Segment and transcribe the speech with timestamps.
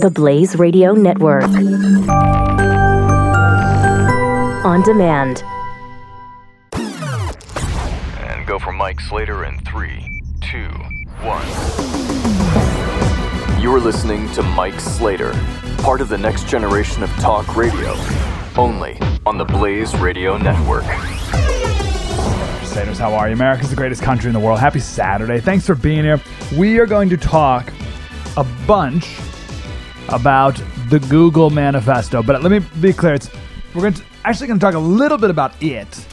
[0.00, 1.44] The Blaze Radio Network.
[4.64, 5.44] On demand.
[6.72, 10.70] And go for Mike Slater in three, two,
[11.20, 11.46] one.
[13.60, 15.34] You're listening to Mike Slater,
[15.82, 17.94] part of the next generation of talk radio,
[18.56, 20.84] only on the Blaze Radio Network.
[22.64, 23.34] Slaters, how are you?
[23.34, 24.60] America's the greatest country in the world.
[24.60, 25.40] Happy Saturday.
[25.40, 26.18] Thanks for being here.
[26.56, 27.70] We are going to talk
[28.38, 29.18] a bunch
[30.10, 33.14] about the Google manifesto, but let me be clear.
[33.14, 33.30] It's
[33.74, 36.06] we're going to actually going to talk a little bit about it,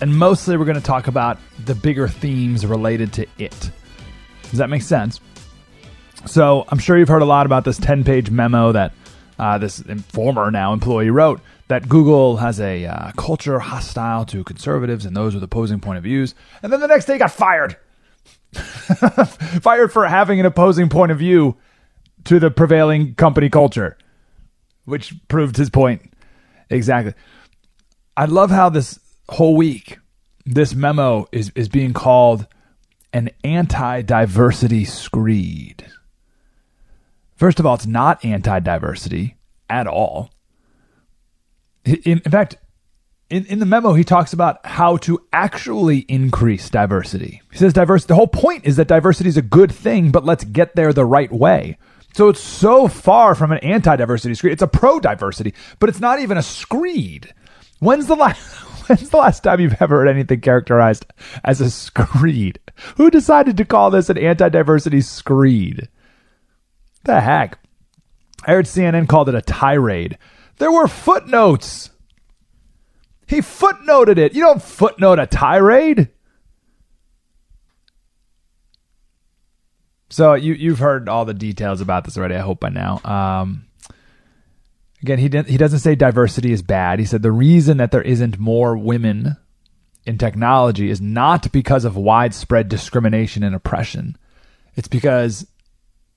[0.00, 3.70] and mostly we're going to talk about the bigger themes related to it.
[4.50, 5.20] Does that make sense?
[6.26, 8.92] So I'm sure you've heard a lot about this 10-page memo that
[9.38, 15.04] uh, this former now employee wrote that Google has a uh, culture hostile to conservatives
[15.04, 17.76] and those with opposing point of views, and then the next day got fired.
[18.52, 21.56] fired for having an opposing point of view
[22.26, 23.96] to the prevailing company culture,
[24.84, 26.12] which proved his point
[26.68, 27.14] exactly.
[28.16, 29.98] I love how this whole week
[30.44, 32.46] this memo is is being called
[33.12, 35.86] an anti-diversity screed.
[37.34, 39.36] First of all, it's not anti-diversity
[39.68, 40.30] at all.
[41.84, 42.56] In, in fact,
[43.28, 47.42] in, in the memo, he talks about how to actually increase diversity.
[47.50, 48.08] He says diversity.
[48.08, 51.04] The whole point is that diversity is a good thing, but let's get there the
[51.04, 51.78] right way.
[52.16, 54.54] So it's so far from an anti-diversity screed.
[54.54, 57.34] It's a pro-diversity, but it's not even a screed.
[57.80, 58.38] When's the last
[58.88, 61.04] when's the last time you've ever heard anything characterized
[61.44, 62.58] as a screed?
[62.96, 65.90] Who decided to call this an anti-diversity screed?
[67.04, 67.58] The heck?
[68.46, 70.16] I heard CNN called it a tirade.
[70.56, 71.90] There were footnotes.
[73.26, 74.32] He footnoted it.
[74.32, 76.08] You don't footnote a tirade.
[80.08, 82.34] So you you've heard all the details about this already.
[82.34, 83.00] I hope by now.
[83.04, 83.66] Um,
[85.02, 86.98] again, he didn't, he doesn't say diversity is bad.
[86.98, 89.36] He said the reason that there isn't more women
[90.04, 94.16] in technology is not because of widespread discrimination and oppression.
[94.76, 95.46] It's because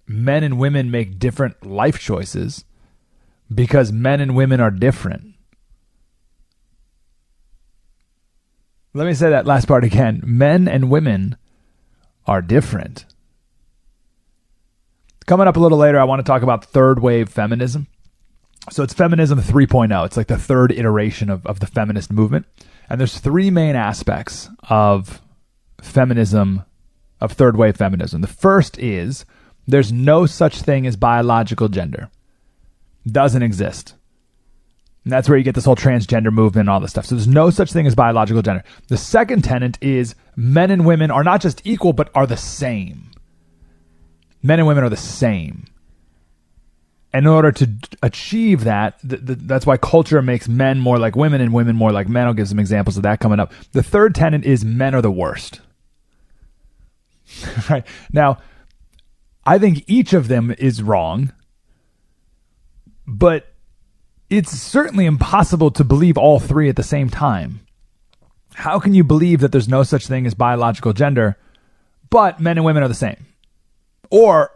[0.06, 2.66] men and women make different life choices
[3.54, 5.34] because men and women are different.
[8.94, 10.22] Let me say that last part again.
[10.26, 11.38] Men and women
[12.26, 13.06] are different.
[15.30, 17.86] Coming up a little later, I want to talk about third wave feminism.
[18.72, 20.06] So it's feminism 3.0.
[20.08, 22.48] It's like the third iteration of, of the feminist movement.
[22.90, 25.22] And there's three main aspects of
[25.84, 26.64] feminism,
[27.22, 28.22] of third wave feminism.
[28.22, 29.24] The first is
[29.68, 32.10] there's no such thing as biological gender.
[33.06, 33.94] Doesn't exist.
[35.04, 37.06] And that's where you get this whole transgender movement and all this stuff.
[37.06, 38.64] So there's no such thing as biological gender.
[38.88, 43.09] The second tenet is men and women are not just equal, but are the same
[44.42, 45.66] men and women are the same.
[47.14, 47.70] In order to
[48.04, 51.92] achieve that, th- th- that's why culture makes men more like women and women more
[51.92, 52.28] like men.
[52.28, 53.52] I'll give some examples of that coming up.
[53.72, 55.62] The third tenet is men are the worst.
[57.70, 57.86] right.
[58.14, 58.38] Now,
[59.46, 61.34] I think each of them is wrong,
[63.08, 63.48] but
[64.30, 67.62] it's certainly impossible to believe all three at the same time.
[68.54, 71.38] How can you believe that there's no such thing as biological gender,
[72.10, 73.26] but men and women are the same?
[74.10, 74.52] Or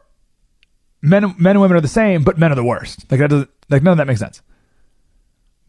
[1.02, 3.10] men men and women are the same, but men are the worst.
[3.12, 4.42] Like that doesn't like none of that makes sense.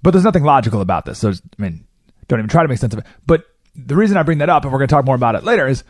[0.03, 1.19] But there's nothing logical about this.
[1.19, 1.87] So I mean,
[2.29, 3.07] don't even try to make sense of it.
[3.27, 3.45] But
[3.75, 5.67] the reason I bring that up, and we're going to talk more about it later,
[5.67, 5.85] is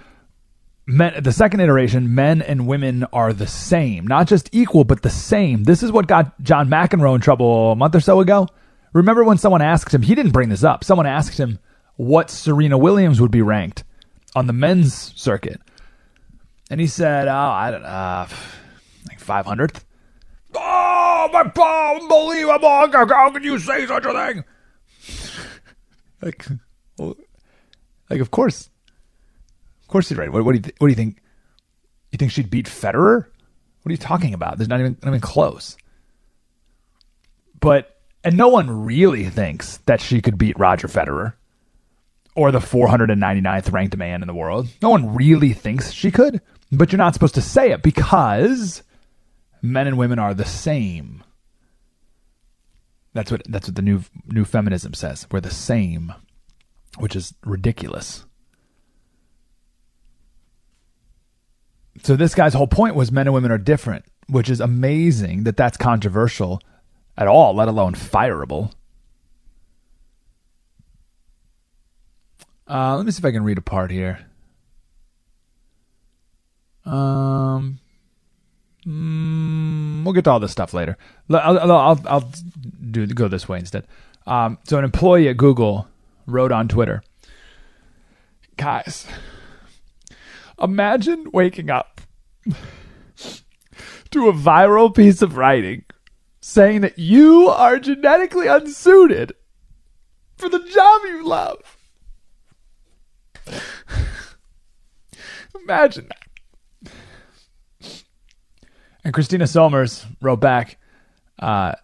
[0.87, 1.22] men.
[1.22, 5.65] The second iteration, men and women are the same, not just equal, but the same.
[5.65, 8.49] This is what got John McEnroe in trouble a month or so ago.
[8.93, 10.03] Remember when someone asked him?
[10.03, 10.84] He didn't bring this up.
[10.84, 11.59] Someone asked him
[11.97, 13.84] what Serena Williams would be ranked
[14.34, 15.60] on the men's circuit.
[16.70, 18.28] And he said, "Oh, I don't know, uh,
[19.08, 19.84] like 500th."
[20.56, 22.69] Oh, my God, unbelievable!
[22.69, 24.44] How can you say such a thing?
[26.22, 26.47] like,
[26.98, 27.16] well,
[28.08, 28.70] like of course,
[29.82, 30.32] of course he's right.
[30.32, 31.20] What, what do you th- what do you think?
[32.12, 33.26] You think she'd beat Federer?
[33.82, 34.56] What are you talking about?
[34.56, 35.76] There's not even not even close.
[37.60, 41.34] But and no one really thinks that she could beat Roger Federer
[42.34, 44.68] or the 499th ranked man in the world.
[44.83, 46.41] No one really thinks she could.
[46.72, 48.83] But you're not supposed to say it because
[49.63, 51.22] men and women are the same.
[53.13, 55.27] That's what that's what the new new feminism says.
[55.31, 56.13] We're the same,
[56.99, 58.25] which is ridiculous.
[62.03, 65.57] So this guy's whole point was men and women are different, which is amazing that
[65.57, 66.61] that's controversial
[67.16, 68.72] at all, let alone fireable.
[72.69, 74.27] Uh, let me see if I can read a part here.
[76.84, 77.78] Um,
[78.86, 80.98] Mm, we'll get to all this stuff later.
[81.31, 82.33] I'll, I'll, I'll, I'll
[82.91, 83.86] do go this way instead.
[84.27, 85.89] Um, so an employee at Google
[86.27, 87.03] wrote on Twitter,
[88.57, 89.07] guys,
[90.60, 92.03] imagine waking up
[94.10, 95.84] to a viral piece of writing
[96.41, 99.33] saying that you are genetically unsuited
[100.37, 101.78] for the job you love.
[105.54, 106.23] Imagine that.
[109.04, 110.78] And Christina Sommers wrote back,
[111.39, 111.74] uh,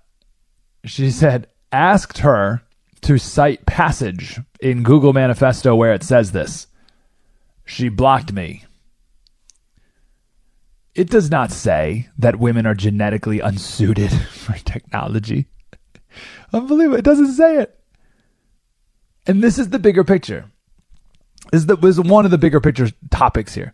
[0.84, 2.62] she said, asked her
[3.02, 6.66] to cite passage in Google Manifesto where it says this.
[7.64, 8.64] She blocked me.
[10.94, 15.46] It does not say that women are genetically unsuited for technology.
[16.52, 16.98] Unbelievable.
[16.98, 17.78] It doesn't say it.
[19.26, 20.50] And this is the bigger picture.
[21.52, 23.72] This is, the, this is one of the bigger picture topics here.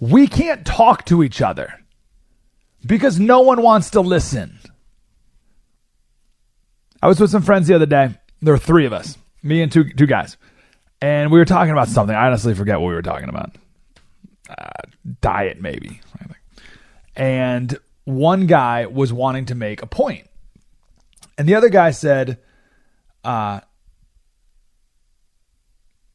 [0.00, 1.79] We can't talk to each other
[2.84, 4.58] because no one wants to listen.
[7.02, 8.10] I was with some friends the other day.
[8.42, 10.36] There were three of us, me and two two guys,
[11.00, 12.14] and we were talking about something.
[12.14, 13.56] I honestly forget what we were talking about.
[14.48, 14.88] Uh,
[15.20, 16.00] diet, maybe.
[17.16, 20.28] And one guy was wanting to make a point,
[21.36, 22.38] and the other guy said,
[23.24, 23.60] uh,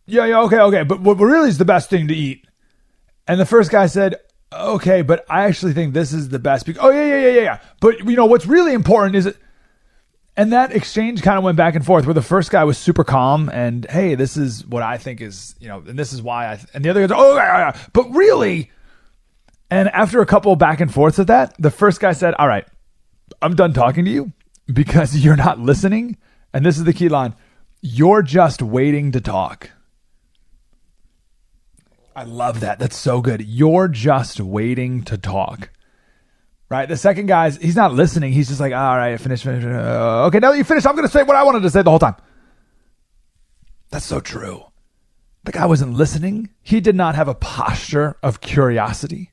[0.06, 2.48] "Yeah, yeah, okay, okay, but what really is the best thing to eat?"
[3.28, 4.16] And the first guy said,
[4.54, 7.42] "Okay, but I actually think this is the best." Because, oh yeah, yeah, yeah, yeah,
[7.42, 7.60] yeah.
[7.80, 9.38] But you know what's really important is it
[10.38, 13.04] and that exchange kind of went back and forth where the first guy was super
[13.04, 16.52] calm and hey this is what i think is you know and this is why
[16.52, 16.68] i th-.
[16.74, 18.72] and the other guy's, oh yeah, yeah, but really
[19.70, 22.66] and after a couple back and forths of that the first guy said all right
[23.42, 24.32] i'm done talking to you
[24.72, 26.18] because you're not listening
[26.54, 27.36] and this is the key line
[27.82, 29.70] you're just waiting to talk
[32.16, 35.70] i love that that's so good you're just waiting to talk
[36.68, 36.90] Right.
[36.90, 38.34] The second guy's he's not listening.
[38.34, 39.64] He's just like, all right, finish, finish.
[39.64, 41.84] Uh, okay, now that you finished, I'm going to say what I wanted to say
[41.84, 42.16] the whole time.
[43.92, 44.66] That's so true.
[45.44, 46.50] The guy wasn't listening.
[46.64, 49.32] He did not have a posture of curiosity.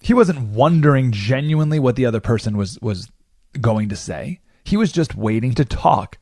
[0.00, 3.10] He wasn't wondering genuinely what the other person was was
[3.60, 4.40] going to say.
[4.64, 6.16] He was just waiting to talk.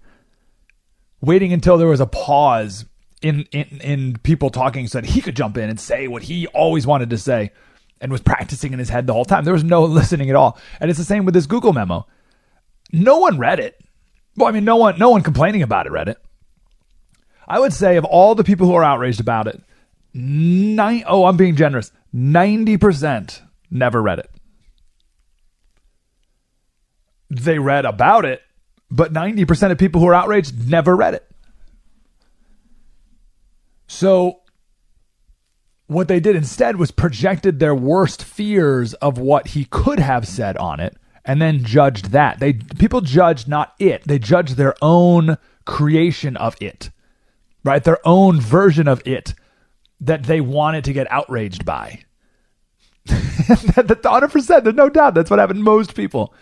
[1.21, 2.85] Waiting until there was a pause
[3.23, 6.47] in in, in people talking so that he could jump in and say what he
[6.49, 7.51] always wanted to say
[8.01, 9.45] and was practicing in his head the whole time.
[9.45, 10.59] There was no listening at all.
[10.81, 12.07] And it's the same with this Google memo.
[12.93, 13.81] No one read it.
[14.37, 16.19] Well, I mean, no one, no one complaining about it read it.
[17.49, 19.61] I would say of all the people who are outraged about it,
[20.13, 23.41] nine, oh, I'm being generous, 90%
[23.71, 24.31] never read it.
[27.31, 28.43] They read about it,
[28.91, 31.27] but 90% of people who are outraged never read it.
[33.87, 34.41] So
[35.87, 40.57] what they did instead was projected their worst fears of what he could have said
[40.57, 42.39] on it and then judged that.
[42.39, 44.05] They people judged not it.
[44.05, 46.91] They judged their own creation of it.
[47.65, 47.83] Right?
[47.83, 49.35] Their own version of it
[50.01, 52.01] that they wanted to get outraged by.
[53.07, 54.65] That's 100%.
[54.65, 55.15] There's no doubt.
[55.15, 56.35] That's what happened to most people.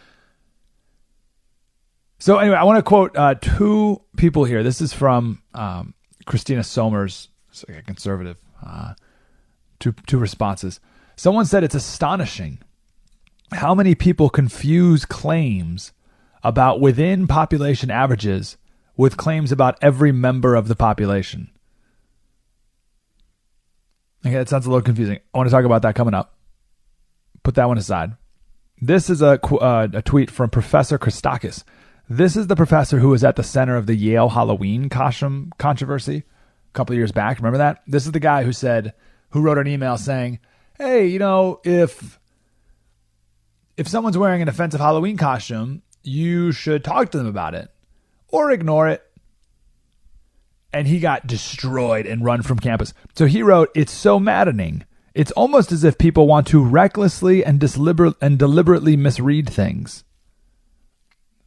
[2.19, 4.63] So, anyway, I want to quote uh, two people here.
[4.63, 5.95] This is from um,
[6.27, 7.29] Christina Sommers,
[7.69, 8.39] like a conservative.
[8.65, 8.95] Uh,
[9.79, 10.81] two, two responses.
[11.17, 12.59] Someone said it's astonishing
[13.53, 15.93] how many people confuse claims
[16.43, 18.57] about within population averages
[18.97, 21.51] with claims about every member of the population.
[24.27, 25.19] Okay, that sounds a little confusing.
[25.35, 26.37] I want to talk about that coming up.
[27.43, 28.13] Put that one aside.
[28.81, 31.63] This is a, uh, a tweet from Professor Christakis.
[32.09, 36.25] This is the professor who was at the center of the Yale Halloween costume controversy
[36.75, 37.39] couple years back.
[37.39, 37.83] Remember that?
[37.87, 38.93] This is the guy who said
[39.31, 40.39] who wrote an email saying,
[40.77, 42.21] "Hey, you know, if
[43.77, 47.71] if someone's wearing an offensive Halloween costume, you should talk to them about it
[48.29, 49.03] or ignore it."
[50.73, 52.93] And he got destroyed and run from campus.
[53.15, 54.85] So he wrote, "It's so maddening.
[55.15, 57.63] It's almost as if people want to recklessly and,
[58.21, 60.05] and deliberately misread things."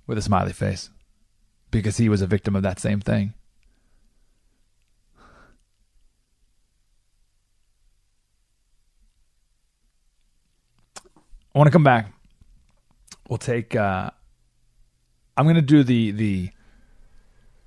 [0.08, 0.90] With a smiley face,
[1.70, 3.34] because he was a victim of that same thing.
[11.58, 12.14] I want to come back.
[13.28, 13.76] We'll take.
[13.76, 14.12] Uh,
[15.36, 16.52] I'm going to do the the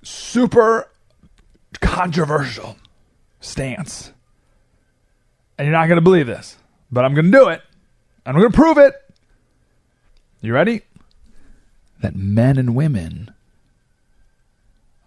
[0.01, 0.87] super
[1.81, 2.77] controversial
[3.41, 4.13] stance,
[5.57, 6.55] and you're not going to believe this,
[6.89, 7.63] but I'm going to do it.
[8.25, 8.95] And I'm going to prove it.
[10.39, 10.83] You ready?
[11.99, 13.33] That men and women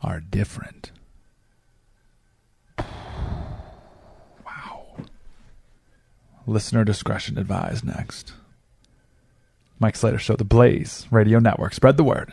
[0.03, 0.91] are different.
[4.45, 5.07] Wow.
[6.47, 8.35] Listener discretion advised next.
[9.85, 11.75] Mike Slater Show, the Blaze Radio Network.
[11.75, 12.33] Spread the word.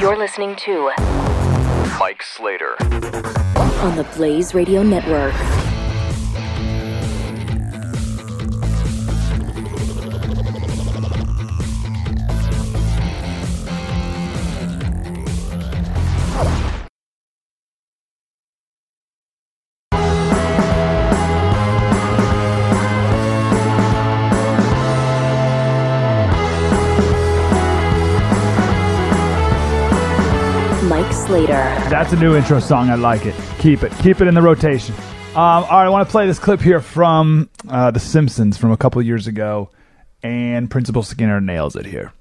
[0.00, 0.90] You're listening to
[2.00, 2.82] Mike Slater.
[3.82, 5.34] on the Blaze Radio Network.
[31.48, 32.90] Mike That's a new intro song.
[32.90, 33.34] I like it.
[33.58, 33.92] Keep it.
[33.98, 34.94] Keep it in the rotation.
[35.34, 38.70] Um, all right, I want to play this clip here from uh, The Simpsons from
[38.70, 39.70] a couple years ago,
[40.22, 42.12] and Principal Skinner nails it here.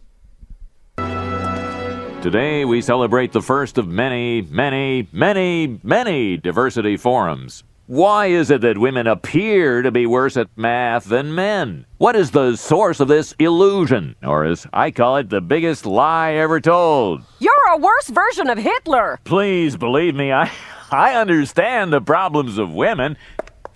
[2.21, 7.63] Today, we celebrate the first of many, many, many, many diversity forums.
[7.91, 11.85] Why is it that women appear to be worse at math than men?
[11.97, 14.15] What is the source of this illusion?
[14.23, 17.21] Or, as I call it, the biggest lie ever told?
[17.39, 19.19] You're a worse version of Hitler.
[19.25, 20.49] Please believe me, I,
[20.89, 23.17] I understand the problems of women.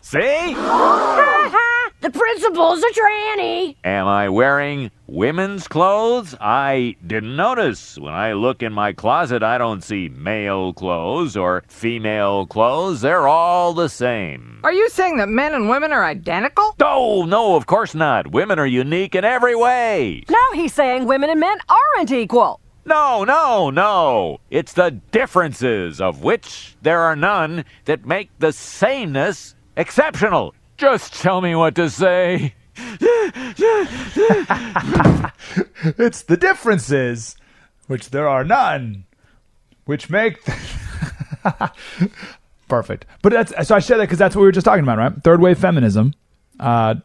[0.01, 0.55] See?
[2.05, 3.75] the principal's a tranny.
[3.83, 6.35] Am I wearing women's clothes?
[6.39, 7.97] I didn't notice.
[7.97, 13.01] When I look in my closet, I don't see male clothes or female clothes.
[13.01, 14.59] They're all the same.
[14.63, 16.75] Are you saying that men and women are identical?
[16.79, 18.31] No, no, of course not.
[18.31, 20.25] Women are unique in every way.
[20.29, 22.59] Now he's saying women and men aren't equal.
[22.85, 24.41] No, no, no.
[24.51, 30.53] It's the differences, of which there are none, that make the sameness exceptional.
[30.77, 32.53] Just tell me what to say.
[35.98, 37.36] It's the differences,
[37.88, 39.05] which there are none,
[39.86, 40.44] which make.
[42.67, 43.05] Perfect.
[43.22, 45.13] But that's so I share that because that's what we were just talking about, right?
[45.24, 46.13] Third wave feminism.
[46.60, 46.96] Uh,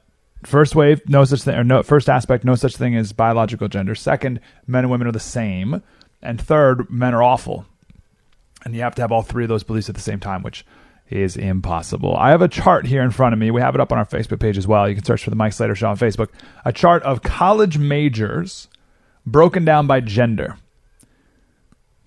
[0.45, 3.95] first wave, no such thing, or no first aspect, no such thing as biological gender.
[3.95, 5.83] Second, men and women are the same,
[6.23, 7.67] and third, men are awful.
[8.65, 10.65] And you have to have all three of those beliefs at the same time, which
[11.11, 12.17] is impossible.
[12.17, 13.51] I have a chart here in front of me.
[13.51, 14.89] We have it up on our Facebook page as well.
[14.89, 16.29] You can search for the Mike Slater Show on Facebook.
[16.65, 18.69] A chart of college majors
[19.27, 20.57] broken down by gender.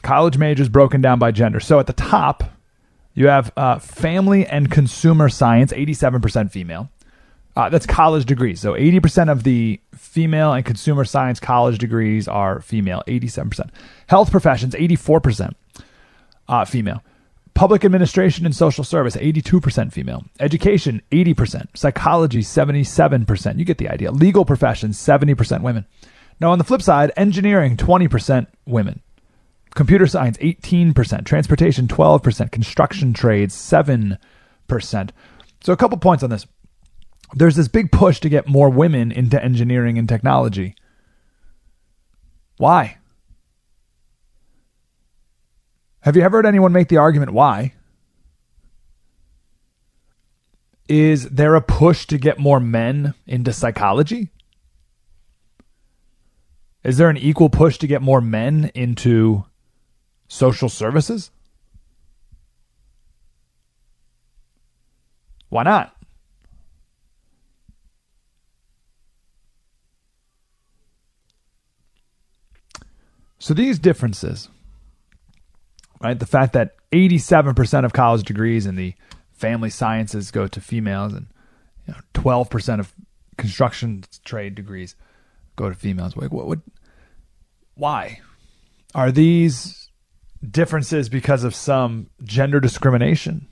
[0.01, 1.59] College majors broken down by gender.
[1.59, 2.43] So at the top,
[3.13, 6.89] you have uh, family and consumer science, 87% female.
[7.55, 8.59] Uh, that's college degrees.
[8.59, 13.69] So 80% of the female and consumer science college degrees are female, 87%.
[14.07, 15.53] Health professions, 84%
[16.47, 17.03] uh, female.
[17.53, 20.25] Public administration and social service, 82% female.
[20.39, 21.67] Education, 80%.
[21.75, 23.59] Psychology, 77%.
[23.59, 24.11] You get the idea.
[24.11, 25.85] Legal professions, 70% women.
[26.39, 29.01] Now, on the flip side, engineering, 20% women.
[29.75, 31.25] Computer science, 18%.
[31.25, 32.51] Transportation, 12%.
[32.51, 34.17] Construction trades, 7%.
[35.63, 36.47] So, a couple points on this.
[37.35, 40.75] There's this big push to get more women into engineering and technology.
[42.57, 42.97] Why?
[46.03, 47.75] Have you ever heard anyone make the argument why?
[50.89, 54.29] Is there a push to get more men into psychology?
[56.83, 59.45] Is there an equal push to get more men into
[60.27, 61.31] social services?
[65.47, 65.95] Why not?
[73.39, 74.49] So these differences
[76.03, 76.19] right?
[76.19, 78.93] The fact that 87% of college degrees in the
[79.31, 81.27] family sciences go to females and
[81.87, 82.93] you know, 12% of
[83.37, 84.95] construction trade degrees
[85.55, 86.15] go to females.
[86.15, 86.61] Like, what would,
[87.75, 88.19] why?
[88.93, 89.89] Are these
[90.47, 93.47] differences because of some gender discrimination,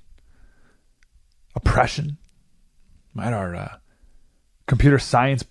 [1.55, 2.17] oppression?
[3.13, 3.75] Might our uh,
[4.67, 5.43] computer science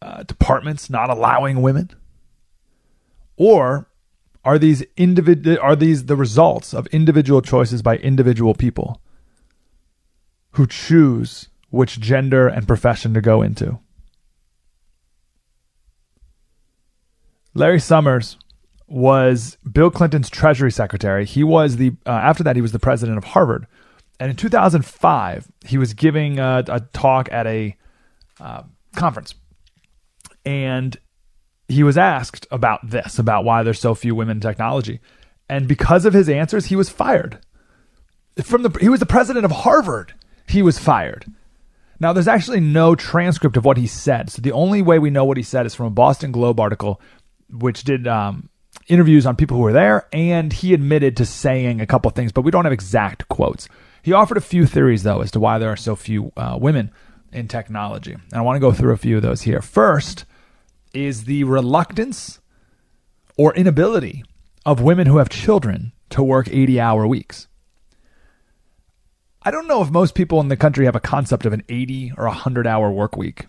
[0.00, 1.90] uh, departments not allowing women?
[3.36, 3.88] Or
[4.44, 9.00] are these individ- are these the results of individual choices by individual people
[10.52, 13.78] who choose which gender and profession to go into?
[17.54, 18.36] Larry Summers
[18.86, 21.24] was Bill Clinton's Treasury Secretary.
[21.24, 23.66] He was the uh, after that he was the president of Harvard,
[24.20, 27.76] and in 2005 he was giving a, a talk at a
[28.40, 29.34] uh, conference,
[30.44, 30.98] and
[31.68, 35.00] he was asked about this, about why there's so few women in technology.
[35.48, 37.38] And because of his answers, he was fired.
[38.42, 40.14] From the he was the president of Harvard.
[40.48, 41.26] He was fired.
[42.00, 44.30] Now there's actually no transcript of what he said.
[44.30, 47.00] So the only way we know what he said is from a Boston Globe article
[47.50, 48.48] which did um,
[48.88, 52.42] interviews on people who were there and he admitted to saying a couple things, but
[52.42, 53.68] we don't have exact quotes.
[54.02, 56.90] He offered a few theories though as to why there are so few uh, women
[57.32, 58.12] in technology.
[58.12, 59.62] And I want to go through a few of those here.
[59.62, 60.24] First,
[60.94, 62.40] is the reluctance
[63.36, 64.24] or inability
[64.64, 67.48] of women who have children to work 80 hour weeks.
[69.42, 72.12] I don't know if most people in the country have a concept of an 80
[72.16, 73.46] or 100 hour work week.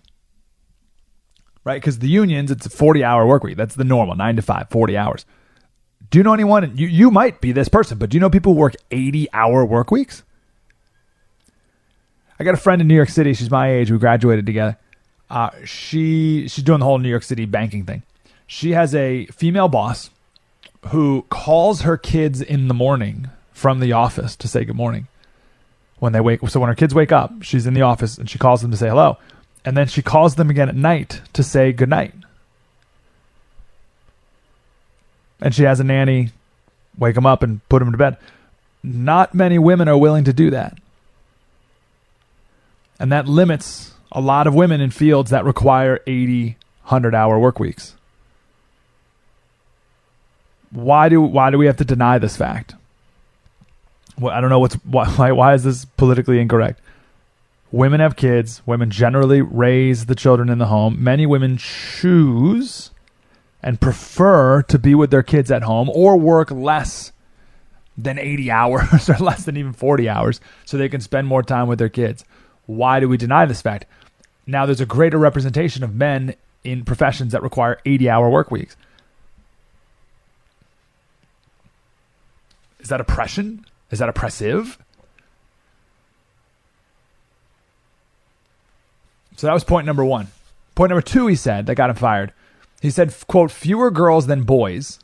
[1.63, 1.81] Right?
[1.81, 3.57] Because the unions, it's a 40 hour work week.
[3.57, 5.25] That's the normal, 9 to 5, 40 hours.
[6.09, 6.77] Do you know anyone?
[6.77, 9.65] You, you might be this person, but do you know people who work 80 hour
[9.65, 10.23] work weeks?
[12.37, 13.33] I got a friend in New York City.
[13.33, 13.89] She's my age.
[13.89, 14.77] We graduated together.
[15.29, 18.03] Uh, she she's doing the whole New York City banking thing.
[18.47, 20.11] She has a female boss
[20.87, 25.07] who calls her kids in the morning from the office to say good morning
[25.97, 26.47] when they wake.
[26.49, 28.77] So when her kids wake up, she's in the office and she calls them to
[28.77, 29.17] say hello,
[29.63, 32.13] and then she calls them again at night to say good night.
[35.41, 36.31] And she has a nanny
[36.97, 38.17] wake them up and put them to bed.
[38.83, 40.77] Not many women are willing to do that.
[42.99, 47.59] And that limits a lot of women in fields that require 80, 100 hour work
[47.59, 47.95] weeks.
[50.71, 52.75] Why do why do we have to deny this fact?
[54.19, 56.81] Well, I don't know what's why why is this politically incorrect?
[57.71, 58.61] Women have kids.
[58.65, 61.03] Women generally raise the children in the home.
[61.03, 62.91] Many women choose
[63.61, 67.11] and prefer to be with their kids at home or work less
[67.97, 71.67] than 80 hours or less than even 40 hours so they can spend more time
[71.67, 72.23] with their kids.
[72.65, 73.85] Why do we deny this fact?
[74.47, 78.75] Now there's a greater representation of men in professions that require 80 hour work weeks.
[82.79, 83.65] Is that oppression?
[83.91, 84.77] Is that oppressive?
[89.37, 90.27] So that was point number one.
[90.75, 92.33] Point number two, he said, that got him fired.
[92.81, 94.99] He said, quote, fewer girls than boys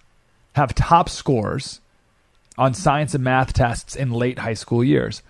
[0.54, 1.80] have top scores
[2.58, 5.24] on science and math tests in late high school years.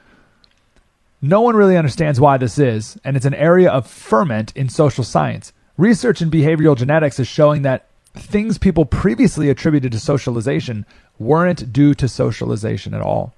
[1.22, 5.04] No one really understands why this is, and it's an area of ferment in social
[5.04, 5.54] science.
[5.78, 10.86] Research in behavioral genetics is showing that things people previously attributed to socialization
[11.20, 13.34] weren't due to socialization at all.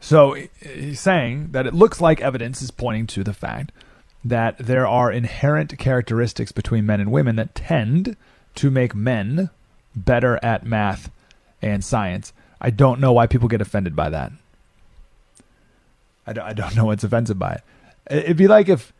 [0.00, 3.72] So he's saying that it looks like evidence is pointing to the fact
[4.24, 8.16] that there are inherent characteristics between men and women that tend
[8.56, 9.50] to make men
[9.94, 11.10] better at math
[11.62, 12.32] and science.
[12.60, 14.32] I don't know why people get offended by that.
[16.26, 17.62] I don't, I don't know what's offensive by it.
[18.10, 18.92] It'd be like if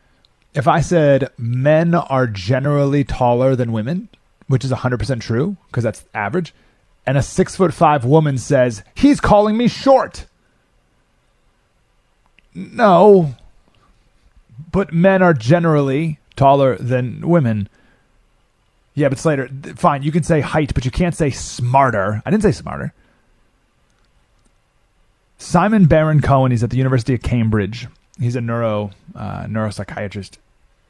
[0.54, 4.08] if I said men are generally taller than women,
[4.46, 6.54] which is 100% true because that's average,
[7.06, 10.26] and a six foot five woman says, he's calling me short.
[12.54, 13.34] No,
[14.70, 17.68] but men are generally taller than women.
[18.94, 22.22] Yeah, but Slater, fine, you can say height, but you can't say smarter.
[22.24, 22.92] I didn't say smarter.
[25.44, 27.86] Simon Baron Cohen, he's at the University of Cambridge.
[28.18, 30.38] He's a neuro uh, neuropsychiatrist.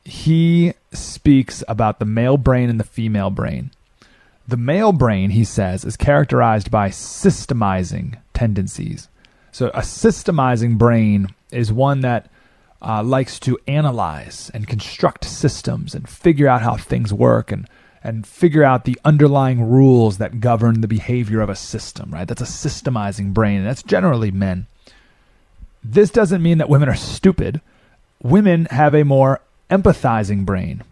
[0.04, 3.72] He speaks about the male brain and the female brain.
[4.46, 9.08] The male brain, he says, is characterized by systemizing tendencies.
[9.50, 12.30] So a systemizing brain is one that
[12.80, 17.68] uh, likes to analyze and construct systems and figure out how things work and
[18.04, 22.28] and figure out the underlying rules that govern the behavior of a system, right?
[22.28, 24.66] That's a systemizing brain, and that's generally men.
[25.82, 27.62] This doesn't mean that women are stupid.
[28.22, 29.40] Women have a more
[29.70, 30.82] empathizing brain.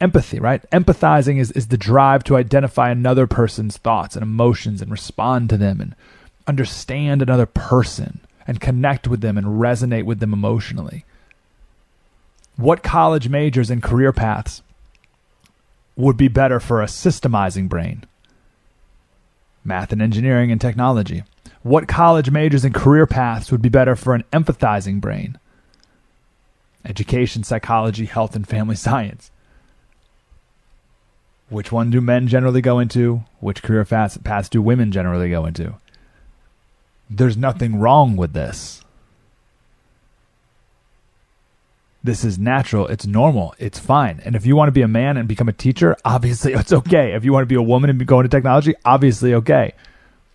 [0.00, 0.62] Empathy, right?
[0.70, 5.56] Empathizing is, is the drive to identify another person's thoughts and emotions and respond to
[5.56, 5.96] them and
[6.46, 11.04] understand another person and connect with them and resonate with them emotionally.
[12.56, 14.62] What college majors and career paths
[15.96, 18.04] would be better for a systemizing brain?
[19.64, 21.24] Math and engineering and technology.
[21.62, 25.38] What college majors and career paths would be better for an empathizing brain?
[26.84, 29.30] Education, psychology, health, and family science.
[31.48, 33.24] Which one do men generally go into?
[33.40, 35.74] Which career paths, do women generally go into?
[37.08, 38.83] There's nothing wrong with this.
[42.04, 42.86] This is natural.
[42.88, 43.54] It's normal.
[43.58, 44.20] It's fine.
[44.26, 47.14] And if you want to be a man and become a teacher, obviously it's okay.
[47.14, 49.72] If you want to be a woman and go into technology, obviously okay.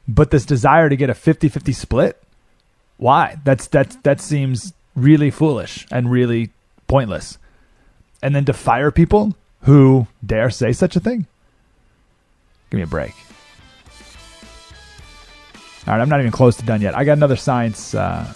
[0.08, 2.22] But this desire to get a 50-50 split,
[2.98, 3.38] why?
[3.46, 6.50] That's that's that seems really foolish and really
[6.88, 7.38] pointless.
[8.22, 11.28] And then to fire people who dare say such a thing?
[12.72, 13.14] Give me a break.
[15.88, 16.98] All right, I'm not even close to done yet.
[16.98, 18.32] I got another science uh,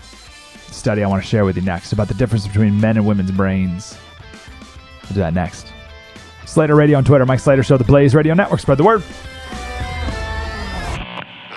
[0.74, 3.32] study I want to share with you next about the difference between men and women's
[3.32, 3.98] brains.
[5.04, 5.68] We'll do that next.
[6.46, 8.60] Slater Radio on Twitter, Mike Slater Show, the Blaze Radio Network.
[8.60, 9.04] Spread the word.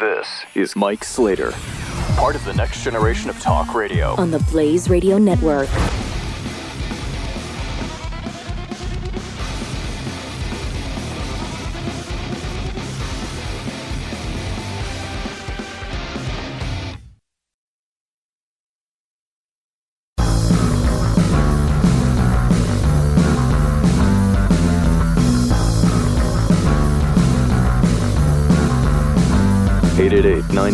[0.01, 1.53] This is Mike Slater,
[2.17, 4.15] part of the next generation of talk radio.
[4.17, 5.69] on the Blaze Radio Network.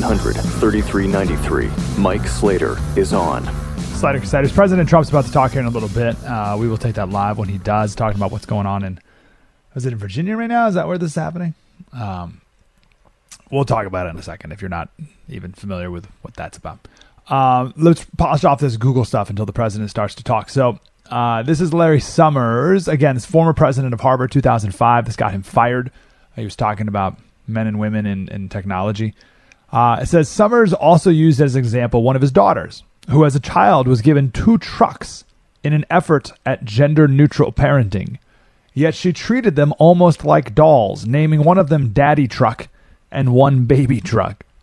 [0.03, 2.03] 888 900 3393.
[2.03, 3.45] Mike Slater is on.
[3.95, 4.53] Slater Crusaders.
[4.53, 6.17] President Trump's about to talk here in a little bit.
[6.25, 8.99] Uh, we will take that live when he does, talking about what's going on in.
[9.77, 10.67] Is it in Virginia right now?
[10.67, 11.55] Is that where this is happening?
[11.93, 12.41] Um,
[13.51, 14.91] we'll talk about it in a second if you're not
[15.29, 16.87] even familiar with what that's about.
[17.29, 20.51] Um, let's polish off this Google stuff until the president starts to talk.
[20.51, 22.88] So, uh, this is Larry Summers.
[22.88, 25.05] Again, this former president of Harvard, 2005.
[25.07, 25.91] This got him fired.
[26.35, 29.15] He was talking about men and women in, in technology.
[29.73, 33.35] Uh, it says Summers also used as an example one of his daughters, who as
[33.35, 35.25] a child was given two trucks
[35.65, 38.19] in an effort at gender neutral parenting.
[38.75, 42.69] Yet she treated them almost like dolls, naming one of them Daddy Truck
[43.11, 44.45] and one Baby Truck.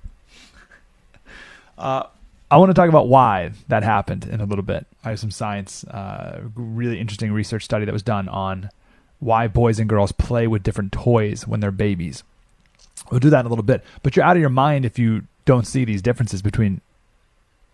[1.78, 2.04] Uh,
[2.52, 4.86] I want to talk about why that happened in a little bit.
[5.06, 8.70] I have some science, uh, really interesting research study that was done on
[9.20, 12.24] why boys and girls play with different toys when they're babies.
[13.10, 13.84] We'll do that in a little bit.
[14.04, 16.82] But you're out of your mind if you don't see these differences between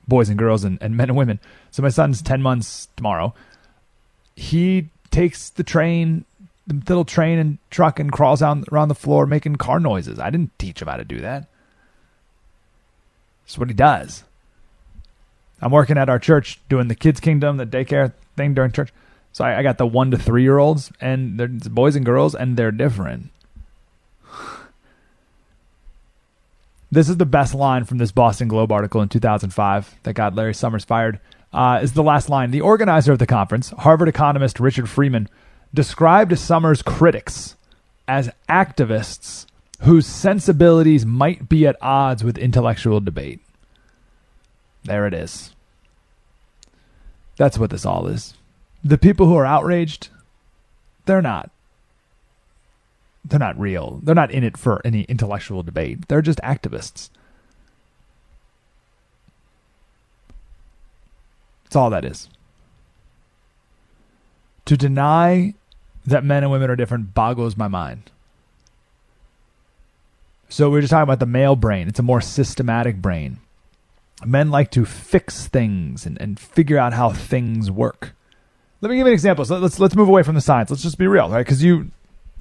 [0.07, 1.39] boys and girls and, and men and women.
[1.71, 3.33] So my son's 10 months tomorrow.
[4.35, 6.25] He takes the train,
[6.67, 10.19] the little train and truck and crawls out around the floor making car noises.
[10.19, 11.47] I didn't teach him how to do that.
[13.45, 14.23] That's what he does.
[15.61, 18.91] I'm working at our church doing the kids' kingdom, the daycare thing during church.
[19.31, 22.35] So I, I got the one to three year olds, and they're boys and girls,
[22.35, 23.31] and they're different.
[26.95, 30.53] This is the best line from this Boston Globe article in 2005 that got Larry
[30.53, 31.19] Summers fired.
[31.51, 32.51] Uh, is the last line.
[32.51, 35.27] The organizer of the conference, Harvard economist Richard Freeman,
[35.73, 37.57] described Summers' critics
[38.07, 39.45] as activists
[39.81, 43.41] whose sensibilities might be at odds with intellectual debate.
[44.85, 45.53] There it is.
[47.35, 48.35] That's what this all is.
[48.85, 50.07] The people who are outraged,
[51.05, 51.51] they're not
[53.25, 53.99] they're not real.
[54.03, 56.07] They're not in it for any intellectual debate.
[56.07, 57.09] They're just activists.
[61.63, 62.29] That's all that is.
[64.65, 65.55] To deny
[66.05, 68.11] that men and women are different boggles my mind.
[70.47, 71.87] So we are just talking about the male brain.
[71.87, 73.39] It's a more systematic brain.
[74.23, 78.15] Men like to fix things and, and figure out how things work.
[78.81, 79.45] Let me give you an example.
[79.45, 80.69] So let's let's move away from the science.
[80.69, 81.39] Let's just be real, right?
[81.39, 81.91] Because you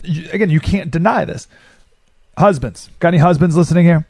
[0.02, 1.48] you, again, you can't deny this.
[2.37, 4.07] Husbands, got any husbands listening here?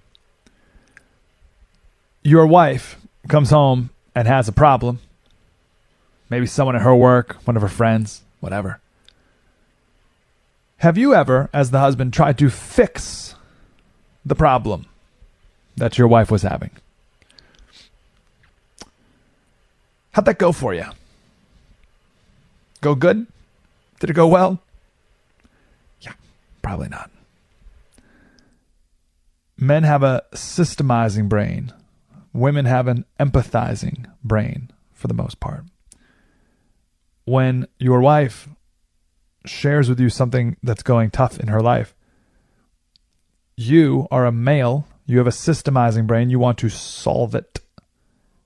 [2.22, 2.96] Your wife
[3.28, 5.00] comes home and has a problem.
[6.30, 8.80] Maybe someone at her work, one of her friends, whatever.
[10.78, 13.34] Have you ever, as the husband, tried to fix
[14.24, 14.86] the problem
[15.76, 16.70] that your wife was having?
[20.12, 20.84] How'd that go for you?
[22.80, 23.26] Go good?
[24.00, 24.60] Did it go well?
[26.64, 27.10] Probably not.
[29.58, 31.74] Men have a systemizing brain.
[32.32, 35.64] Women have an empathizing brain for the most part.
[37.26, 38.48] When your wife
[39.44, 41.94] shares with you something that's going tough in her life,
[43.56, 47.60] you are a male, you have a systemizing brain, you want to solve it.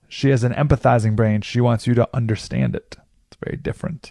[0.09, 2.96] She has an empathizing brain, she wants you to understand it.
[3.28, 4.11] It's very different.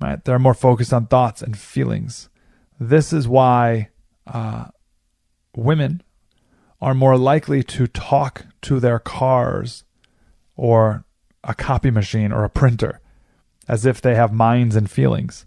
[0.00, 0.24] Right?
[0.24, 2.28] They're more focused on thoughts and feelings.
[2.78, 3.90] This is why
[4.26, 4.66] uh,
[5.54, 6.02] women
[6.80, 9.84] are more likely to talk to their cars
[10.56, 11.04] or
[11.44, 13.00] a copy machine or a printer
[13.68, 15.46] as if they have minds and feelings.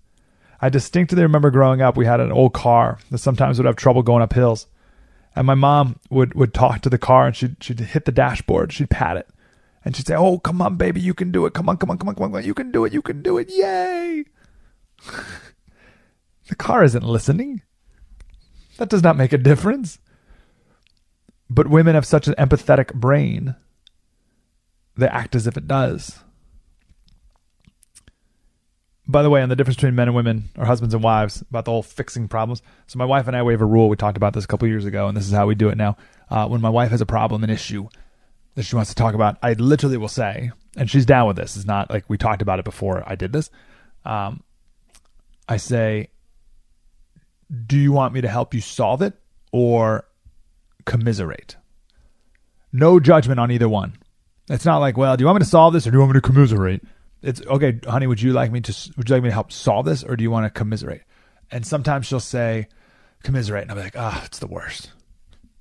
[0.62, 4.02] I distinctly remember growing up, we had an old car that sometimes would have trouble
[4.02, 4.68] going up hills.
[5.36, 8.72] And my mom would, would talk to the car and she'd, she'd hit the dashboard,
[8.72, 9.28] she'd pat it.
[9.84, 11.54] And she'd say, Oh, come on, baby, you can do it.
[11.54, 12.44] Come on, come on, come on, come on.
[12.46, 12.94] You can do it.
[12.94, 13.50] You can do it.
[13.50, 14.24] Yay.
[16.48, 17.62] the car isn't listening.
[18.78, 20.00] That does not make a difference.
[21.50, 23.56] But women have such an empathetic brain,
[24.98, 26.20] they act as if it does.
[29.06, 31.66] By the way, on the difference between men and women, or husbands and wives, about
[31.66, 32.62] the whole fixing problems.
[32.88, 33.90] So, my wife and I, we have a rule.
[33.90, 35.78] We talked about this a couple years ago, and this is how we do it
[35.78, 35.98] now.
[36.30, 37.90] Uh, when my wife has a problem, an issue
[38.56, 41.58] that she wants to talk about, I literally will say, and she's down with this.
[41.58, 43.50] It's not like we talked about it before I did this.
[44.06, 44.44] Um,
[45.48, 46.10] I say,
[47.66, 49.14] Do you want me to help you solve it
[49.52, 50.08] or
[50.86, 51.58] commiserate?
[52.72, 53.98] No judgment on either one.
[54.50, 56.14] It's not like, well, do you want me to solve this or do you want
[56.14, 56.82] me to commiserate?
[57.22, 58.08] It's okay, honey.
[58.08, 58.94] Would you like me to?
[58.98, 61.04] Would you like me to help solve this, or do you want to commiserate?
[61.50, 62.68] And sometimes she'll say,
[63.24, 64.92] commiserate, and I'll be like, ah, oh, it's the worst.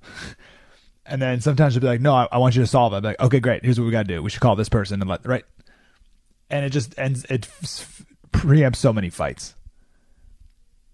[1.05, 2.97] and then sometimes she'll be like, no, I, I want you to solve it.
[2.97, 3.63] I'm like, okay, great.
[3.63, 4.21] Here's what we got to do.
[4.21, 5.45] We should call this person and let right.
[6.49, 7.25] And it just ends.
[7.29, 7.47] It
[8.33, 9.55] preempts so many fights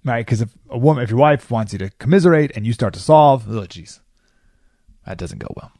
[0.04, 0.26] right?
[0.26, 3.00] Because if a woman, if your wife wants you to commiserate and you start to
[3.00, 4.00] solve, oh, jeez,
[5.06, 5.72] that doesn't go well.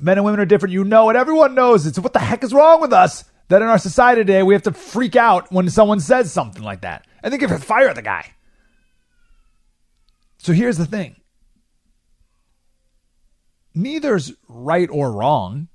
[0.00, 0.72] Men and women are different.
[0.72, 1.16] You know it.
[1.16, 1.94] Everyone knows it.
[1.94, 4.62] So what the heck is wrong with us that in our society today we have
[4.62, 7.06] to freak out when someone says something like that?
[7.22, 8.32] I think if fire the guy.
[10.38, 11.16] So here's the thing.
[13.74, 15.68] Neither's right or wrong.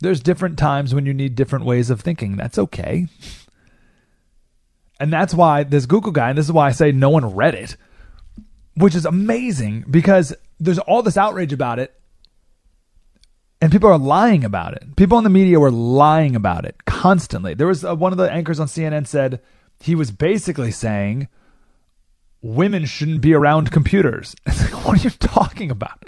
[0.00, 2.36] There's different times when you need different ways of thinking.
[2.36, 3.06] That's okay.
[5.04, 7.54] And that's why this Google guy, and this is why I say no one read
[7.54, 7.76] it,
[8.74, 11.94] which is amazing because there's all this outrage about it.
[13.60, 14.96] And people are lying about it.
[14.96, 17.52] People in the media were lying about it constantly.
[17.52, 19.42] There was uh, one of the anchors on CNN said
[19.78, 21.28] he was basically saying
[22.40, 24.34] women shouldn't be around computers.
[24.46, 26.02] It's like, what are you talking about?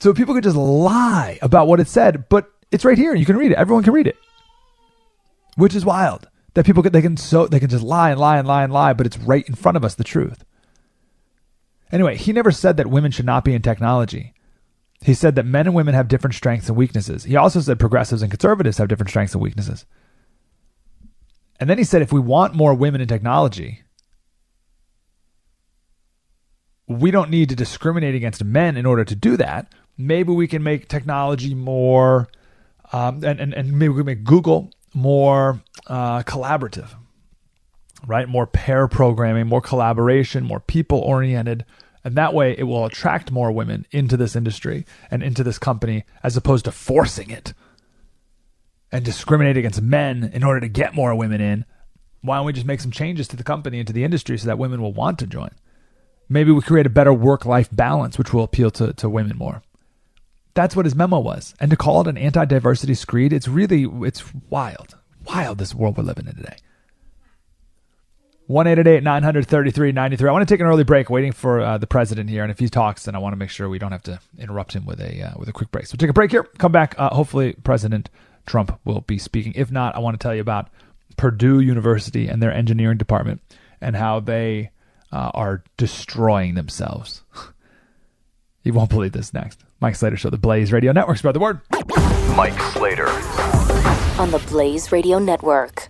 [0.00, 3.14] So people could just lie about what it said, but it's right here.
[3.14, 3.56] You can read it.
[3.56, 4.16] Everyone can read it,
[5.54, 8.38] which is wild that people could, they can so they can just lie and lie
[8.38, 10.44] and lie and lie, but it's right in front of us the truth.
[11.92, 14.34] Anyway, he never said that women should not be in technology.
[15.02, 17.24] He said that men and women have different strengths and weaknesses.
[17.24, 19.86] He also said progressives and conservatives have different strengths and weaknesses.
[21.58, 23.82] And then he said if we want more women in technology,
[26.86, 29.72] we don't need to discriminate against men in order to do that.
[29.96, 32.28] Maybe we can make technology more,
[32.92, 36.90] um, and, and, and maybe we can make Google more uh, collaborative,
[38.06, 38.28] right?
[38.28, 41.64] More pair programming, more collaboration, more people oriented.
[42.02, 46.04] And that way it will attract more women into this industry and into this company
[46.22, 47.52] as opposed to forcing it
[48.90, 51.64] and discriminate against men in order to get more women in.
[52.22, 54.46] Why don't we just make some changes to the company and to the industry so
[54.46, 55.50] that women will want to join?
[56.28, 59.62] Maybe we create a better work life balance, which will appeal to, to women more.
[60.60, 61.54] That's what his memo was.
[61.58, 64.94] And to call it an anti diversity screed, it's really, it's wild.
[65.24, 66.56] Wild, this world we're living in today.
[68.46, 70.28] 1 933 93.
[70.28, 72.42] I want to take an early break, waiting for uh, the president here.
[72.42, 74.74] And if he talks, then I want to make sure we don't have to interrupt
[74.74, 75.86] him with a uh, with a quick break.
[75.86, 76.42] So take a break here.
[76.42, 76.94] Come back.
[76.98, 78.10] Uh, hopefully, President
[78.44, 79.54] Trump will be speaking.
[79.56, 80.68] If not, I want to tell you about
[81.16, 83.40] Purdue University and their engineering department
[83.80, 84.72] and how they
[85.10, 87.22] uh, are destroying themselves.
[88.62, 89.64] you won't believe this next.
[89.80, 91.16] Mike Slater Show, the Blaze Radio Network.
[91.16, 91.60] Spread the word.
[92.36, 93.08] Mike Slater.
[94.20, 95.86] On the Blaze Radio Network.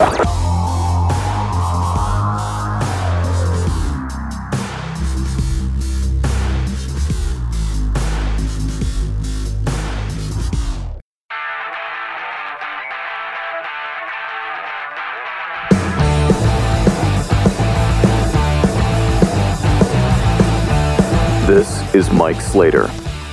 [21.49, 22.89] This is Mike Slater.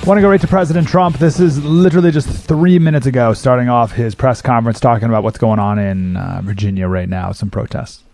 [0.08, 1.18] Want to go right to President Trump.
[1.18, 5.36] This is literally just three minutes ago, starting off his press conference talking about what's
[5.36, 8.04] going on in uh, Virginia right now, some protests.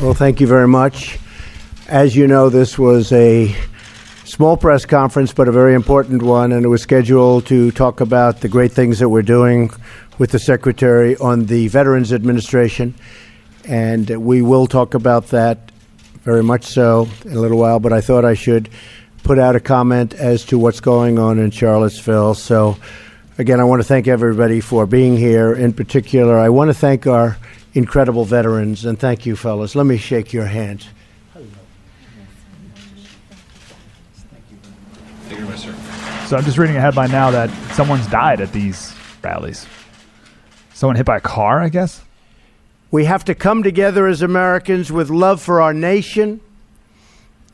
[0.00, 1.18] Well, thank you very much.
[1.88, 3.54] As you know, this was a
[4.24, 8.40] small press conference, but a very important one, and it was scheduled to talk about
[8.40, 9.70] the great things that we're doing
[10.16, 12.94] with the Secretary on the Veterans Administration.
[13.66, 15.70] And we will talk about that
[16.24, 18.70] very much so in a little while, but I thought I should
[19.26, 22.32] put out a comment as to what's going on in Charlottesville.
[22.34, 22.76] So,
[23.38, 25.52] again, I want to thank everybody for being here.
[25.52, 27.36] In particular, I want to thank our
[27.74, 29.74] incredible veterans, and thank you, fellas.
[29.74, 30.86] Let me shake your hand.
[36.26, 39.66] So I'm just reading a headline now that someone's died at these rallies.
[40.72, 42.00] Someone hit by a car, I guess.
[42.92, 46.40] We have to come together as Americans with love for our nation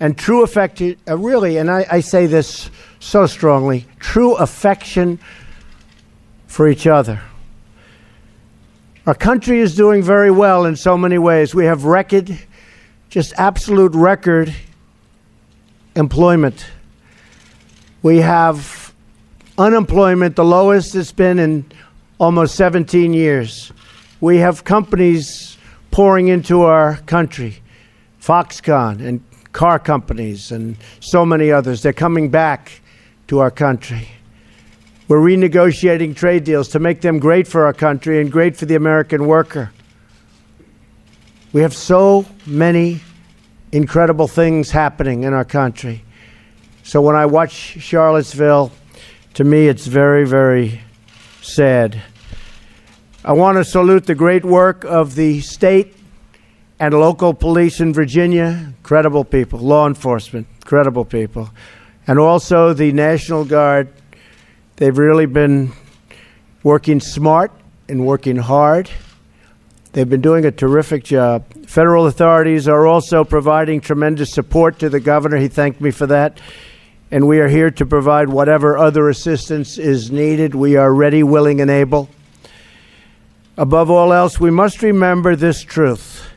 [0.02, 5.20] and true affection, uh, really, and I, I say this so strongly true affection
[6.48, 7.22] for each other.
[9.06, 11.54] Our country is doing very well in so many ways.
[11.54, 12.36] We have record,
[13.10, 14.52] just absolute record
[15.94, 16.66] employment.
[18.02, 18.92] We have
[19.56, 21.64] unemployment, the lowest it's been in
[22.18, 23.70] almost 17 years.
[24.20, 25.56] We have companies
[25.92, 27.62] pouring into our country,
[28.20, 31.82] Foxconn and car companies and so many others.
[31.82, 32.80] They're coming back
[33.28, 34.08] to our country.
[35.08, 38.76] We're renegotiating trade deals to make them great for our country and great for the
[38.76, 39.72] American worker.
[41.52, 43.00] We have so many
[43.72, 46.02] incredible things happening in our country.
[46.82, 48.72] So when I watch Charlottesville,
[49.34, 50.80] to me it's very, very
[51.42, 52.02] sad.
[53.24, 55.94] I want to salute the great work of the state
[56.82, 61.48] and local police in Virginia, credible people, law enforcement, credible people,
[62.08, 63.88] and also the National Guard.
[64.74, 65.70] They've really been
[66.64, 67.52] working smart
[67.88, 68.90] and working hard.
[69.92, 71.44] They've been doing a terrific job.
[71.68, 75.36] Federal authorities are also providing tremendous support to the governor.
[75.36, 76.40] He thanked me for that.
[77.12, 80.56] And we are here to provide whatever other assistance is needed.
[80.56, 82.10] We are ready, willing, and able.
[83.56, 86.30] Above all else, we must remember this truth.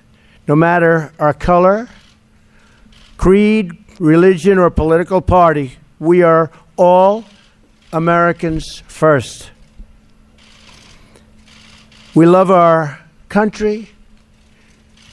[0.48, 1.90] No matter our color,
[3.18, 7.26] creed, religion, or political party, we are all
[7.92, 9.50] Americans first.
[12.14, 13.90] We love our country.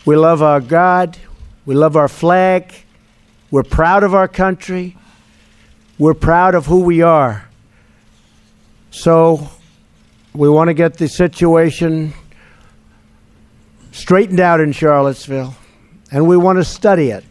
[0.05, 1.16] We love our God.
[1.64, 2.75] We love our flag.
[3.51, 4.97] We're proud of our country.
[5.99, 7.49] We're proud of who we are.
[8.90, 9.49] So
[10.35, 12.12] we want to get the situation
[13.92, 15.55] straightened out in Charlottesville,
[16.11, 17.24] and we want to study it.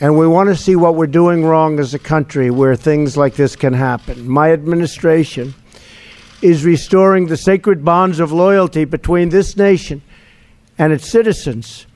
[0.00, 3.34] And we want to see what we're doing wrong as a country where things like
[3.34, 4.28] this can happen.
[4.28, 5.54] My administration
[6.40, 10.02] is restoring the sacred bonds of loyalty between this nation
[10.76, 11.86] and its citizens.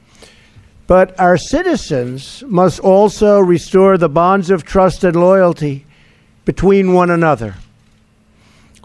[0.87, 5.85] But our citizens must also restore the bonds of trust and loyalty
[6.45, 7.57] between one another.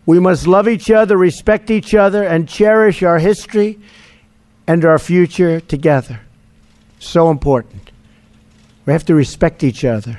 [0.08, 3.80] We must love each other, respect each other, and cherish our history
[4.72, 6.22] and our future together.
[6.98, 7.92] So important.
[8.86, 10.18] We have to respect each other.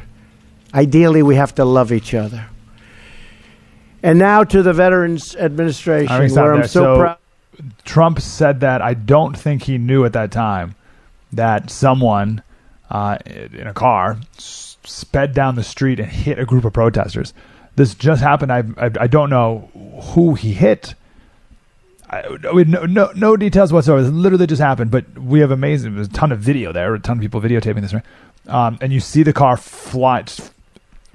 [0.75, 2.45] Ideally, we have to love each other.
[4.03, 7.19] And now to the Veterans Administration, All right, stop where I'm so, So- proud.
[7.85, 10.75] Trump said that I don't think he knew at that time
[11.33, 12.43] that someone
[12.91, 17.33] uh, in a car sped down the street and hit a group of protesters.
[17.77, 18.53] This just happened.
[18.53, 19.71] I I, I don't know
[20.15, 20.95] who he hit.
[22.13, 24.03] I, no, no no details whatsoever.
[24.03, 24.91] This literally just happened.
[24.91, 25.95] But we have amazing.
[25.95, 26.95] There's a ton of video there.
[26.95, 27.95] A ton of people videotaping this.
[27.95, 28.05] Right?
[28.47, 30.25] Um, and you see the car fly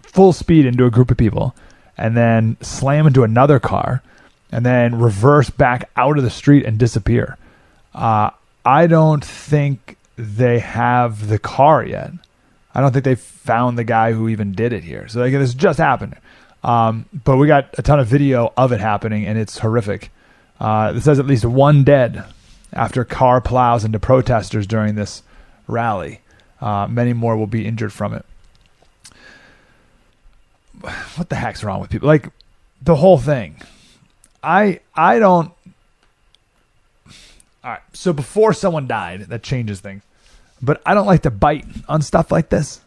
[0.01, 1.55] full speed into a group of people,
[1.97, 4.01] and then slam into another car,
[4.51, 7.37] and then reverse back out of the street and disappear.
[7.93, 8.31] Uh,
[8.65, 12.11] I don't think they have the car yet.
[12.73, 15.07] I don't think they found the guy who even did it here.
[15.07, 16.15] So like, this just happened.
[16.63, 20.11] Um, but we got a ton of video of it happening, and it's horrific.
[20.59, 22.23] Uh, it says at least one dead
[22.73, 25.23] after car plows into protesters during this
[25.67, 26.21] rally.
[26.59, 28.25] Uh, many more will be injured from it.
[31.15, 32.07] What the heck's wrong with people?
[32.07, 32.29] Like
[32.81, 33.61] the whole thing.
[34.43, 35.51] I I don't.
[37.63, 37.81] All right.
[37.93, 40.03] So before someone died, that changes things.
[40.61, 42.81] But I don't like to bite on stuff like this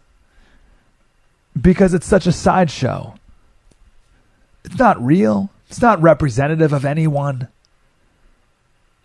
[1.60, 3.14] because it's such a sideshow.
[4.64, 5.50] It's not real.
[5.68, 7.48] It's not representative of anyone.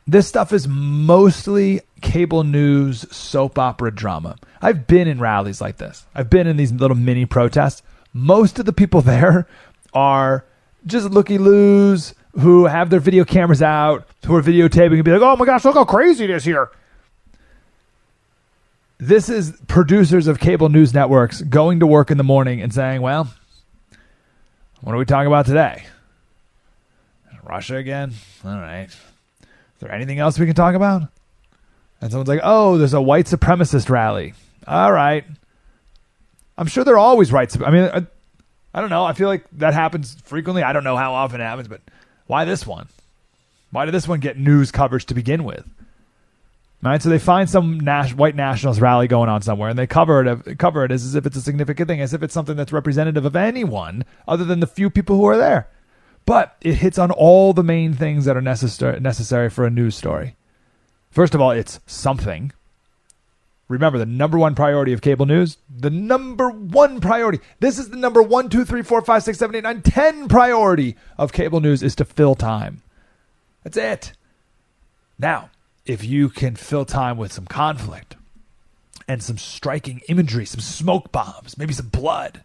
[0.08, 4.36] This stuff is mostly cable news, soap opera drama.
[4.62, 6.06] I've been in rallies like this.
[6.14, 7.82] I've been in these little mini protests.
[8.14, 9.48] Most of the people there
[9.94, 10.46] are
[10.86, 15.22] just looky loos who have their video cameras out, who are videotaping and be like,
[15.22, 16.70] oh my gosh, look how crazy it is here.
[18.98, 23.02] This is producers of cable news networks going to work in the morning and saying,
[23.02, 23.34] well,
[24.82, 25.86] what are we talking about today?
[27.44, 28.14] Russia again?
[28.44, 28.90] All right.
[29.86, 31.04] There anything else we can talk about?
[32.02, 34.34] And someone's like, oh, there's a white supremacist rally.
[34.68, 35.24] All right.
[36.58, 37.62] I'm sure they're always right.
[37.62, 38.08] I mean, I,
[38.74, 39.04] I don't know.
[39.04, 40.64] I feel like that happens frequently.
[40.64, 41.82] I don't know how often it happens, but
[42.26, 42.88] why this one?
[43.70, 45.70] Why did this one get news coverage to begin with?
[46.82, 47.80] Right, so they find some
[48.16, 51.26] white nationalist rally going on somewhere, and they cover it cover it as, as if
[51.26, 54.68] it's a significant thing, as if it's something that's representative of anyone other than the
[54.68, 55.68] few people who are there.
[56.26, 59.96] But it hits on all the main things that are necessary necessary for a news
[59.96, 60.36] story.
[61.12, 62.52] First of all, it's something.
[63.68, 67.40] Remember, the number one priority of cable news, the number one priority.
[67.60, 70.96] This is the number one, two, three, four, five, six, seven, eight, nine, ten priority
[71.18, 72.84] of cable news is to fill time.
[73.64, 74.14] That's it.
[75.18, 75.50] Now,
[75.86, 78.16] if you can fill time with some conflict
[79.08, 82.44] and some striking imagery, some smoke bombs, maybe some blood.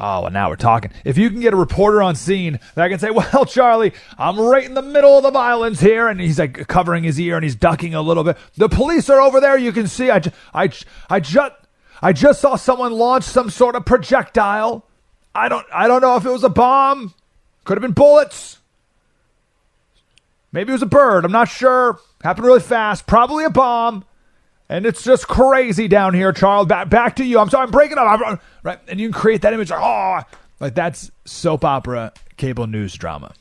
[0.00, 0.92] Oh, well, now we're talking.
[1.04, 4.64] If you can get a reporter on scene that can say, Well, Charlie, I'm right
[4.64, 7.54] in the middle of the violence here, and he's like covering his ear and he's
[7.54, 8.38] ducking a little bit.
[8.56, 9.58] The police are over there.
[9.58, 10.10] You can see.
[10.10, 10.22] I,
[10.54, 10.70] I,
[11.10, 11.52] I just,
[12.00, 14.86] I just saw someone launch some sort of projectile.
[15.34, 17.14] I don't, I don't know if it was a bomb.
[17.64, 18.58] Could have been bullets.
[20.50, 21.24] Maybe it was a bird.
[21.24, 22.00] I'm not sure.
[22.22, 23.06] Happened really fast.
[23.06, 24.04] Probably a bomb.
[24.70, 26.68] And it's just crazy down here, Charles.
[26.68, 27.40] Back, back to you.
[27.40, 28.20] I'm sorry, I'm breaking up.
[28.24, 29.68] I'm, right, and you can create that image.
[29.68, 30.20] Like, oh,
[30.60, 33.34] like that's soap opera, cable news drama.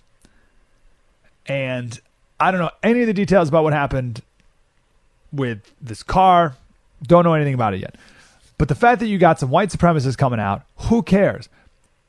[1.46, 1.98] And
[2.40, 4.24] I don't know any of the details about what happened
[5.32, 6.56] with this car.
[7.04, 7.96] Don't know anything about it yet.
[8.58, 11.48] But the fact that you got some white supremacists coming out, who cares?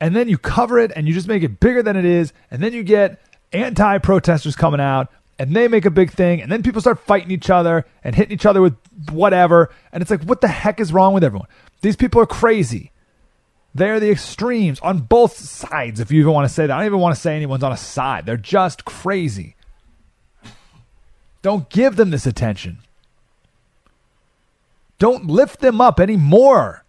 [0.00, 2.32] And then you cover it and you just make it bigger than it is.
[2.50, 3.20] And then you get
[3.52, 7.30] anti protesters coming out and they make a big thing, and then people start fighting
[7.30, 8.76] each other and hitting each other with
[9.10, 9.70] whatever.
[9.90, 11.48] And it's like, what the heck is wrong with everyone?
[11.80, 12.92] These people are crazy.
[13.74, 16.74] They're the extremes on both sides, if you even want to say that.
[16.74, 18.26] I don't even want to say anyone's on a side.
[18.26, 19.56] They're just crazy.
[21.40, 22.80] Don't give them this attention.
[24.98, 26.84] Don't lift them up anymore.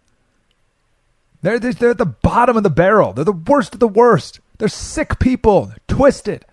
[1.40, 3.14] They're, they're at the bottom of the barrel.
[3.14, 4.40] They're the worst of the worst.
[4.58, 5.64] They're sick people.
[5.64, 6.44] They're twisted.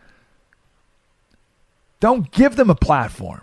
[1.99, 3.41] Don't give them a platform.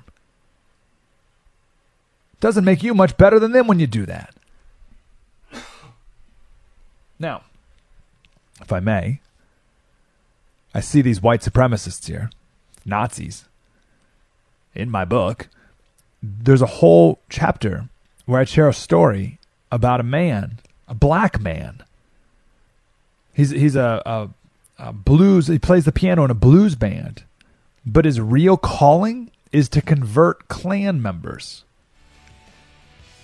[2.41, 4.35] Doesn't make you much better than them when you do that.
[7.19, 7.43] Now,
[8.61, 9.21] if I may,
[10.75, 12.31] I see these white supremacists here,
[12.85, 13.47] Nazis.
[14.75, 15.49] In my book,
[16.23, 17.89] there's a whole chapter
[18.27, 19.39] where I share a story
[19.73, 21.83] about a man, a black man.
[23.33, 24.29] He's he's a, a,
[24.79, 25.47] a blues.
[25.47, 27.25] He plays the piano in a blues band,
[27.87, 31.65] but his real calling is to convert Klan members.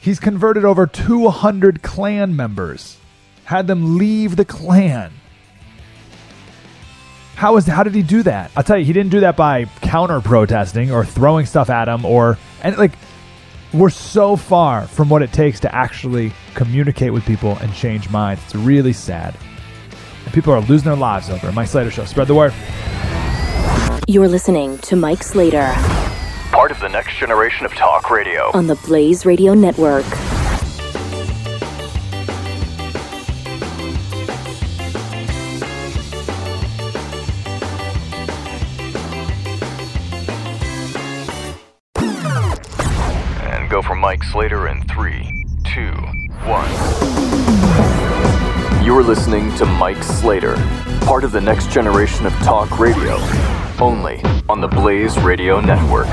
[0.00, 2.96] He's converted over 200 Klan members,
[3.44, 5.12] had them leave the Klan.
[7.34, 8.52] How is how did he do that?
[8.56, 12.04] I'll tell you, he didn't do that by counter protesting or throwing stuff at him
[12.04, 12.92] or and like
[13.72, 18.42] we're so far from what it takes to actually communicate with people and change minds.
[18.44, 19.34] It's really sad.
[20.24, 21.52] And people are losing their lives over it.
[21.52, 22.04] Mike Slater Show.
[22.04, 22.52] Spread the word.
[24.08, 25.72] You're listening to Mike Slater
[26.50, 28.50] Part of the next generation of talk radio.
[28.52, 30.04] on the Blaze Radio Network.
[43.42, 45.92] And go for Mike Slater in three, two,
[46.44, 46.68] one.
[48.84, 50.56] You're listening to Mike Slater,
[51.02, 53.16] part of the next generation of talk radio.
[53.82, 56.06] Only on the Blaze Radio Network.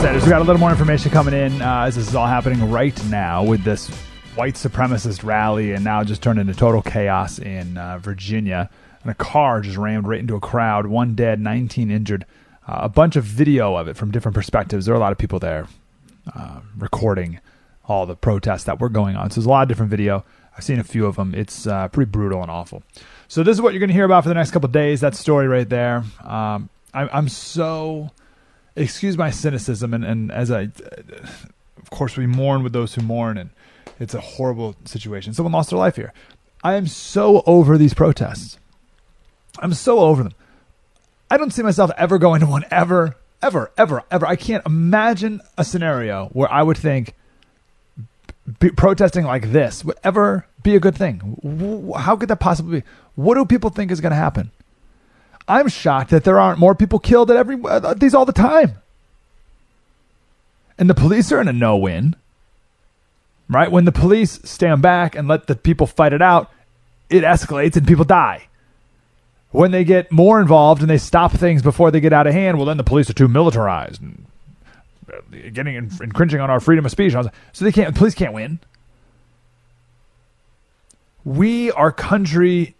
[0.00, 0.24] Status.
[0.24, 3.04] We got a little more information coming in uh, as this is all happening right
[3.04, 3.88] now with this
[4.34, 8.68] white supremacist rally, and now just turned into total chaos in uh, Virginia.
[9.04, 10.88] And a car just rammed right into a crowd.
[10.88, 12.26] One dead, 19 injured.
[12.66, 14.86] Uh, a bunch of video of it from different perspectives.
[14.86, 15.68] There are a lot of people there
[16.34, 17.38] uh, recording
[17.84, 19.30] all the protests that were going on.
[19.30, 20.24] So there's a lot of different video.
[20.56, 21.36] I've seen a few of them.
[21.36, 22.82] It's uh, pretty brutal and awful.
[23.30, 25.02] So this is what you're going to hear about for the next couple days.
[25.02, 26.02] That story right there.
[26.24, 28.10] Um, I, I'm so
[28.74, 30.62] excuse my cynicism and, and as I
[31.76, 33.50] of course we mourn with those who mourn and
[34.00, 35.32] it's a horrible situation.
[35.32, 36.12] Someone lost their life here.
[36.64, 38.58] I am so over these protests.
[39.60, 40.34] I'm so over them.
[41.30, 44.26] I don't see myself ever going to one ever, ever, ever, ever.
[44.26, 47.14] I can't imagine a scenario where I would think
[48.76, 51.92] protesting like this would ever be a good thing.
[51.96, 52.86] How could that possibly be?
[53.14, 54.50] What do people think is going to happen?
[55.48, 58.74] I'm shocked that there aren't more people killed at every uh, these all the time.
[60.78, 62.16] And the police are in a no-win.
[63.48, 63.70] Right?
[63.70, 66.52] When the police stand back and let the people fight it out,
[67.08, 68.46] it escalates and people die.
[69.50, 72.56] When they get more involved and they stop things before they get out of hand,
[72.56, 74.26] well then the police are too militarized and
[75.10, 75.20] Uh,
[75.52, 77.14] getting infringing on our freedom of speech.
[77.52, 78.60] So they can't police can't win.
[81.24, 82.74] We, our country,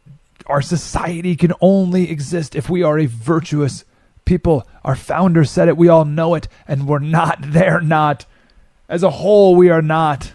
[0.47, 3.85] our society can only exist if we are a virtuous
[4.25, 4.67] people.
[4.85, 7.39] Our founder said it, we all know it, and we're not.
[7.43, 8.27] They're not.
[8.89, 10.33] As a whole, we are not.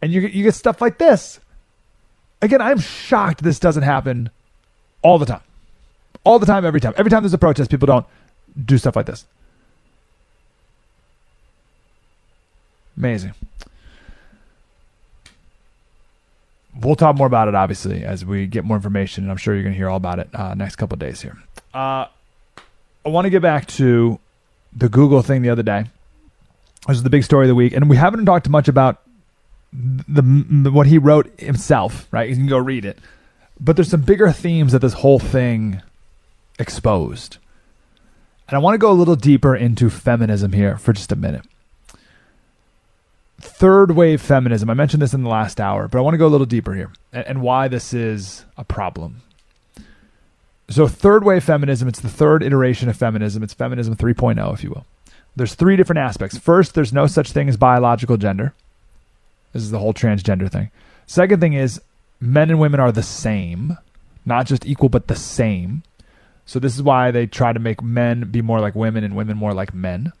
[0.00, 1.38] And you, you get stuff like this.
[2.40, 4.30] Again, I'm shocked this doesn't happen
[5.00, 5.42] all the time.
[6.24, 6.94] All the time, every time.
[6.96, 8.06] Every time there's a protest, people don't
[8.64, 9.24] do stuff like this.
[12.96, 13.34] Amazing.
[16.80, 19.62] We'll talk more about it, obviously, as we get more information, and I'm sure you're
[19.62, 21.36] going to hear all about it uh, next couple days here.
[21.74, 22.06] Uh,
[23.04, 24.18] I want to get back to
[24.74, 25.84] the Google thing the other day.
[26.88, 29.02] This is the big story of the week, and we haven't talked much about
[29.72, 32.08] the, the what he wrote himself.
[32.10, 32.98] Right, you can go read it,
[33.60, 35.82] but there's some bigger themes that this whole thing
[36.58, 37.38] exposed,
[38.52, 41.46] and I want to go a little deeper into feminism here for just a minute
[43.42, 44.70] third wave feminism.
[44.70, 46.74] I mentioned this in the last hour, but I want to go a little deeper
[46.74, 49.22] here and, and why this is a problem.
[50.68, 53.42] So, third wave feminism, it's the third iteration of feminism.
[53.42, 54.86] It's feminism 3.0, if you will.
[55.34, 56.38] There's three different aspects.
[56.38, 58.54] First, there's no such thing as biological gender.
[59.52, 60.70] This is the whole transgender thing.
[61.06, 61.80] Second thing is
[62.20, 63.76] men and women are the same,
[64.24, 65.82] not just equal, but the same.
[66.44, 69.36] So, this is why they try to make men be more like women and women
[69.36, 70.12] more like men.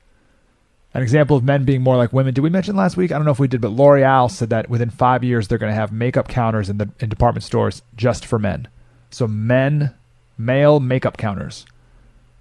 [0.94, 2.34] An example of men being more like women.
[2.34, 3.12] Did we mention last week?
[3.12, 5.72] I don't know if we did, but L'Oreal said that within five years they're going
[5.72, 8.68] to have makeup counters in the in department stores just for men.
[9.10, 9.94] So men
[10.36, 11.64] male makeup counters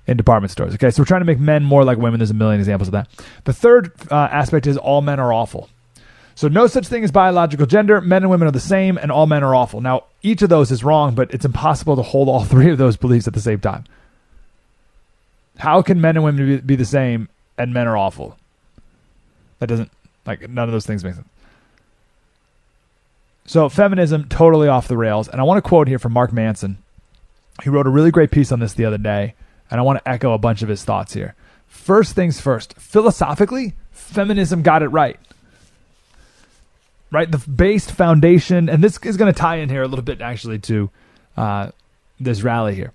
[0.07, 0.73] in department stores.
[0.73, 2.19] Okay, so we're trying to make men more like women.
[2.19, 3.09] There's a million examples of that.
[3.45, 5.69] The third uh, aspect is all men are awful.
[6.41, 8.01] So no such thing as biological gender.
[8.01, 9.79] Men and women are the same, and all men are awful.
[9.79, 12.97] Now, each of those is wrong, but it's impossible to hold all three of those
[12.97, 13.83] beliefs at the same time.
[15.57, 17.29] How can men and women be, the same
[17.59, 18.39] and men are awful?
[19.59, 19.91] That doesn't
[20.25, 21.27] like none of those things make sense.
[23.45, 26.79] So feminism totally off the rails, and I want to quote here from Mark Manson.
[27.61, 29.35] He wrote a really great piece on this the other day,
[29.69, 31.35] and I want to echo a bunch of his thoughts here.
[31.67, 35.19] First things first, philosophically, feminism got it right.
[37.12, 40.22] Right, the based foundation, and this is going to tie in here a little bit
[40.22, 40.89] actually to
[41.36, 41.72] uh,
[42.22, 42.93] this rally here.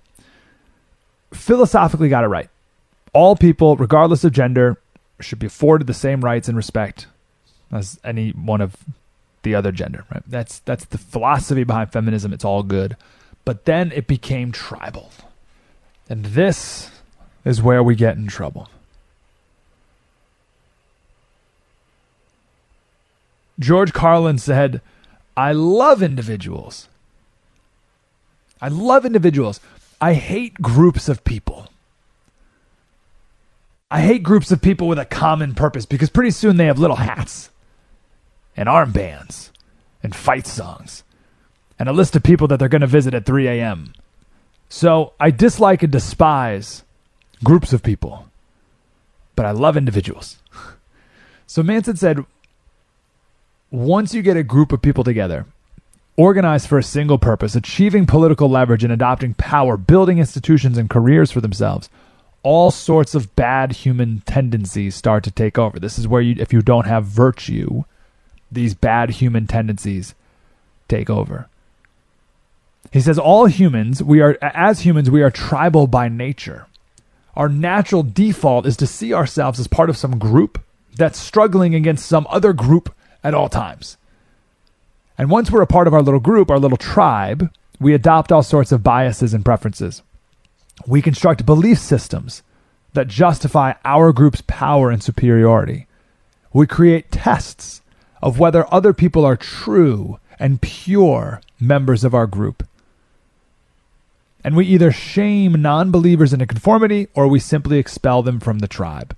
[1.31, 2.49] Philosophically, got it right.
[3.13, 4.77] All people, regardless of gender,
[5.19, 7.05] should be afforded the same rights and respect
[7.71, 8.75] as any one of
[9.43, 10.05] the other gender.
[10.11, 12.33] Right, that's that's the philosophy behind feminism.
[12.33, 12.97] It's all good,
[13.45, 15.11] but then it became tribal,
[16.09, 16.89] and this
[17.45, 18.67] is where we get in trouble.
[23.59, 24.81] George Carlin said,
[25.35, 26.87] I love individuals.
[28.61, 29.59] I love individuals.
[29.99, 31.69] I hate groups of people.
[33.89, 36.97] I hate groups of people with a common purpose because pretty soon they have little
[36.97, 37.49] hats
[38.55, 39.51] and armbands
[40.03, 41.03] and fight songs
[41.79, 43.93] and a list of people that they're going to visit at 3 a.m.
[44.69, 46.83] So I dislike and despise
[47.43, 48.27] groups of people,
[49.35, 50.37] but I love individuals.
[51.49, 52.25] So Manson said,
[53.71, 55.45] once you get a group of people together,
[56.15, 61.31] organized for a single purpose, achieving political leverage and adopting power, building institutions and careers
[61.31, 61.89] for themselves,
[62.43, 65.79] all sorts of bad human tendencies start to take over.
[65.79, 67.83] This is where you, if you don't have virtue,
[68.51, 70.15] these bad human tendencies
[70.87, 71.49] take over.
[72.93, 76.67] He says, all humans, we are, as humans, we are tribal by nature.
[77.35, 80.63] Our natural default is to see ourselves as part of some group
[80.95, 82.95] that's struggling against some other group
[83.27, 83.97] at all times.
[85.17, 88.41] And once we're a part of our little group, our little tribe, we adopt all
[88.41, 90.01] sorts of biases and preferences.
[90.85, 92.41] We construct belief systems
[92.93, 95.87] that justify our group's power and superiority.
[96.53, 97.81] We create tests
[98.21, 102.65] of whether other people are true and pure members of our group.
[104.41, 108.69] And we either shame non believers into conformity or we simply expel them from the
[108.69, 109.16] tribe.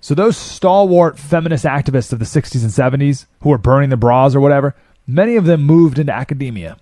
[0.00, 4.34] So those stalwart feminist activists of the 60s and 70s who were burning the bras
[4.34, 4.74] or whatever,
[5.06, 6.78] many of them moved into academia.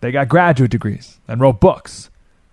[0.00, 2.10] They got graduate degrees and wrote books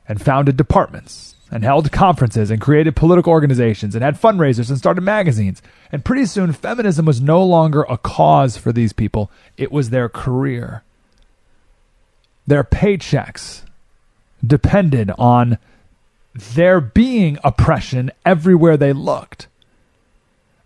[0.08, 5.02] and founded departments and held conferences and created political organizations and had fundraisers and started
[5.02, 5.64] magazines.
[5.92, 10.10] And pretty soon feminism was no longer a cause for these people, it was their
[10.10, 10.84] career.
[12.46, 13.64] Their paychecks
[14.46, 15.58] depended on
[16.34, 19.48] there being oppression everywhere they looked.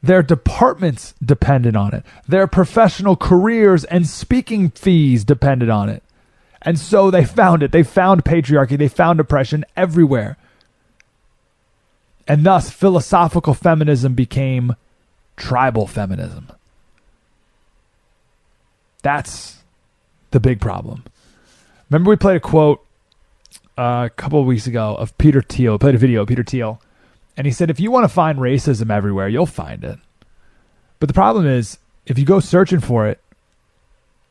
[0.01, 2.03] Their departments depended on it.
[2.27, 6.03] Their professional careers and speaking fees depended on it.
[6.61, 7.71] And so they found it.
[7.71, 8.77] They found patriarchy.
[8.77, 10.37] They found oppression everywhere.
[12.27, 14.75] And thus, philosophical feminism became
[15.35, 16.51] tribal feminism.
[19.03, 19.57] That's
[20.31, 21.03] the big problem.
[21.89, 22.85] Remember, we played a quote
[23.75, 25.79] Uh, a couple weeks ago of Peter Thiel.
[25.79, 26.79] played a video of Peter Thiel,
[27.35, 29.97] and he said, "If you want to find racism everywhere, you'll find it."
[30.99, 33.19] But the problem is, if you go searching for it,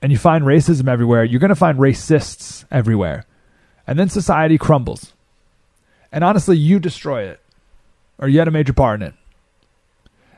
[0.00, 3.24] and you find racism everywhere, you're going to find racists everywhere,
[3.84, 5.12] and then society crumbles.
[6.12, 7.40] And honestly, you destroy it,
[8.18, 9.14] or you had a major part in it.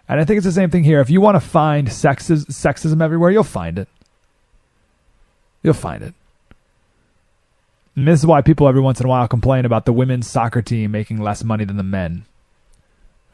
[0.09, 1.01] And I think it's the same thing here.
[1.01, 3.89] If you want to find sexism everywhere, you'll find it.
[5.63, 6.15] You'll find it.
[7.97, 10.63] And this is why people every once in a while complain about the women's soccer
[10.63, 12.25] team making less money than the men.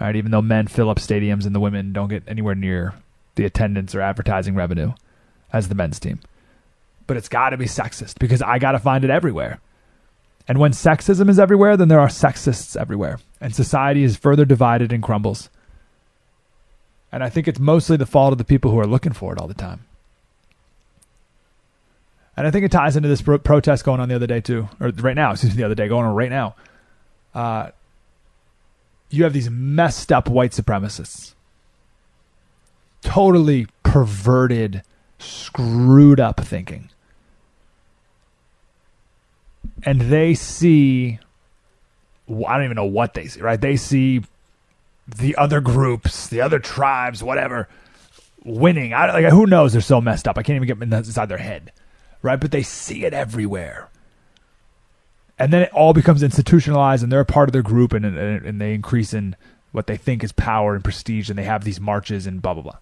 [0.01, 2.95] Right, even though men fill up stadiums and the women don't get anywhere near
[3.35, 4.93] the attendance or advertising revenue
[5.53, 6.21] as the men's team.
[7.07, 9.61] But it's got to be sexist because I got to find it everywhere.
[10.49, 13.19] And when sexism is everywhere, then there are sexists everywhere.
[13.41, 15.51] And society is further divided and crumbles.
[17.13, 19.39] And I think it's mostly the fault of the people who are looking for it
[19.39, 19.85] all the time.
[22.37, 24.69] And I think it ties into this pro- protest going on the other day too,
[24.81, 25.33] or right now.
[25.33, 26.55] Excuse me, the other day going on right now.
[27.35, 27.71] Uh,
[29.11, 31.35] you have these messed up white supremacists,
[33.03, 34.83] totally perverted,
[35.19, 36.91] screwed up thinking,
[39.83, 41.19] and they see.
[42.29, 43.41] I don't even know what they see.
[43.41, 43.61] Right?
[43.61, 44.23] They see
[45.09, 47.69] the other groups, the other tribes, whatever,
[48.45, 48.95] winning.
[48.95, 49.73] I like who knows?
[49.73, 50.39] They're so messed up.
[50.39, 51.73] I can't even get inside their head
[52.23, 52.41] right?
[52.41, 53.89] But they see it everywhere.
[55.39, 58.45] and then it all becomes institutionalized, and they're a part of their group, and and,
[58.47, 59.35] and they increase in
[59.73, 62.63] what they think is power and prestige, and they have these marches and blah blah
[62.63, 62.79] blah.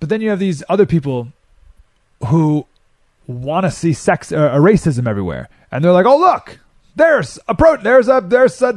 [0.00, 1.32] But then you have these other people
[2.26, 2.66] who
[3.26, 6.60] want to see sex uh, uh, racism everywhere, and they're like, "Oh look,
[6.94, 8.72] there's a pro, there's a there's a,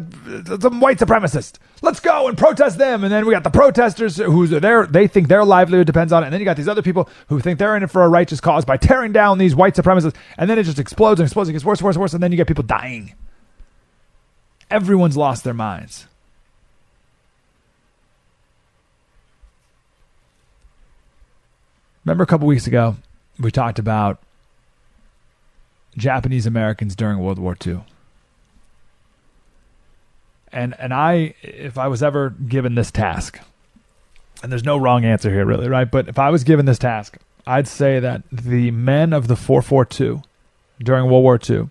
[0.61, 1.57] some white supremacist.
[1.81, 4.85] Let's go and protest them." And then we got the protesters who's there.
[4.87, 7.39] They think their livelihood depends on it, and then you got these other people who
[7.39, 10.49] think they're in it for a righteous cause by tearing down these white supremacists, and
[10.49, 11.49] then it just explodes and explodes.
[11.49, 13.13] It gets worse, worse, worse, and then you get people dying.
[14.71, 16.07] Everyone's lost their minds.
[22.05, 22.97] Remember a couple weeks ago,
[23.39, 24.19] we talked about
[25.97, 27.83] Japanese Americans during World War II.
[30.55, 33.39] And and I if I was ever given this task,
[34.41, 35.89] and there's no wrong answer here really, right?
[35.89, 40.23] But if I was given this task, I'd say that the men of the 442
[40.79, 41.69] during World War II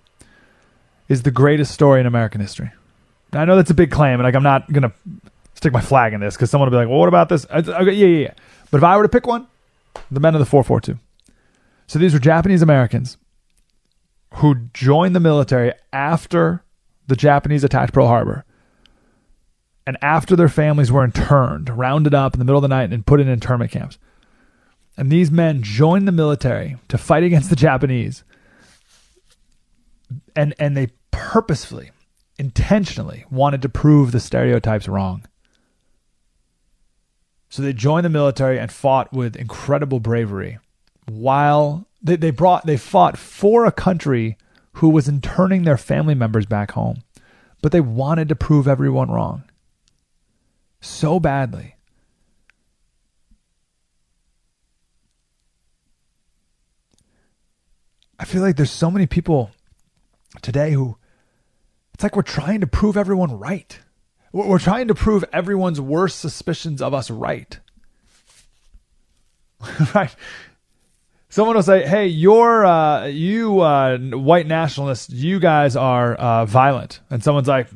[1.08, 2.70] is the greatest story in American history.
[3.32, 4.92] Now, I know that's a big claim, and like I'm not gonna
[5.54, 7.60] stick my flag in this because someone will be like, "Well, what about this?" I,
[7.60, 8.34] okay, yeah, yeah, yeah.
[8.70, 9.46] But if I were to pick one,
[10.10, 10.98] the men of the 442.
[11.86, 13.16] So these were Japanese Americans
[14.34, 16.62] who joined the military after
[17.06, 18.44] the Japanese attacked Pearl Harbor
[19.86, 23.06] and after their families were interned, rounded up in the middle of the night and
[23.06, 23.98] put in internment camps.
[24.96, 28.24] And these men joined the military to fight against the Japanese.
[30.36, 31.90] And and they purposefully,
[32.38, 35.26] intentionally wanted to prove the stereotypes wrong.
[37.50, 40.58] So they joined the military and fought with incredible bravery
[41.06, 44.36] while they, they brought they fought for a country
[44.74, 47.02] who was interning their family members back home.
[47.62, 49.44] But they wanted to prove everyone wrong.
[50.84, 51.76] So badly.
[58.20, 59.50] I feel like there's so many people
[60.42, 60.98] today who
[61.94, 63.80] it's like we're trying to prove everyone right.
[64.30, 67.58] We're trying to prove everyone's worst suspicions of us right.
[69.94, 70.14] right?
[71.30, 75.08] Someone will say, "Hey, you're uh, you uh, white nationalists.
[75.08, 77.68] You guys are uh, violent," and someone's like,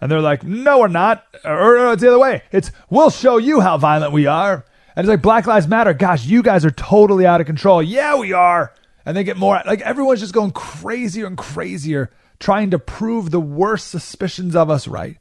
[0.00, 2.42] and they're like, "No, we're not," or, or it's the other way.
[2.52, 4.64] It's we'll show you how violent we are.
[4.94, 5.92] And it's like Black Lives Matter.
[5.92, 7.82] Gosh, you guys are totally out of control.
[7.82, 8.72] Yeah, we are.
[9.04, 13.40] And they get more like everyone's just going crazier and crazier, trying to prove the
[13.40, 15.18] worst suspicions of us right.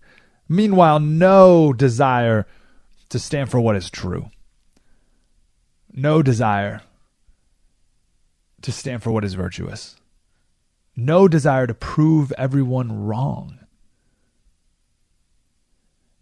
[0.48, 2.46] Meanwhile, no desire
[3.10, 4.30] to stand for what is true.
[5.94, 6.82] No desire
[8.62, 9.96] to stand for what is virtuous.
[10.96, 13.60] No desire to prove everyone wrong.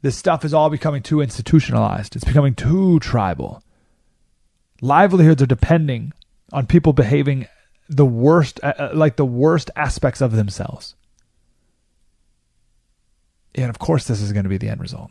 [0.03, 2.17] This stuff is all becoming too institutionalized.
[2.17, 3.63] It's becoming too tribal.
[4.81, 6.11] Livelihoods are depending
[6.51, 7.47] on people behaving
[7.87, 10.95] the worst, uh, uh like the worst aspects of themselves.
[13.55, 15.09] And of course, this is going to be the end result.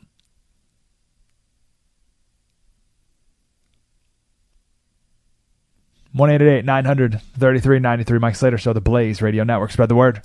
[6.13, 8.19] One eight eight eight nine hundred thirty three ninety three.
[8.19, 9.71] Mike Slater Show, the Blaze Radio Network.
[9.71, 10.21] Spread the word.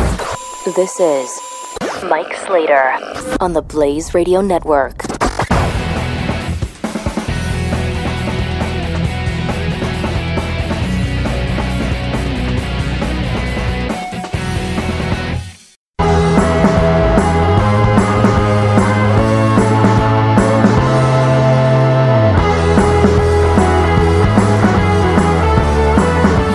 [0.65, 1.56] This is
[2.03, 2.93] Mike Slater
[3.39, 5.03] on the Blaze Radio Network.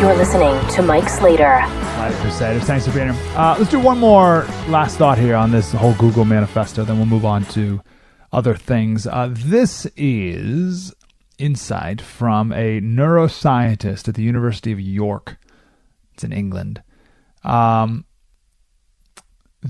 [0.01, 1.61] You're listening to Mike Slater.
[2.03, 2.65] Light Crusaders.
[2.65, 3.37] Thanks for being here.
[3.37, 7.07] Uh, let's do one more last thought here on this whole Google manifesto, then we'll
[7.07, 7.81] move on to
[8.33, 9.07] other things.
[9.07, 10.93] Uh, this is
[11.39, 15.37] insight from a neuroscientist at the University of York.
[16.15, 16.83] It's in England.
[17.45, 18.05] Um,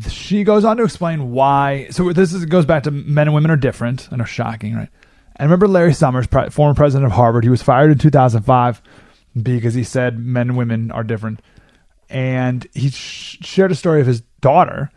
[0.09, 1.89] she goes on to explain why.
[1.91, 4.09] So this is, goes back to men and women are different.
[4.11, 4.89] I know, shocking, right?
[5.37, 7.45] And remember Larry Summers, former president of Harvard.
[7.45, 8.81] He was fired in 2005
[9.43, 11.43] because he said men and women are different.
[12.13, 14.91] And he sh- shared a story of his daughter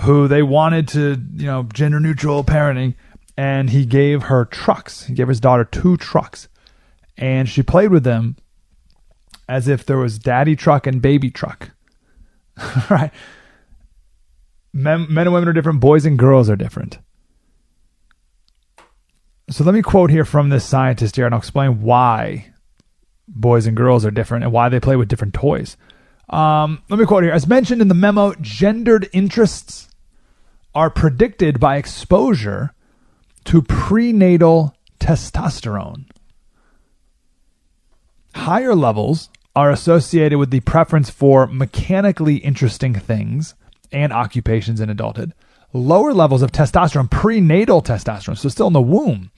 [0.00, 2.94] who they wanted to, you know, gender neutral parenting.
[3.38, 5.04] And he gave her trucks.
[5.04, 6.48] He gave his daughter two trucks.
[7.16, 8.36] And she played with them
[9.48, 11.70] as if there was daddy truck and baby truck.
[12.90, 13.12] right?
[14.72, 16.98] Men, men and women are different, boys and girls are different.
[19.48, 22.52] So let me quote here from this scientist here and I'll explain why
[23.28, 25.76] boys and girls are different and why they play with different toys.
[26.28, 27.32] Um, let me quote here.
[27.32, 29.88] As mentioned in the memo, gendered interests
[30.74, 32.72] are predicted by exposure
[33.44, 36.06] to prenatal testosterone.
[38.34, 43.54] Higher levels are associated with the preference for mechanically interesting things
[43.90, 45.32] and occupations in adulthood.
[45.72, 49.30] Lower levels of testosterone, prenatal testosterone, so still in the womb.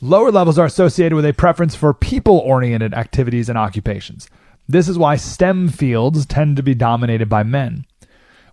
[0.00, 4.28] Lower levels are associated with a preference for people oriented activities and occupations.
[4.68, 7.86] This is why STEM fields tend to be dominated by men.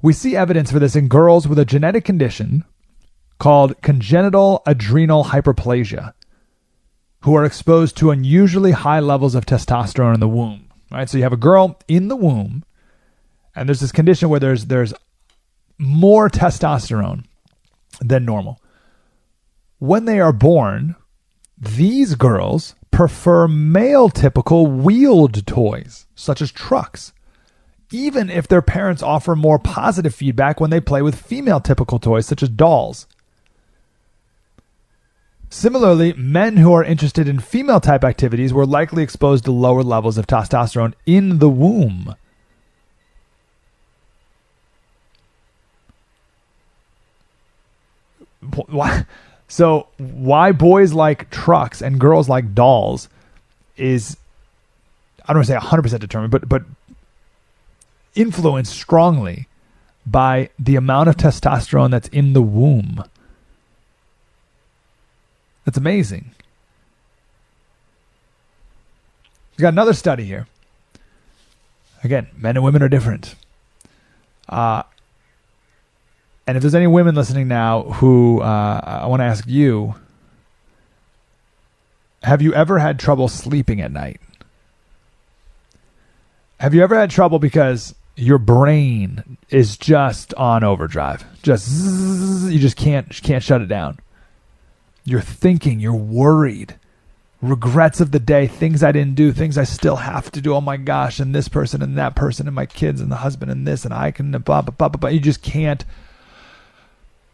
[0.02, 2.64] We see evidence for this in girls with a genetic condition
[3.38, 6.14] called congenital adrenal hyperplasia
[7.22, 10.70] who are exposed to unusually high levels of testosterone in the womb.
[10.92, 11.10] Right?
[11.10, 12.64] So you have a girl in the womb
[13.56, 14.94] and there's this condition where there's there's
[15.78, 17.26] more testosterone
[18.00, 18.62] than normal.
[19.80, 20.96] When they are born,
[21.58, 27.12] these girls prefer male typical wheeled toys, such as trucks,
[27.92, 32.26] even if their parents offer more positive feedback when they play with female typical toys,
[32.26, 33.06] such as dolls.
[35.50, 40.18] Similarly, men who are interested in female type activities were likely exposed to lower levels
[40.18, 42.16] of testosterone in the womb.
[48.68, 49.06] why
[49.48, 53.10] so why boys like trucks and girls like dolls
[53.78, 54.18] is
[55.24, 56.64] I don't want to say 100% determined but but
[58.16, 59.48] influenced strongly
[60.06, 63.04] by the amount of testosterone that's in the womb.
[65.66, 66.32] That's amazing.
[69.58, 70.48] We got another study here.
[72.04, 73.36] Again, men and women are different.
[74.48, 74.84] Uh,
[76.48, 79.96] and if there's any women listening now who uh, I want to ask you,
[82.24, 84.20] have you ever had trouble sleeping at night?
[86.60, 91.26] Have you ever had trouble because your brain is just on overdrive?
[91.42, 94.00] Just zzz, you just can't can't shut it down.
[95.04, 96.76] You're thinking, you're worried.
[97.42, 100.56] Regrets of the day, things I didn't do, things I still have to do.
[100.56, 103.52] Oh my gosh, and this person and that person and my kids and the husband
[103.52, 104.98] and this and I can blah blah blah blah.
[104.98, 105.10] blah.
[105.10, 105.84] You just can't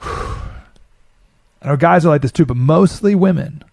[1.61, 3.63] I know guys are like this too, but mostly women.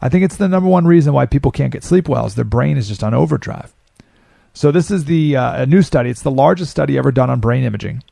[0.00, 2.44] I think it's the number one reason why people can't get sleep well is their
[2.44, 3.72] brain is just on overdrive.
[4.52, 6.10] So this is the uh, a new study.
[6.10, 8.02] It's the largest study ever done on brain imaging,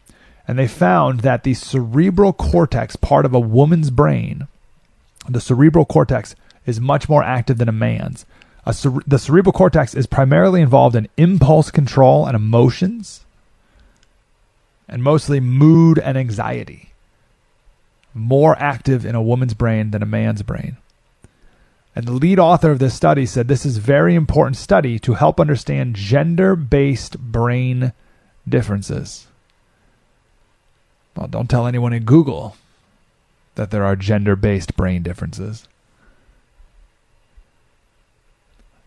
[0.48, 4.48] and they found that the cerebral cortex part of a woman's brain,
[5.28, 6.34] the cerebral cortex,
[6.66, 8.26] is much more active than a man's.
[8.66, 13.24] A cere- the cerebral cortex is primarily involved in impulse control and emotions,
[14.88, 16.93] and mostly mood and anxiety
[18.14, 20.76] more active in a woman's brain than a man's brain.
[21.96, 25.38] And the lead author of this study said this is very important study to help
[25.38, 27.92] understand gender-based brain
[28.48, 29.26] differences.
[31.16, 32.56] Well, don't tell anyone in Google
[33.54, 35.68] that there are gender-based brain differences.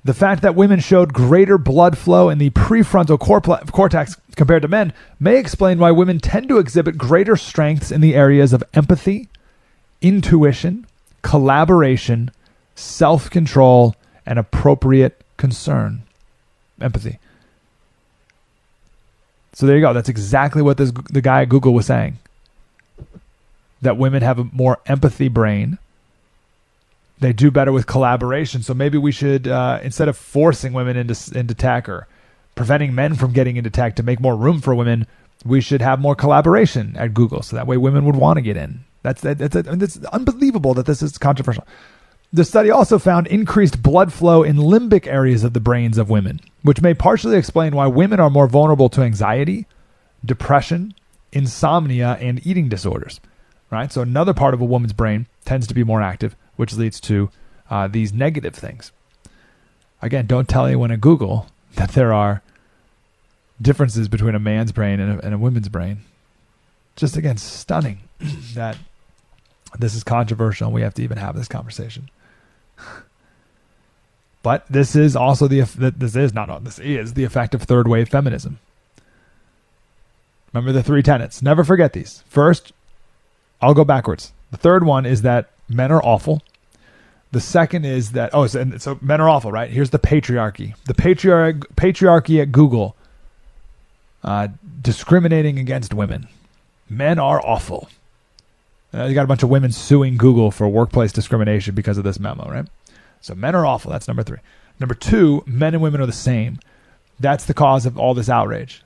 [0.07, 4.93] The fact that women showed greater blood flow in the prefrontal cortex compared to men
[5.19, 9.27] may explain why women tend to exhibit greater strengths in the areas of empathy,
[10.01, 10.87] intuition,
[11.23, 12.31] collaboration,
[12.73, 16.03] self control, and appropriate concern.
[16.79, 17.19] Empathy.
[19.51, 19.91] So there you go.
[19.91, 22.17] That's exactly what this, the guy at Google was saying.
[23.81, 25.79] That women have a more empathy brain
[27.19, 28.61] they do better with collaboration.
[28.61, 32.07] So maybe we should, uh, instead of forcing women into into tech or
[32.55, 35.07] preventing men from getting into tech to make more room for women,
[35.45, 37.41] we should have more collaboration at Google.
[37.41, 38.83] So that way, women would want to get in.
[39.03, 41.65] That's that's, that's, that's unbelievable that this is controversial.
[42.33, 46.41] The study also found increased blood flow in limbic areas of the brains of women,
[46.61, 49.65] which may partially explain why women are more vulnerable to anxiety,
[50.25, 50.93] depression,
[51.31, 53.21] insomnia, and eating disorders.
[53.71, 53.91] Right?
[53.91, 57.29] So another part of a woman's brain tends to be more active which leads to
[57.69, 58.91] uh, these negative things.
[60.01, 62.41] Again, don't tell anyone at Google that there are
[63.61, 66.01] differences between a man's brain and a, and a woman's brain.
[66.95, 67.99] Just again, stunning
[68.53, 68.77] that
[69.79, 72.09] this is controversial and we have to even have this conversation.
[74.43, 75.61] but this is also the
[75.97, 78.59] this is not this is the effect of third wave feminism.
[80.53, 81.41] Remember the three tenets.
[81.41, 82.23] Never forget these.
[82.29, 82.71] First,
[83.61, 84.31] I'll go backwards.
[84.51, 86.41] The third one is that men are awful.
[87.31, 89.69] The second is that oh, so, so men are awful, right?
[89.69, 90.75] Here's the patriarchy.
[90.85, 92.95] The patriarch patriarchy at Google,
[94.23, 94.47] uh,
[94.81, 96.27] discriminating against women.
[96.89, 97.89] Men are awful.
[98.93, 102.19] Uh, you got a bunch of women suing Google for workplace discrimination because of this
[102.19, 102.65] memo, right?
[103.19, 103.91] So men are awful.
[103.91, 104.37] That's number three.
[104.79, 106.59] Number two, men and women are the same.
[107.19, 108.83] That's the cause of all this outrage.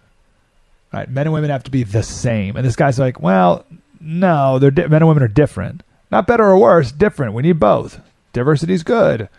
[0.91, 1.09] Right?
[1.09, 2.55] Men and women have to be the same.
[2.55, 3.65] And this guy's like, well,
[3.99, 5.84] no, they're di- men and women are different.
[6.12, 7.34] Not better or worse, different.
[7.34, 8.01] We need both.
[8.34, 9.30] Diversity is good,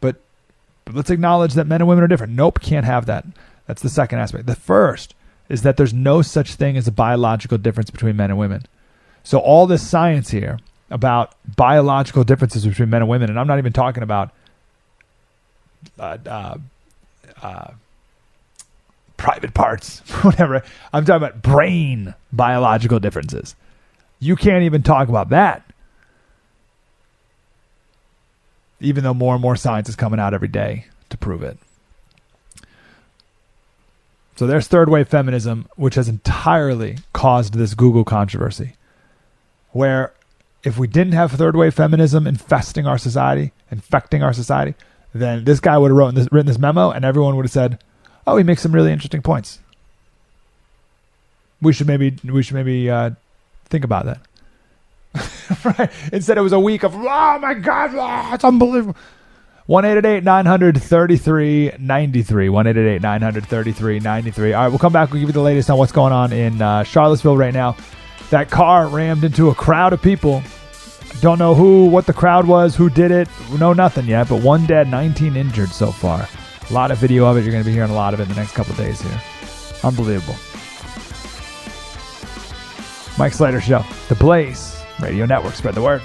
[0.00, 0.16] but,
[0.84, 2.32] but let's acknowledge that men and women are different.
[2.32, 3.24] Nope, can't have that.
[3.66, 4.46] That's the second aspect.
[4.46, 5.14] The first,
[5.48, 8.64] is that there's no such thing as a biological difference between men and women.
[9.22, 10.58] So all this science here
[10.90, 14.30] about biological differences between men and women, and I'm not even talking about
[15.98, 16.58] uh, uh,
[17.42, 17.70] uh,
[19.16, 20.62] private parts, whatever.
[20.92, 23.54] I'm talking about brain biological differences.
[24.18, 25.62] You can't even talk about that.
[28.80, 31.58] Even though more and more science is coming out every day to prove it.
[34.36, 38.74] So there's third wave feminism, which has entirely caused this Google controversy.
[39.70, 40.12] Where
[40.62, 44.74] if we didn't have third wave feminism infesting our society, infecting our society,
[45.14, 47.78] then this guy would have written this, written this memo and everyone would have said,
[48.26, 49.60] oh, he makes some really interesting points.
[51.62, 53.10] We should maybe we should maybe uh,
[53.66, 54.20] think about that.
[55.64, 55.90] right?
[56.12, 58.96] Instead, it was a week of oh my god, oh, it's unbelievable.
[59.66, 62.48] One eight eight nine hundred thirty three ninety three.
[62.48, 64.52] One eight eight nine hundred thirty three ninety three.
[64.52, 65.10] All right, we'll come back.
[65.10, 67.76] We'll give you the latest on what's going on in uh, Charlottesville right now.
[68.30, 70.42] That car rammed into a crowd of people.
[71.20, 73.28] Don't know who, what the crowd was, who did it.
[73.58, 76.28] Know nothing yet, but one dead, 19 injured so far.
[76.68, 77.42] A lot of video of it.
[77.42, 79.22] You're going to be hearing a lot of it in the next couple days here.
[79.82, 80.34] Unbelievable.
[83.18, 85.54] Mike Slater Show, The Blaze Radio Network.
[85.54, 86.02] Spread the word.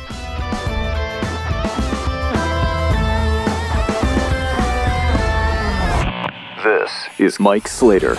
[6.64, 8.16] This is Mike Slater,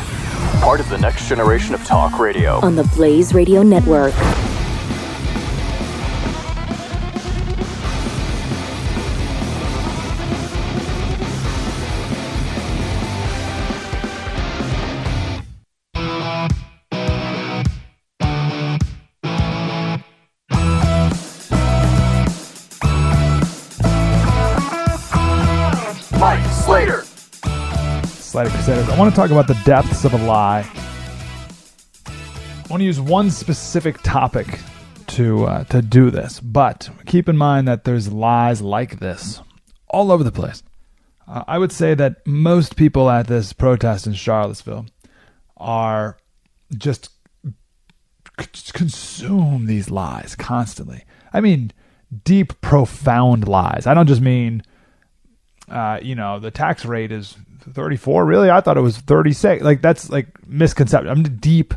[0.61, 2.55] part of the next generation of talk radio.
[2.61, 4.13] On the Blaze Radio Network.
[28.65, 28.89] Crusaders.
[28.91, 30.65] I want to talk about the depths of a lie.
[32.07, 34.61] I want to use one specific topic
[35.09, 39.41] to uh, to do this, but keep in mind that there's lies like this
[39.89, 40.63] all over the place.
[41.27, 44.87] Uh, I would say that most people at this protest in Charlottesville
[45.57, 46.19] are
[46.79, 47.11] just
[48.39, 51.03] c- consume these lies constantly.
[51.33, 51.73] I mean,
[52.23, 53.89] deep, profound lies.
[53.89, 54.63] I don't just mean
[55.69, 58.25] uh, you know, the tax rate is 34.
[58.25, 58.51] Really?
[58.51, 59.63] I thought it was 36.
[59.63, 61.11] Like, that's like misconception.
[61.11, 61.75] I'm deep,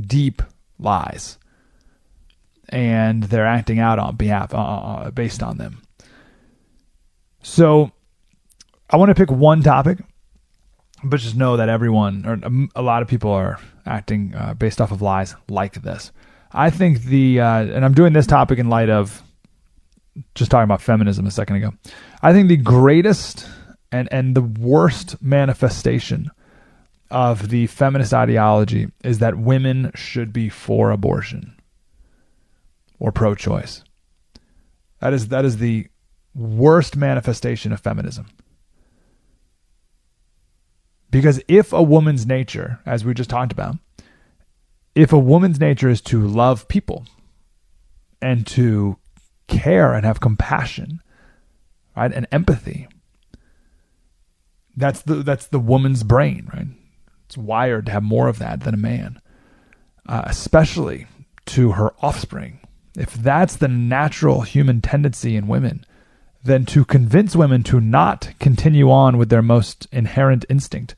[0.00, 0.42] deep
[0.78, 1.38] lies.
[2.68, 5.82] And they're acting out on behalf, uh, uh, based on them.
[7.42, 7.90] So,
[8.90, 9.98] I want to pick one topic,
[11.02, 14.80] but just know that everyone, or um, a lot of people are acting uh, based
[14.80, 16.12] off of lies like this.
[16.52, 19.22] I think the, uh, and I'm doing this topic in light of
[20.34, 21.72] just talking about feminism a second ago.
[22.22, 23.48] I think the greatest
[23.92, 26.30] and and the worst manifestation
[27.10, 31.56] of the feminist ideology is that women should be for abortion
[32.98, 33.82] or pro-choice.
[35.00, 35.88] That is that is the
[36.34, 38.26] worst manifestation of feminism.
[41.10, 43.76] Because if a woman's nature, as we just talked about,
[44.94, 47.06] if a woman's nature is to love people
[48.22, 48.96] and to
[49.48, 51.02] care and have compassion,
[51.96, 52.88] right, and empathy.
[54.80, 56.66] That's the that's the woman's brain, right?
[57.26, 59.20] It's wired to have more of that than a man,
[60.06, 61.06] uh, especially
[61.46, 62.60] to her offspring.
[62.96, 65.84] If that's the natural human tendency in women,
[66.42, 70.96] then to convince women to not continue on with their most inherent instinct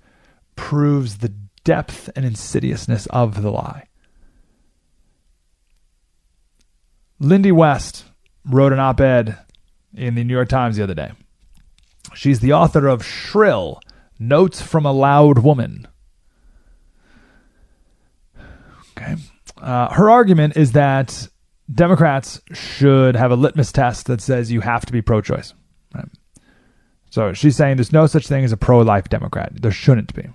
[0.56, 3.88] proves the depth and insidiousness of the lie.
[7.18, 8.04] Lindy West
[8.44, 9.38] wrote an op ed
[9.94, 11.12] in the New York Times the other day.
[12.14, 13.80] She's the author of Shrill
[14.18, 15.88] Notes from a Loud Woman.
[18.96, 19.16] Okay.
[19.58, 21.28] Uh, her argument is that
[21.72, 25.54] Democrats should have a litmus test that says you have to be pro choice.
[25.94, 26.08] Right?
[27.10, 29.52] So she's saying there's no such thing as a pro life Democrat.
[29.60, 30.28] There shouldn't be.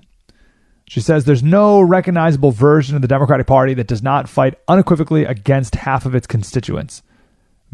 [0.87, 5.25] She says there's no recognizable version of the Democratic Party that does not fight unequivocally
[5.25, 7.03] against half of its constituents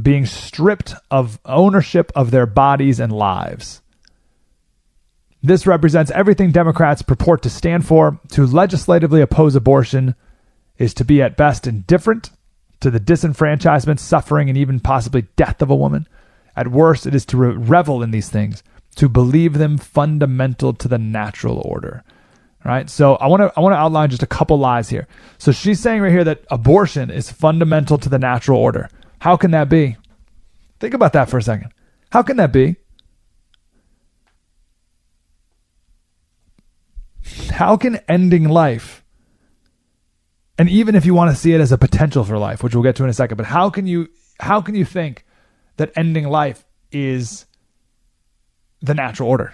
[0.01, 3.82] being stripped of ownership of their bodies and lives.
[5.45, 8.17] This represents everything Democrats purport to stand for.
[8.29, 10.15] To legislatively oppose abortion
[10.77, 12.31] is to be at best indifferent
[12.79, 16.07] to the disenfranchisement, suffering, and even possibly death of a woman.
[16.55, 18.63] At worst, it is to revel in these things,
[18.95, 22.03] to believe them fundamental to the natural order.
[22.63, 22.89] Right.
[22.89, 25.05] So I want to I want to outline just a couple lies here.
[25.37, 28.89] So she's saying right here that abortion is fundamental to the natural order.
[29.19, 29.97] How can that be?
[30.79, 31.73] Think about that for a second.
[32.11, 32.77] How can that be?
[37.51, 39.03] How can ending life
[40.57, 42.83] And even if you want to see it as a potential for life, which we'll
[42.83, 44.07] get to in a second, but how can you
[44.39, 45.25] how can you think
[45.77, 47.45] that ending life is
[48.81, 49.53] the natural order?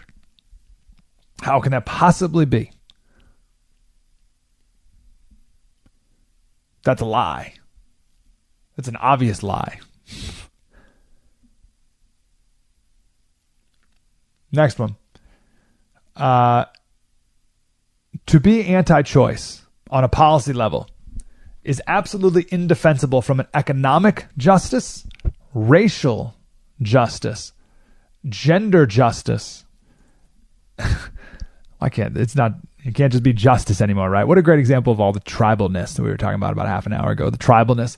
[1.42, 2.72] How can that possibly be?
[6.84, 7.54] That's a lie.
[8.76, 9.80] That's an obvious lie.
[14.52, 14.96] Next one.
[16.16, 16.66] Uh,
[18.30, 20.88] to be anti choice on a policy level
[21.64, 25.08] is absolutely indefensible from an economic justice,
[25.56, 26.36] racial
[26.80, 27.54] justice,
[28.28, 29.66] gender justice.
[31.82, 32.54] I can't, it's not,
[32.84, 34.26] it can't just be justice anymore, right?
[34.26, 36.86] What a great example of all the tribalness that we were talking about about half
[36.86, 37.32] an hour ago.
[37.32, 37.98] The tribalness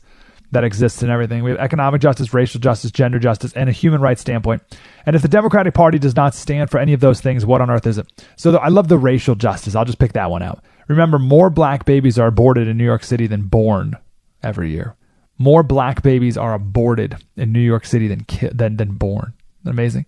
[0.52, 1.44] that exists in everything.
[1.44, 4.62] We have economic justice, racial justice, gender justice, and a human rights standpoint.
[5.06, 7.70] And if the Democratic Party does not stand for any of those things, what on
[7.70, 8.08] earth is it?
[8.36, 9.76] So the, I love the racial justice.
[9.76, 10.64] I'll just pick that one out.
[10.88, 13.96] Remember, more black babies are aborted in New York City than born
[14.44, 14.96] every year.
[15.38, 19.34] More black babies are aborted in New York City than ki- than than born.
[19.66, 20.06] Amazing.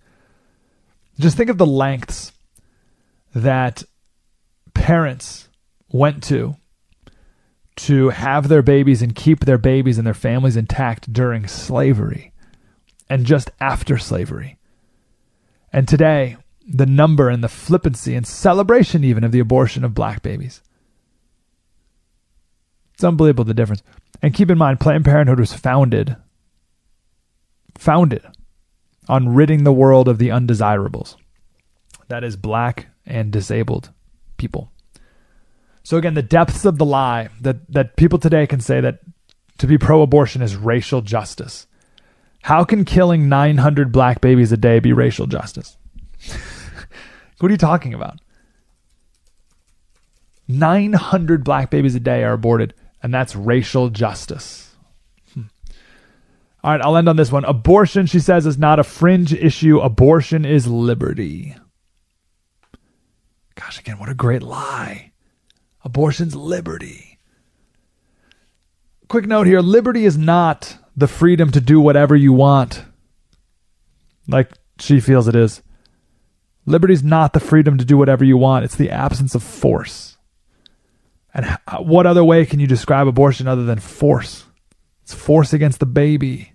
[1.20, 2.34] Just think of the lengths
[3.34, 3.84] that
[4.74, 5.48] parents
[5.90, 6.56] went to
[7.76, 12.32] to have their babies and keep their babies and their families intact during slavery
[13.10, 14.58] and just after slavery.
[15.72, 20.22] And today, the number and the flippancy and celebration even of the abortion of black
[20.22, 20.62] babies.
[22.94, 23.84] It's unbelievable the difference.
[24.22, 26.16] And keep in mind, Planned Parenthood was founded
[27.76, 28.24] founded
[29.10, 31.18] on ridding the world of the undesirables.
[32.08, 33.92] That is black and disabled
[34.38, 34.72] people.
[35.84, 39.00] So again, the depths of the lie that that people today can say that
[39.58, 41.68] to be pro-abortion is racial justice.
[42.44, 45.78] How can killing 900 black babies a day be racial justice?
[47.40, 48.20] what are you talking about?
[50.48, 54.76] 900 black babies a day are aborted, and that's racial justice.
[55.34, 55.44] Hmm.
[56.64, 57.46] All right, I'll end on this one.
[57.46, 59.80] Abortion, she says, is not a fringe issue.
[59.80, 61.56] Abortion is liberty.
[63.56, 65.13] Gosh, again, what a great lie.
[65.84, 67.20] Abortion's liberty.
[69.08, 72.84] Quick note here liberty is not the freedom to do whatever you want,
[74.28, 75.62] like she feels it is.
[76.66, 80.18] Liberty is not the freedom to do whatever you want, it's the absence of force.
[81.34, 84.46] And uh, what other way can you describe abortion other than force?
[85.02, 86.54] It's force against the baby.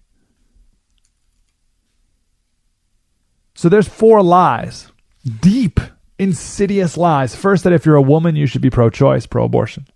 [3.55, 4.93] So there's four lies,
[5.41, 5.81] deep
[6.19, 7.35] insidious lies.
[7.35, 9.87] First, that if you're a woman, you should be pro choice, pro abortion.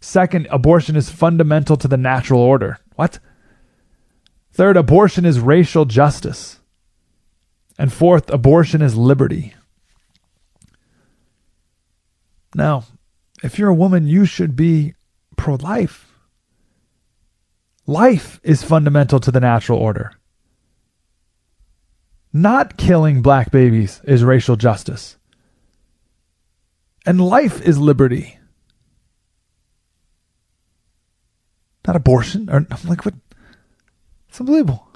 [0.00, 2.78] Second, abortion is fundamental to the natural order.
[2.96, 3.18] What?
[4.52, 6.58] Third, abortion is racial justice.
[7.78, 9.54] And fourth, abortion is liberty.
[12.54, 12.84] Now,
[13.42, 14.94] if you're a woman, you should be
[15.36, 16.12] pro life.
[17.86, 20.12] Life is fundamental to the natural order.
[22.32, 25.16] Not killing black babies is racial justice.
[27.04, 28.38] And life is liberty.
[31.86, 32.48] Not abortion.
[32.48, 33.14] Or I'm like, what?
[34.28, 34.88] It's unbelievable.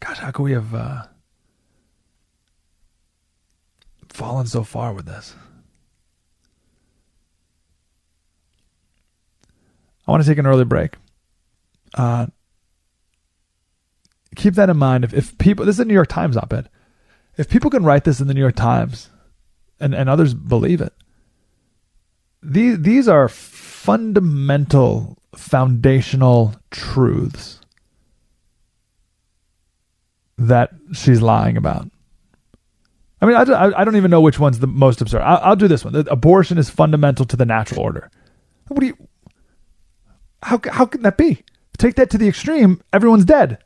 [0.00, 1.02] Gosh, how could we have uh,
[4.08, 5.34] fallen so far with this?
[10.06, 10.94] I want to take an early break.
[11.94, 12.26] Uh,
[14.34, 15.04] keep that in mind.
[15.04, 16.68] If, if people, this is a New York Times op ed
[17.36, 19.08] if people can write this in the New York Times
[19.80, 20.92] and, and others believe it,
[22.42, 27.60] these these are fundamental, foundational truths
[30.36, 31.88] that she's lying about.
[33.20, 35.22] I mean, I, I don't even know which one's the most absurd.
[35.22, 35.94] I'll, I'll do this one.
[35.94, 38.10] Abortion is fundamental to the natural order.
[38.66, 38.96] What do you?
[40.42, 41.44] How how can that be?
[41.78, 42.82] Take that to the extreme.
[42.92, 43.58] Everyone's dead.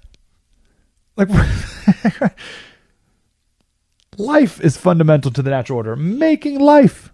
[1.16, 1.28] Like.
[4.18, 5.96] Life is fundamental to the natural order.
[5.96, 7.12] Making life,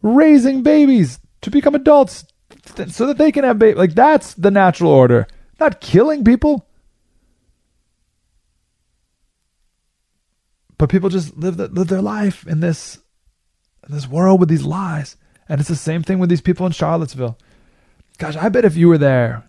[0.00, 2.24] raising babies to become adults
[2.88, 3.78] so that they can have babies.
[3.78, 5.26] Like, that's the natural order,
[5.60, 6.66] not killing people.
[10.78, 12.98] But people just live, the, live their life in this,
[13.86, 15.16] in this world with these lies.
[15.48, 17.38] And it's the same thing with these people in Charlottesville.
[18.18, 19.44] Gosh, I bet if you were there,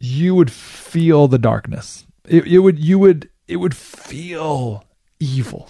[0.00, 2.06] you would feel the darkness.
[2.26, 4.84] It, it would you would it would feel
[5.20, 5.68] evil.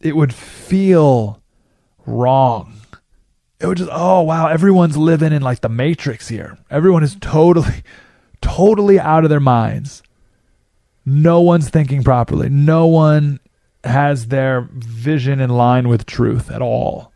[0.00, 1.42] It would feel
[2.06, 2.74] wrong.
[3.60, 6.58] It would just, oh, wow, everyone's living in like the matrix here.
[6.70, 7.82] Everyone is totally,
[8.40, 10.02] totally out of their minds.
[11.04, 12.48] No one's thinking properly.
[12.48, 13.40] No one
[13.82, 17.12] has their vision in line with truth at all.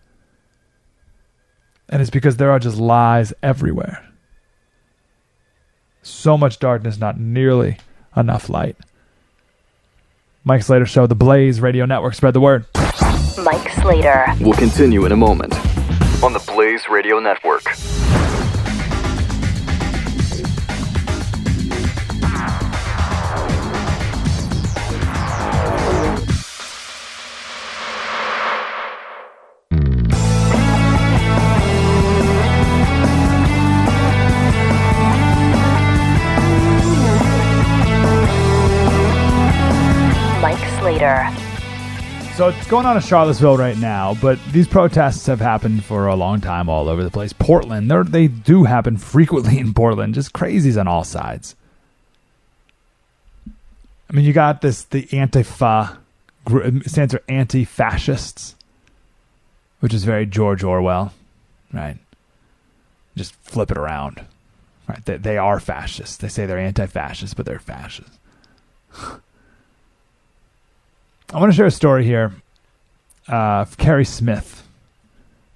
[1.89, 4.09] And it's because there are just lies everywhere.
[6.03, 7.77] So much darkness, not nearly
[8.17, 8.77] enough light.
[10.45, 12.15] Mike Slater Show, The Blaze Radio Network.
[12.15, 12.67] Spread the word.
[13.45, 14.27] Mike Slater.
[14.41, 15.55] We'll continue in a moment
[16.23, 17.63] on the Blaze Radio Network.
[42.43, 46.17] So it's going on in Charlottesville right now, but these protests have happened for a
[46.17, 47.33] long time all over the place.
[47.33, 51.55] Portland, they're, do happen frequently in Portland, just crazies on all sides.
[53.47, 55.99] I mean, you got this the Antifa
[56.85, 58.57] stands for anti-fascists,
[59.79, 61.15] which is very George Orwell,
[61.73, 61.97] right?
[63.15, 64.21] Just flip it around,
[64.89, 65.05] right?
[65.05, 66.17] They, they are fascists.
[66.17, 68.19] They say they're anti-fascists, but they're fascists.
[71.35, 72.31] I want to share a story here
[73.27, 74.69] uh, of Carrie Smith.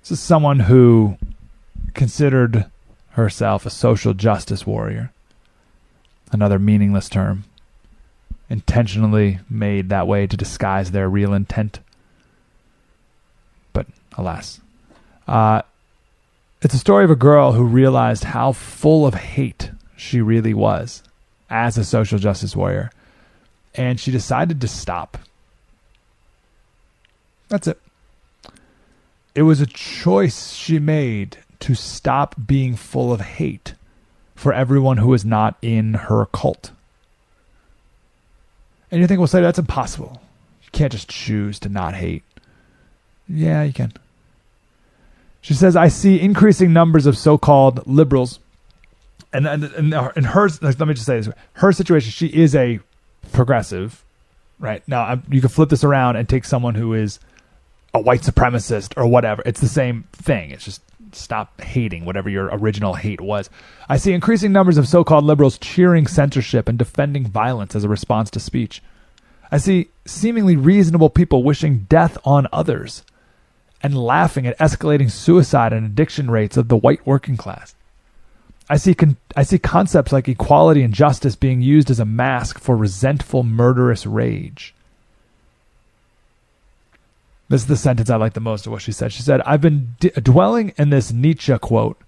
[0.01, 1.19] This is someone who
[1.93, 2.65] considered
[3.11, 5.13] herself a social justice warrior.
[6.33, 7.45] Another meaningless term.
[8.49, 11.81] Intentionally made that way to disguise their real intent.
[13.75, 14.63] But alas.
[15.29, 15.61] Uh,
[16.63, 21.03] it's a story of a girl who realized how full of hate she really was
[21.51, 22.91] as a social justice warrior.
[23.75, 25.19] And she decided to stop.
[27.49, 27.81] That's it.
[29.35, 33.75] It was a choice she made to stop being full of hate
[34.35, 36.71] for everyone who is not in her cult.
[38.91, 40.21] And you think, well, say that's impossible.
[40.63, 42.23] You can't just choose to not hate.
[43.29, 43.93] Yeah, you can.
[45.41, 48.41] She says, I see increasing numbers of so called liberals.
[49.33, 52.81] And, and, and in her, let me just say this her situation, she is a
[53.33, 54.05] progressive,
[54.59, 54.83] right?
[54.89, 57.21] Now, I'm, you can flip this around and take someone who is
[57.97, 59.43] a white supremacist or whatever.
[59.45, 60.51] It's the same thing.
[60.51, 60.83] It's just
[61.13, 63.49] stop hating whatever your original hate was.
[63.89, 67.89] I see increasing numbers of so called liberals cheering censorship and defending violence as a
[67.89, 68.83] response to speech.
[69.51, 73.05] I see seemingly reasonable people wishing death on others
[73.83, 77.75] and laughing at escalating suicide and addiction rates of the white working class.
[78.69, 82.59] I see con- I see concepts like equality and justice being used as a mask
[82.59, 84.75] for resentful murderous rage.
[87.49, 89.13] This is the sentence I like the most of what she said.
[89.13, 92.01] She said, I've been d- dwelling in this Nietzsche quote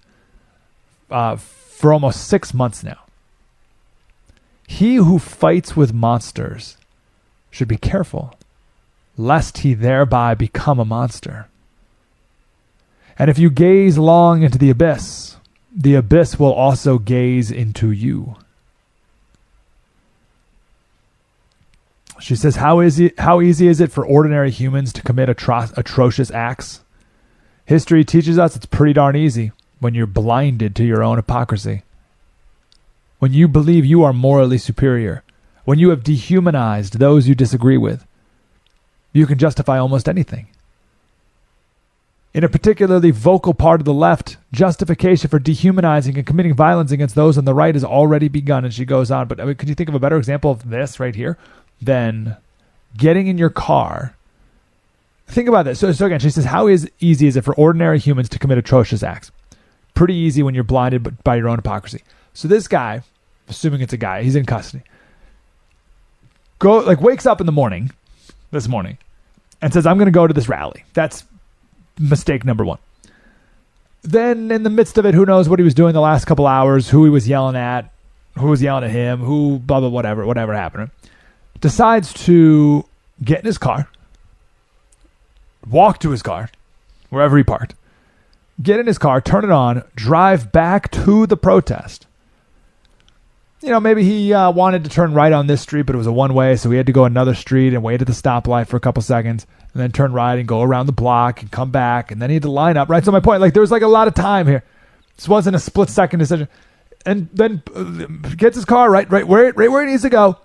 [1.09, 2.99] uh, for almost six months now.
[4.67, 6.77] He who fights with monsters
[7.49, 8.35] should be careful,
[9.17, 11.47] lest he thereby become a monster.
[13.17, 15.37] And if you gaze long into the abyss,
[15.75, 18.35] the abyss will also gaze into you.
[22.19, 23.01] She says, "How is?
[23.17, 26.81] How easy is it for ordinary humans to commit atro- atrocious acts?
[27.65, 31.83] History teaches us it's pretty darn easy when you're blinded to your own hypocrisy.
[33.19, 35.23] When you believe you are morally superior,
[35.65, 38.05] when you have dehumanized those you disagree with,
[39.13, 40.47] you can justify almost anything."
[42.31, 47.15] In a particularly vocal part of the left, justification for dehumanizing and committing violence against
[47.15, 48.63] those on the right has already begun.
[48.63, 50.69] And she goes on, but I mean, could you think of a better example of
[50.69, 51.37] this right here?
[51.81, 52.37] Than
[52.97, 54.15] getting in your car.
[55.27, 55.79] Think about this.
[55.79, 58.57] So, so again, she says, how is easy is it for ordinary humans to commit
[58.57, 59.31] atrocious acts?
[59.93, 62.03] Pretty easy when you're blinded by your own hypocrisy.
[62.33, 63.03] So this guy,
[63.47, 64.83] assuming it's a guy, he's in custody.
[66.57, 67.91] Go like wakes up in the morning,
[68.51, 68.97] this morning,
[69.61, 71.23] and says, "I'm going to go to this rally." That's
[71.97, 72.79] mistake number one.
[74.01, 76.47] Then, in the midst of it, who knows what he was doing the last couple
[76.47, 76.89] hours?
[76.89, 77.91] Who he was yelling at?
[78.37, 79.19] Who was yelling at him?
[79.19, 80.91] Who blah blah whatever whatever happened
[81.61, 82.85] decides to
[83.23, 83.89] get in his car,
[85.69, 86.49] walk to his car,
[87.09, 87.75] wherever he parked,
[88.61, 92.05] get in his car, turn it on, drive back to the protest.
[93.61, 96.07] You know, maybe he uh, wanted to turn right on this street, but it was
[96.07, 98.67] a one way, so he had to go another street and wait at the stoplight
[98.67, 101.69] for a couple seconds, and then turn right and go around the block and come
[101.69, 103.03] back, and then he had to line up, right?
[103.03, 104.63] So, my point, like, there was like a lot of time here.
[105.17, 106.47] This wasn't a split second decision.
[107.05, 108.05] And then uh,
[108.35, 110.37] gets his car right, right where, right where it needs to go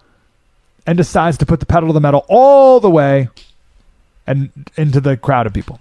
[0.87, 3.29] and decides to put the pedal to the metal all the way
[4.27, 5.81] and into the crowd of people.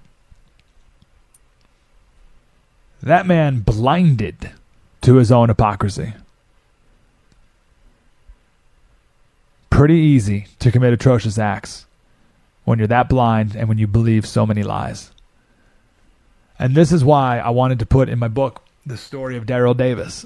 [3.01, 4.51] That man blinded
[5.01, 6.13] to his own hypocrisy.
[9.69, 11.85] Pretty easy to commit atrocious acts
[12.63, 15.11] when you're that blind and when you believe so many lies.
[16.57, 19.75] And this is why I wanted to put in my book the story of Daryl
[19.75, 20.25] Davis.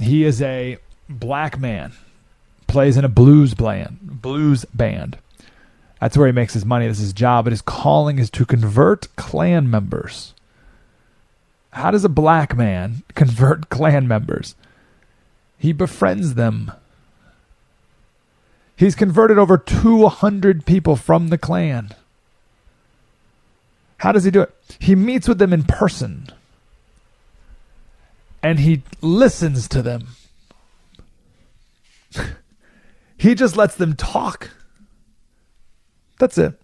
[0.00, 0.78] He is a
[1.08, 1.92] black man,
[2.70, 5.18] plays in a blues band, blues band.
[6.00, 6.86] That's where he makes his money.
[6.86, 7.44] This is his job.
[7.44, 10.32] But his calling is to convert Klan members.
[11.72, 14.54] How does a black man convert Klan members?
[15.58, 16.72] He befriends them.
[18.76, 21.90] He's converted over 200 people from the Klan.
[23.98, 24.54] How does he do it?
[24.78, 26.28] He meets with them in person
[28.42, 30.08] and he listens to them.
[33.20, 34.50] he just lets them talk.
[36.18, 36.58] That's it.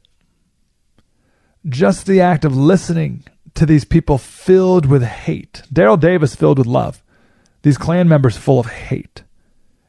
[1.69, 3.24] Just the act of listening
[3.57, 5.65] to these people filled with hate.
[5.70, 7.03] Daryl Davis filled with love.
[7.61, 9.23] These Klan members full of hate.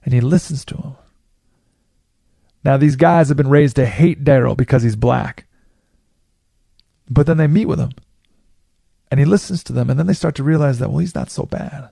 [0.03, 0.95] And he listens to them.
[2.65, 5.45] Now, these guys have been raised to hate Daryl because he's black.
[7.09, 7.91] But then they meet with him.
[9.09, 9.89] And he listens to them.
[9.89, 11.91] And then they start to realize that, well, he's not so bad.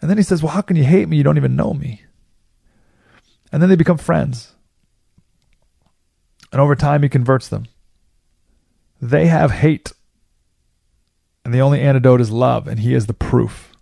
[0.00, 1.16] And then he says, well, how can you hate me?
[1.16, 2.02] You don't even know me.
[3.52, 4.54] And then they become friends.
[6.52, 7.66] And over time, he converts them.
[9.00, 9.92] They have hate.
[11.44, 12.66] And the only antidote is love.
[12.66, 13.72] And he is the proof.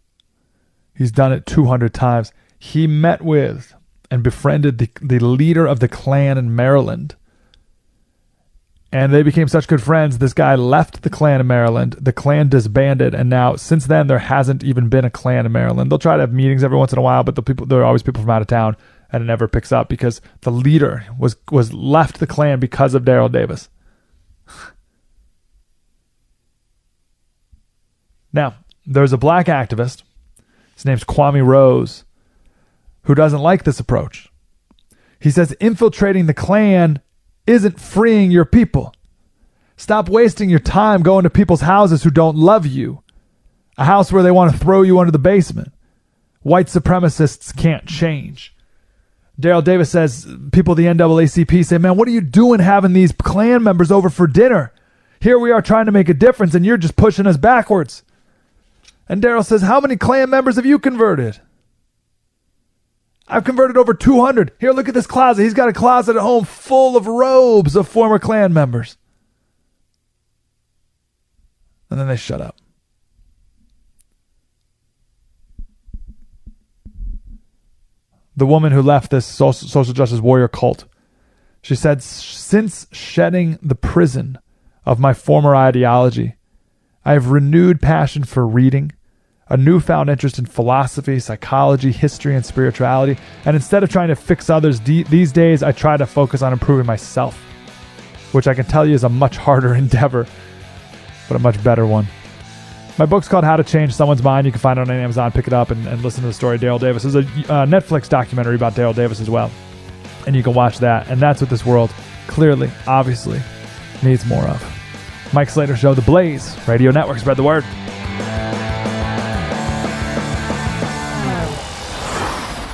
[0.95, 2.32] He's done it 200 times.
[2.59, 3.74] He met with
[4.11, 7.15] and befriended the, the leader of the Klan in Maryland.
[8.90, 10.16] And they became such good friends.
[10.16, 11.97] This guy left the Klan in Maryland.
[12.01, 15.90] The Klan disbanded, and now since then there hasn't even been a Klan in Maryland.
[15.90, 17.85] They'll try to have meetings every once in a while, but the people there are
[17.85, 18.77] always people from out of town,
[19.10, 23.05] and it never picks up because the leader was was left the Klan because of
[23.05, 23.68] Daryl Davis.
[28.32, 28.55] now
[28.86, 30.02] there's a black activist.
[30.74, 32.05] His name's Kwame Rose
[33.02, 34.28] who doesn't like this approach.
[35.18, 37.01] He says infiltrating the Klan
[37.47, 38.94] isn't freeing your people.
[39.76, 43.02] Stop wasting your time going to people's houses who don't love you.
[43.78, 45.72] A house where they want to throw you under the basement.
[46.43, 48.55] White supremacists can't change.
[49.40, 53.62] Daryl Davis says people the NAACP say, Man, what are you doing having these Klan
[53.62, 54.73] members over for dinner?
[55.20, 58.02] Here we are trying to make a difference and you're just pushing us backwards.
[59.09, 61.40] And Daryl says, How many Klan members have you converted?
[63.28, 64.52] I've converted over 200.
[64.59, 65.43] Here, look at this closet.
[65.43, 68.97] He's got a closet at home full of robes of former Klan members.
[71.90, 72.56] And then they shut up.
[78.39, 80.85] The woman who left this social justice warrior cult,
[81.60, 84.39] she said, Since shedding the prison
[84.86, 86.36] of my former ideology,
[87.05, 88.93] I have renewed passion for reading
[89.48, 93.20] a newfound interest in philosophy, psychology, history, and spirituality.
[93.44, 96.52] And instead of trying to fix others de- these days, I try to focus on
[96.52, 97.36] improving myself,
[98.31, 100.28] which I can tell you is a much harder endeavor,
[101.28, 102.06] but a much better one.
[102.99, 104.45] My book's called How to Change Someone's Mind.
[104.45, 105.31] You can find it on Amazon.
[105.31, 107.05] Pick it up and, and listen to the story Daryl Davis.
[107.05, 109.53] There's a uh, Netflix documentary about Daryl Davis as well.
[110.27, 111.07] And you can watch that.
[111.09, 111.95] And that's what this world
[112.27, 113.41] clearly, obviously,
[114.03, 115.33] needs more of.
[115.33, 117.19] Mike Slater Show, The Blaze Radio Network.
[117.19, 117.65] Spread the word.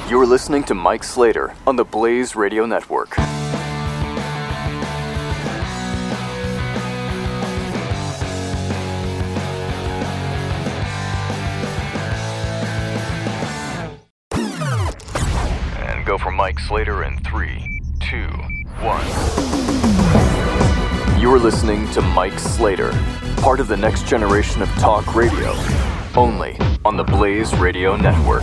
[0.08, 3.14] You're listening to Mike Slater on the Blaze Radio Network.
[16.44, 18.28] Mike Slater in three, two,
[18.82, 19.06] one.
[21.18, 22.90] You're listening to Mike Slater,
[23.38, 25.54] part of the next generation of talk radio,
[26.14, 28.42] only on the Blaze Radio Network.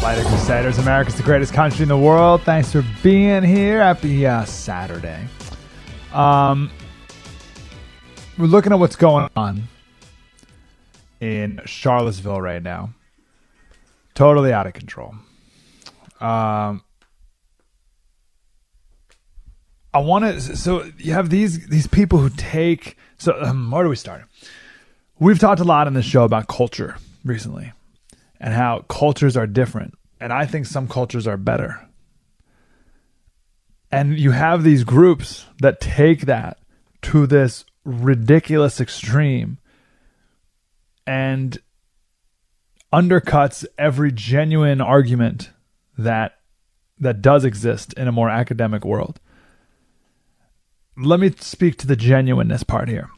[0.00, 2.42] Slater Crusaders, America's the greatest country in the world.
[2.42, 3.78] Thanks for being here.
[3.78, 5.24] Happy uh, Saturday.
[6.12, 6.70] Um,
[8.36, 9.66] we're looking at what's going on
[11.20, 12.92] in Charlottesville right now.
[14.14, 15.14] Totally out of control.
[16.22, 16.84] Um,
[19.92, 20.40] I want to.
[20.56, 22.96] So you have these these people who take.
[23.18, 24.22] So um, where do we start?
[25.18, 27.72] We've talked a lot in this show about culture recently
[28.40, 29.94] and how cultures are different.
[30.20, 31.88] And I think some cultures are better.
[33.90, 36.58] And you have these groups that take that
[37.02, 39.58] to this ridiculous extreme
[41.06, 41.58] and
[42.92, 45.50] undercuts every genuine argument
[45.98, 46.38] that
[46.98, 49.20] that does exist in a more academic world.
[50.96, 53.10] Let me speak to the genuineness part here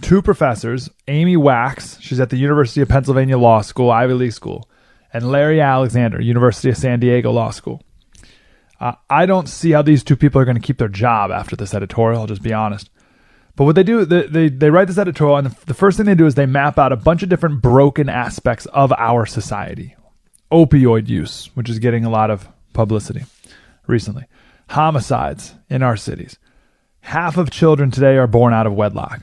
[0.00, 4.68] two professors, Amy Wax, she's at the University of Pennsylvania Law School, Ivy League School,
[5.12, 7.82] and Larry Alexander, University of San Diego Law School.
[8.78, 11.56] Uh, I don't see how these two people are going to keep their job after
[11.56, 12.20] this editorial.
[12.20, 12.90] I'll just be honest.
[13.54, 16.04] But what they do, they, they, they write this editorial, and the, the first thing
[16.04, 19.96] they do is they map out a bunch of different broken aspects of our society.
[20.52, 23.24] Opioid use, which is getting a lot of publicity
[23.86, 24.24] recently,
[24.70, 26.38] homicides in our cities.
[27.00, 29.22] Half of children today are born out of wedlock.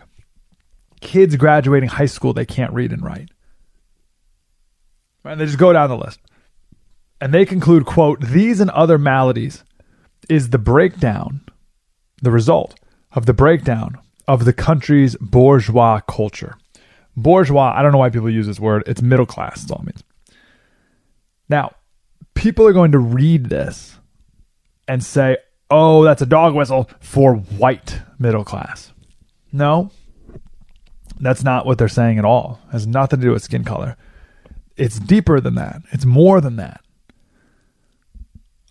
[1.01, 3.29] Kids graduating high school, they can't read and write.
[5.25, 6.19] And they just go down the list.
[7.19, 9.63] And they conclude, quote, these and other maladies
[10.29, 11.41] is the breakdown,
[12.21, 12.79] the result
[13.13, 13.97] of the breakdown
[14.27, 16.57] of the country's bourgeois culture.
[17.15, 18.83] Bourgeois, I don't know why people use this word.
[18.87, 20.03] It's middle class, that's all it means.
[21.53, 21.75] Now,
[22.33, 23.99] people are going to read this
[24.87, 25.37] and say,
[25.69, 28.91] oh, that's a dog whistle for white middle class.
[29.51, 29.91] No,
[31.19, 32.59] that's not what they're saying at all.
[32.69, 33.97] It has nothing to do with skin color.
[34.77, 35.83] It's deeper than that.
[35.91, 36.81] It's more than that.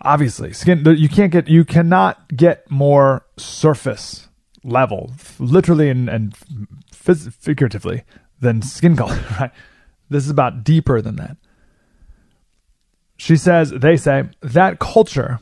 [0.01, 4.27] Obviously, skin you can't get you cannot get more surface
[4.65, 6.35] level, literally and, and
[6.91, 8.03] phys- figuratively,
[8.41, 9.53] than skin color, right?
[10.11, 11.37] This is about deeper than that.
[13.23, 15.39] She says, they say that culture,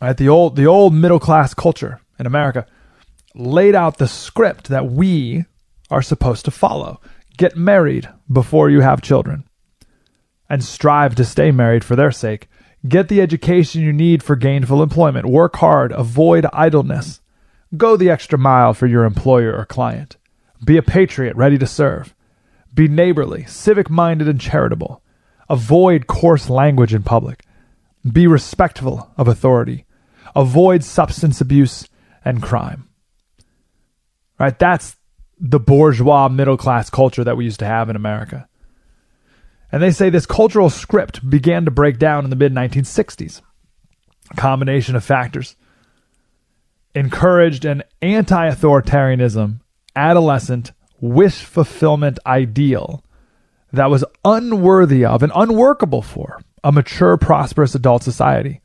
[0.00, 2.64] right, the old the old middle class culture in America,
[3.34, 5.46] laid out the script that we
[5.90, 7.00] are supposed to follow.
[7.36, 9.42] Get married before you have children,
[10.48, 12.46] and strive to stay married for their sake.
[12.86, 15.26] Get the education you need for gainful employment.
[15.26, 15.90] Work hard.
[15.90, 17.20] Avoid idleness.
[17.76, 20.18] Go the extra mile for your employer or client.
[20.64, 22.14] Be a patriot ready to serve.
[22.72, 25.02] Be neighborly, civic minded, and charitable.
[25.50, 27.44] Avoid coarse language in public.
[28.10, 29.84] Be respectful of authority.
[30.36, 31.88] Avoid substance abuse
[32.24, 32.88] and crime.
[34.38, 34.56] Right?
[34.56, 34.96] That's
[35.40, 38.48] the bourgeois middle class culture that we used to have in America.
[39.72, 43.42] And they say this cultural script began to break down in the mid 1960s.
[44.30, 45.56] A combination of factors
[46.94, 49.60] encouraged an anti authoritarianism,
[49.96, 50.70] adolescent,
[51.00, 53.02] wish fulfillment ideal
[53.72, 58.60] that was unworthy of and unworkable for a mature, prosperous adult society.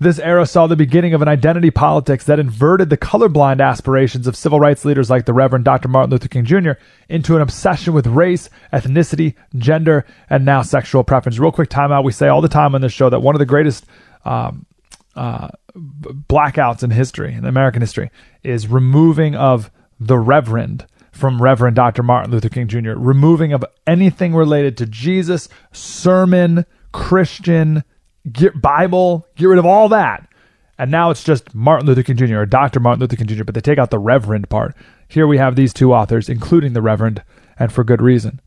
[0.00, 4.36] This era saw the beginning of an identity politics that inverted the colorblind aspirations of
[4.36, 5.88] civil rights leaders like the Reverend Dr.
[5.88, 6.72] Martin Luther King Jr.
[7.08, 11.38] into an obsession with race, ethnicity, gender, and now sexual preference.
[11.38, 12.04] Real quick timeout.
[12.04, 13.86] We say all the time on this show that one of the greatest
[14.24, 14.66] um,
[15.14, 18.10] uh, blackouts in history, in American history,
[18.42, 22.02] is removing of the Reverend from Reverend Dr.
[22.02, 27.84] Martin Luther King Jr., removing of anything related to Jesus, sermon, Christian,
[28.30, 30.28] get Bible, get rid of all that.
[30.76, 32.38] And now it's just Martin Luther King Jr.
[32.38, 32.80] or Dr.
[32.80, 34.74] Martin Luther King Jr., but they take out the Reverend part.
[35.06, 37.22] Here we have these two authors, including the Reverend,
[37.58, 38.40] and for good reason.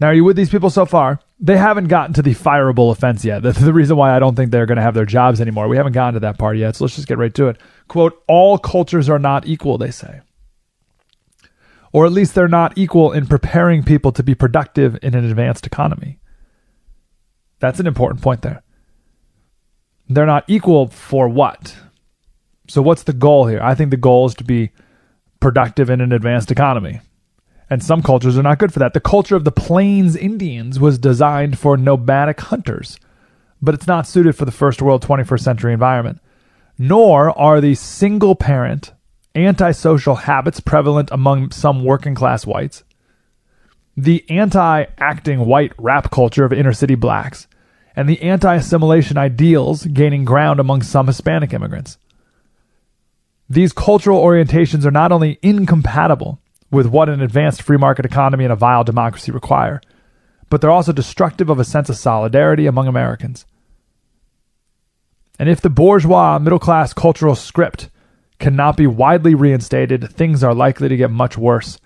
[0.00, 1.20] Now, are you with these people so far?
[1.38, 3.42] They haven't gotten to the fireable offense yet.
[3.44, 5.68] That's the reason why I don't think they're going to have their jobs anymore.
[5.68, 7.58] We haven't gotten to that part yet, so let's just get right to it.
[7.86, 10.22] Quote, all cultures are not equal, they say.
[11.92, 15.66] Or at least they're not equal in preparing people to be productive in an advanced
[15.66, 16.18] economy.
[17.60, 18.62] That's an important point there.
[20.08, 21.76] They're not equal for what?
[22.68, 23.60] So, what's the goal here?
[23.62, 24.70] I think the goal is to be
[25.40, 27.00] productive in an advanced economy.
[27.70, 28.94] And some cultures are not good for that.
[28.94, 32.98] The culture of the Plains Indians was designed for nomadic hunters,
[33.60, 36.20] but it's not suited for the first world 21st century environment.
[36.78, 38.92] Nor are the single parent,
[39.34, 42.84] antisocial habits prevalent among some working class whites,
[43.96, 47.48] the anti acting white rap culture of inner city blacks,
[47.96, 51.98] and the anti assimilation ideals gaining ground among some Hispanic immigrants.
[53.50, 56.40] These cultural orientations are not only incompatible
[56.70, 59.80] with what an advanced free market economy and a vile democracy require,
[60.50, 63.46] but they're also destructive of a sense of solidarity among Americans.
[65.38, 67.90] And if the bourgeois middle class cultural script
[68.38, 71.78] cannot be widely reinstated, things are likely to get much worse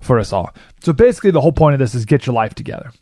[0.00, 0.52] for us all.
[0.82, 2.92] So basically, the whole point of this is get your life together.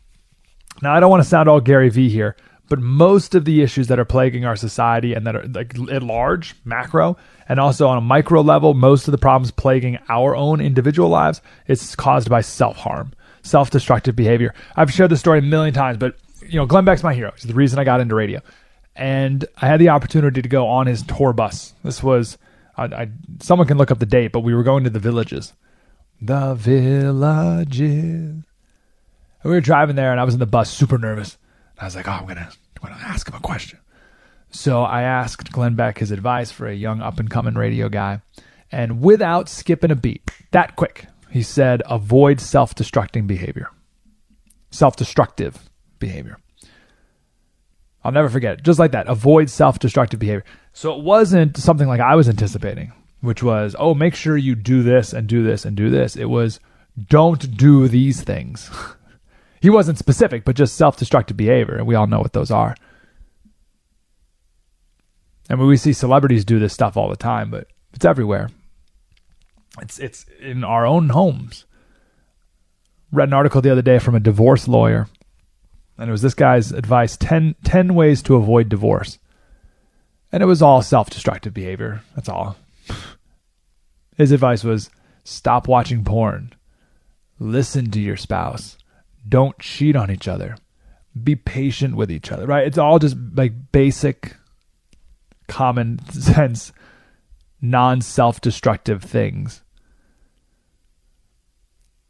[0.81, 2.35] Now, I don't want to sound all Gary Vee here,
[2.69, 6.03] but most of the issues that are plaguing our society and that are like at
[6.03, 7.17] large, macro,
[7.49, 11.41] and also on a micro level, most of the problems plaguing our own individual lives
[11.67, 13.13] is caused by self harm,
[13.43, 14.53] self destructive behavior.
[14.75, 16.15] I've shared this story a million times, but
[16.47, 17.31] you know, Glenn Beck's my hero.
[17.35, 18.41] He's the reason I got into radio,
[18.95, 21.73] and I had the opportunity to go on his tour bus.
[21.83, 22.37] This was,
[22.81, 23.09] I, I,
[23.39, 25.53] someone can look up the date, but we were going to the villages,
[26.21, 28.43] the villages.
[29.43, 31.37] We were driving there, and I was in the bus, super nervous.
[31.79, 32.51] I was like, "Oh, I'm gonna,
[32.81, 33.79] I'm gonna ask him a question."
[34.51, 38.21] So I asked Glenn Beck his advice for a young up and coming radio guy.
[38.71, 43.69] And without skipping a beat, that quick, he said, avoid self destructing behavior,
[44.69, 46.37] self destructive behavior.
[48.03, 48.63] I'll never forget it.
[48.63, 49.07] Just like that.
[49.07, 50.45] Avoid self destructive behavior.
[50.73, 54.83] So it wasn't something like I was anticipating, which was, oh, make sure you do
[54.83, 56.15] this and do this and do this.
[56.15, 56.59] It was,
[57.07, 58.69] don't do these things.
[59.61, 61.75] he wasn't specific, but just self destructive behavior.
[61.75, 62.75] And we all know what those are.
[65.49, 68.49] I mean, we see celebrities do this stuff all the time, but it's everywhere.
[69.81, 71.65] It's it's in our own homes.
[73.11, 75.07] Read an article the other day from a divorce lawyer,
[75.97, 79.19] and it was this guy's advice 10, 10 ways to avoid divorce.
[80.31, 82.01] And it was all self destructive behavior.
[82.15, 82.55] That's all.
[84.17, 84.89] His advice was
[85.23, 86.53] stop watching porn,
[87.39, 88.77] listen to your spouse,
[89.27, 90.57] don't cheat on each other,
[91.21, 92.65] be patient with each other, right?
[92.65, 94.35] It's all just like basic,
[95.47, 96.71] common sense,
[97.61, 99.61] non self destructive things.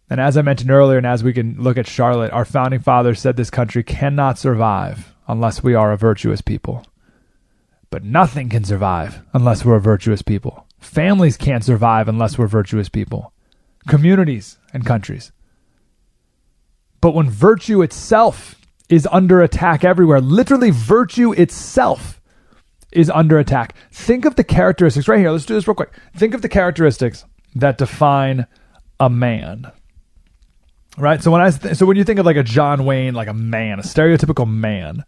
[0.10, 3.22] And as I mentioned earlier, and as we can look at Charlotte, our founding fathers
[3.22, 6.86] said this country cannot survive unless we are a virtuous people.
[7.92, 10.66] But nothing can survive unless we're virtuous people.
[10.80, 13.34] Families can't survive unless we're virtuous people.
[13.88, 15.32] Communities and countries.
[17.02, 18.56] But when virtue itself
[18.90, 22.20] is under attack everywhere, literally virtue itself
[22.92, 23.76] is under attack.
[23.92, 25.30] Think of the characteristics right here.
[25.30, 25.94] Let's do this real quick.
[26.16, 28.48] Think of the characteristics that define
[29.00, 29.72] a man
[30.98, 31.22] right?
[31.22, 33.34] So when I th- so when you think of like a John Wayne, like a
[33.34, 35.04] man, a stereotypical man,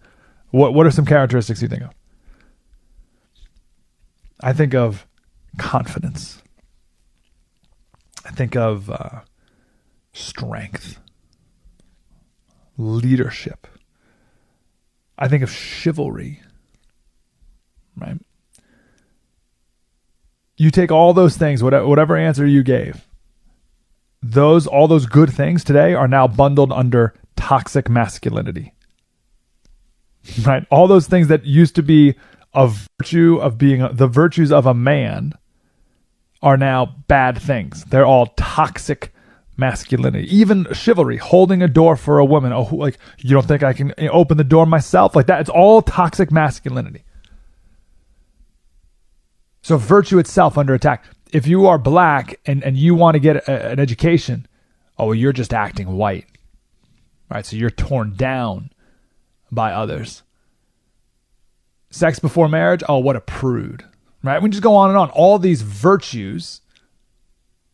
[0.52, 1.90] what what are some characteristics you think of?
[4.44, 5.08] I think of
[5.58, 6.44] confidence.
[8.26, 9.22] I think of uh,
[10.12, 11.00] strength,
[12.78, 13.68] leadership.
[15.18, 16.42] I think of chivalry.
[17.96, 18.20] Right.
[20.58, 23.08] You take all those things, whatever, whatever answer you gave,
[24.22, 28.74] those all those good things today are now bundled under toxic masculinity.
[30.46, 30.66] Right?
[30.70, 32.16] All those things that used to be
[32.54, 35.34] a virtue of being the virtues of a man
[36.42, 37.84] are now bad things.
[37.86, 39.14] They're all toxic
[39.58, 40.28] masculinity.
[40.36, 42.52] Even chivalry, holding a door for a woman.
[42.54, 45.16] Oh, like you don't think I can eh, open the door myself?
[45.16, 45.42] Like that.
[45.42, 47.04] It's all toxic masculinity.
[49.62, 53.48] So virtue itself under attack if you are black and, and you want to get
[53.48, 54.48] a, an education,
[54.98, 56.28] oh, well, you're just acting white.
[57.30, 57.46] Right?
[57.46, 58.70] So you're torn down
[59.52, 60.22] by others.
[61.94, 63.86] Sex before marriage, oh, what a prude.
[64.24, 64.42] Right?
[64.42, 65.12] We just go on and on.
[65.12, 66.62] All these virtues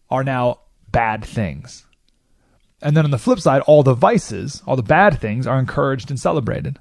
[0.09, 0.59] are now
[0.91, 1.85] bad things.
[2.81, 6.09] And then on the flip side, all the vices, all the bad things are encouraged
[6.09, 6.79] and celebrated.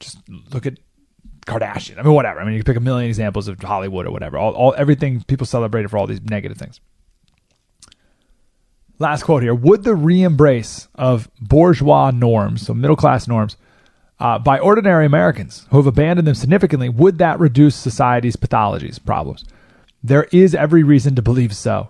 [0.00, 0.16] Just
[0.50, 0.78] look at
[1.46, 1.98] Kardashian.
[1.98, 2.40] I mean, whatever.
[2.40, 4.38] I mean, you can pick a million examples of Hollywood or whatever.
[4.38, 6.80] All, all everything people celebrated for all these negative things.
[8.98, 13.58] Last quote here: Would the re-embrace of bourgeois norms, so middle class norms,
[14.22, 19.44] uh, by ordinary Americans who have abandoned them significantly, would that reduce society's pathologies, problems?
[20.00, 21.88] There is every reason to believe so,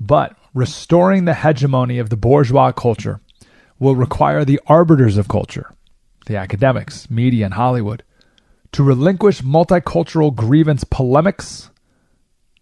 [0.00, 3.20] but restoring the hegemony of the bourgeois culture
[3.78, 5.74] will require the arbiters of culture,
[6.24, 8.04] the academics, media, and Hollywood
[8.72, 11.68] to relinquish multicultural grievance polemics,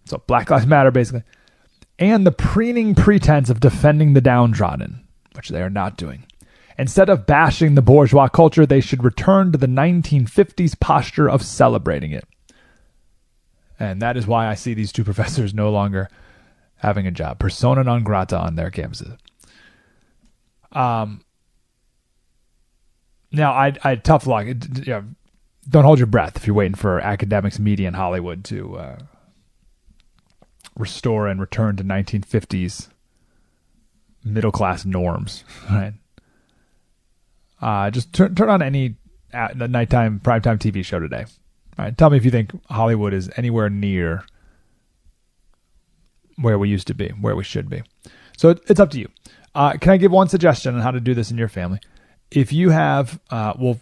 [0.07, 1.23] so Black Lives Matter basically,
[2.01, 6.25] and the preening pretense of defending the downtrodden, which they are not doing.
[6.79, 12.13] Instead of bashing the bourgeois culture, they should return to the 1950s posture of celebrating
[12.13, 12.25] it.
[13.81, 16.09] And that is why I see these two professors no longer
[16.77, 17.41] having a job.
[17.41, 19.17] Persona non grata on their campuses.
[20.71, 21.23] Um,
[23.33, 24.47] now, I, I tough luck.
[24.47, 25.05] It, you know,
[25.69, 28.99] don't hold your breath if you're waiting for academics, media, and Hollywood to uh,
[30.77, 32.89] restore and return to 1950s
[34.25, 35.45] middle class norms.
[35.71, 35.95] Right?
[37.61, 38.97] Uh, just turn turn on any
[39.33, 41.27] at the nighttime primetime TV show today.
[41.79, 41.97] Right?
[41.97, 44.25] Tell me if you think Hollywood is anywhere near
[46.37, 47.83] where we used to be, where we should be.
[48.37, 49.09] So it, it's up to you.
[49.55, 51.81] Uh, can I give one suggestion on how to do this in your family?
[52.31, 53.79] If you have, uh, well,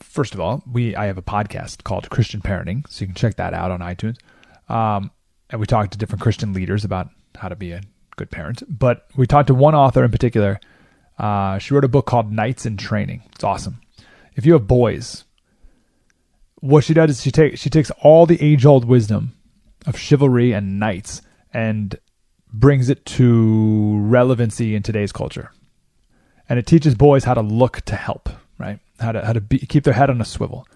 [0.00, 3.36] first of all, we I have a podcast called Christian Parenting, so you can check
[3.36, 4.18] that out on iTunes.
[4.68, 5.10] Um,
[5.50, 7.82] and we talk to different Christian leaders about how to be a
[8.16, 8.62] good parent.
[8.68, 10.60] But we talked to one author in particular.
[11.22, 13.22] Uh, she wrote a book called Knights in Training.
[13.34, 13.80] It's awesome.
[14.34, 15.24] If you have boys,
[16.56, 19.32] what she does is she takes she takes all the age old wisdom
[19.86, 21.22] of chivalry and knights
[21.54, 21.98] and
[22.52, 25.52] brings it to relevancy in today's culture.
[26.48, 28.28] And it teaches boys how to look to help,
[28.58, 28.80] right?
[29.02, 30.66] how to how to be, keep their head on a swivel.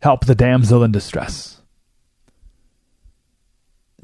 [0.00, 1.60] Help the damsel in distress.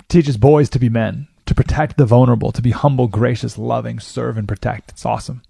[0.09, 1.28] Teaches boys to be men,
[1.60, 4.92] protect the vulnerable, to be humble, gracious, loving, serve, and protect.
[4.92, 5.42] It's awesome.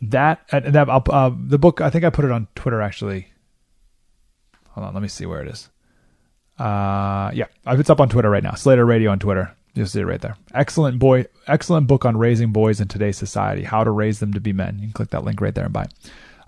[0.00, 1.80] that, that uh, uh, the book.
[1.80, 3.32] I think I put it on Twitter actually.
[4.68, 5.68] Hold on, let me see where it is.
[6.60, 8.54] Uh, yeah, it's up on Twitter right now.
[8.54, 9.50] Slater Radio on Twitter.
[9.74, 10.36] You'll see it right there.
[10.54, 13.64] Excellent boy, excellent book on raising boys in today's society.
[13.64, 14.76] How to raise them to be men.
[14.76, 15.84] You can click that link right there and buy.
[15.84, 15.94] It.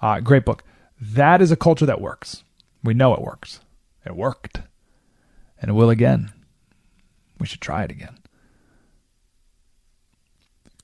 [0.00, 0.62] Uh, great book.
[1.00, 2.44] That is a culture that works.
[2.84, 3.59] We know it works.
[4.06, 4.60] It worked,
[5.60, 6.32] and it will again.
[7.43, 8.19] We should try it again.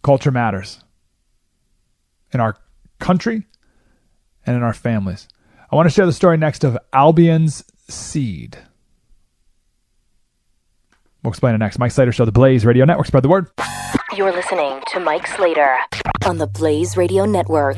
[0.02, 0.80] Culture matters
[2.32, 2.56] in our
[2.98, 3.46] country
[4.44, 5.28] and in our families.
[5.70, 8.58] I want to share the story next of Albion's seed.
[11.22, 11.78] We'll explain it next.
[11.78, 13.06] Mike Slater Show, the Blaze Radio Network.
[13.06, 13.46] Spread the word.
[14.16, 15.78] You're listening to Mike Slater
[16.26, 17.76] on the Blaze Radio Network.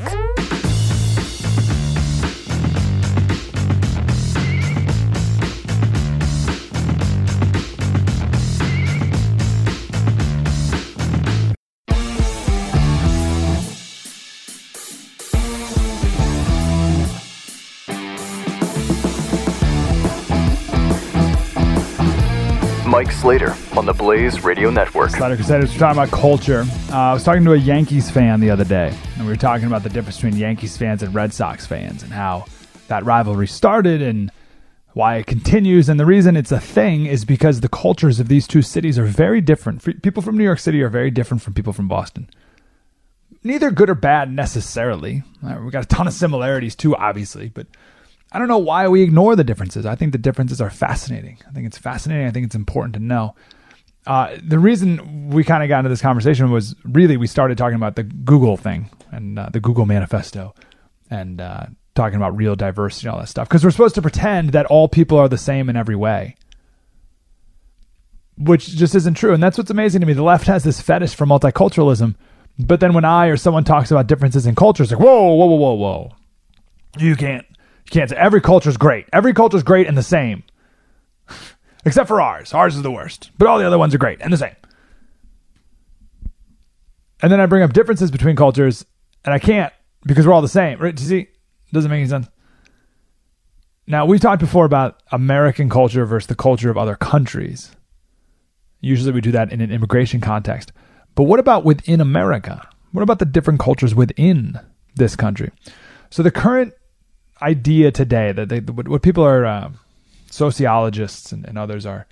[23.01, 25.09] Mike Slater on the Blaze Radio Network.
[25.09, 26.65] Slater Crusaders, we're talking about culture.
[26.91, 29.65] Uh, I was talking to a Yankees fan the other day, and we were talking
[29.65, 32.45] about the difference between Yankees fans and Red Sox fans and how
[32.89, 34.31] that rivalry started and
[34.93, 35.89] why it continues.
[35.89, 39.05] And the reason it's a thing is because the cultures of these two cities are
[39.05, 40.03] very different.
[40.03, 42.29] People from New York City are very different from people from Boston.
[43.43, 45.23] Neither good or bad necessarily.
[45.43, 47.65] Uh, we got a ton of similarities too, obviously, but
[48.31, 49.85] I don't know why we ignore the differences.
[49.85, 51.37] I think the differences are fascinating.
[51.47, 52.27] I think it's fascinating.
[52.27, 53.35] I think it's important to know.
[54.07, 57.75] Uh, the reason we kind of got into this conversation was really we started talking
[57.75, 60.55] about the Google thing and uh, the Google manifesto
[61.09, 63.47] and uh, talking about real diversity and all that stuff.
[63.47, 66.35] Because we're supposed to pretend that all people are the same in every way,
[68.37, 69.33] which just isn't true.
[69.33, 70.13] And that's what's amazing to me.
[70.13, 72.15] The left has this fetish for multiculturalism.
[72.57, 75.55] But then when I or someone talks about differences in cultures, like, whoa, whoa, whoa,
[75.55, 76.11] whoa, whoa.
[76.97, 77.45] You can't
[77.91, 79.07] can't say every culture is great.
[79.13, 80.43] Every culture is great and the same.
[81.85, 82.53] Except for ours.
[82.53, 83.31] Ours is the worst.
[83.37, 84.55] But all the other ones are great and the same.
[87.21, 88.83] And then I bring up differences between cultures,
[89.23, 89.71] and I can't
[90.05, 90.79] because we're all the same.
[90.79, 90.99] Right?
[90.99, 91.27] You see?
[91.71, 92.27] Doesn't make any sense.
[93.87, 97.75] Now, we've talked before about American culture versus the culture of other countries.
[98.79, 100.71] Usually we do that in an immigration context.
[101.13, 102.67] But what about within America?
[102.91, 104.59] What about the different cultures within
[104.95, 105.51] this country?
[106.09, 106.73] So the current
[107.41, 109.71] idea today that they, what people are uh,
[110.29, 112.07] sociologists and, and, others are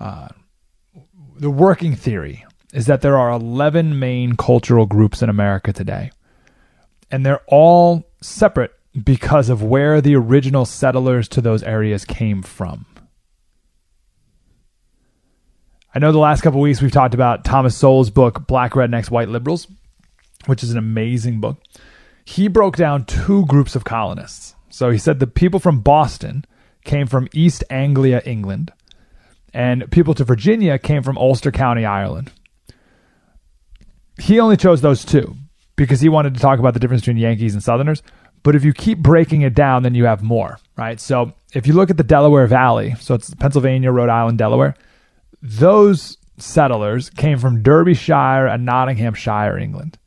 [0.00, 0.28] uh,
[1.36, 6.10] the working theory is that there are 11 main cultural groups in America today
[7.10, 8.72] and they're all separate
[9.02, 12.86] because of where the original settlers to those areas came from.
[15.94, 19.28] I know the last couple weeks we've talked about Thomas Sowell's book Black Rednecks White
[19.28, 19.68] Liberals,
[20.46, 21.58] which is an amazing book
[22.24, 24.54] he broke down two groups of colonists.
[24.70, 26.44] So he said the people from Boston
[26.84, 28.72] came from East Anglia, England,
[29.52, 32.32] and people to Virginia came from Ulster County, Ireland.
[34.18, 35.36] He only chose those two
[35.76, 38.02] because he wanted to talk about the difference between Yankees and Southerners.
[38.42, 41.00] But if you keep breaking it down, then you have more, right?
[41.00, 44.74] So if you look at the Delaware Valley, so it's Pennsylvania, Rhode Island, Delaware,
[45.40, 49.98] those settlers came from Derbyshire and Nottinghamshire, England.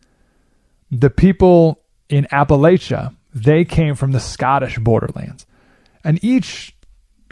[0.92, 5.46] The people in Appalachia, they came from the Scottish borderlands.
[6.04, 6.76] And each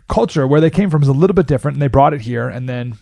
[0.07, 2.47] culture where they came from is a little bit different, and they brought it here
[2.47, 2.97] and then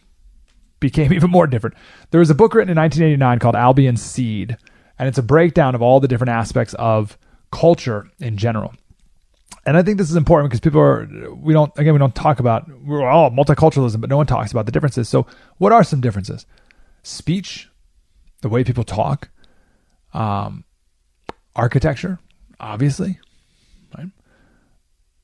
[0.80, 1.76] became even more different.
[2.12, 4.58] There was a book written in 1989 called Albion's Seed,
[5.00, 7.18] and it's a breakdown of all the different aspects of
[7.52, 8.74] culture in general.
[9.66, 12.40] And I think this is important because people are, we don't, again, we don't talk
[12.40, 15.08] about, we're all multiculturalism, but no one talks about the differences.
[15.08, 15.26] So,
[15.58, 16.46] what are some differences?
[17.02, 17.70] Speech,
[18.42, 19.30] the way people talk,
[20.14, 20.66] um,
[21.56, 22.20] architecture,
[22.60, 23.20] obviously,
[23.98, 24.08] right?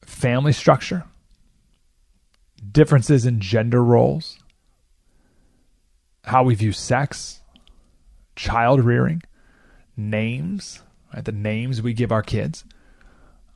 [0.01, 1.06] Family structure,
[2.72, 4.39] differences in gender roles,
[6.23, 7.41] how we view sex,
[8.35, 9.22] child rearing,
[9.97, 10.81] names,
[11.14, 11.26] right?
[11.26, 12.64] The names we give our kids.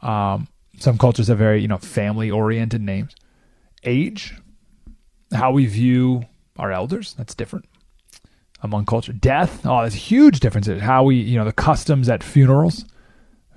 [0.01, 0.47] Um,
[0.79, 3.15] some cultures have very, you know, family oriented names.
[3.83, 4.35] Age,
[5.33, 6.25] how we view
[6.57, 7.65] our elders, that's different
[8.63, 9.13] among culture.
[9.13, 10.81] Death, oh, there's huge differences.
[10.81, 12.85] How we, you know, the customs at funerals,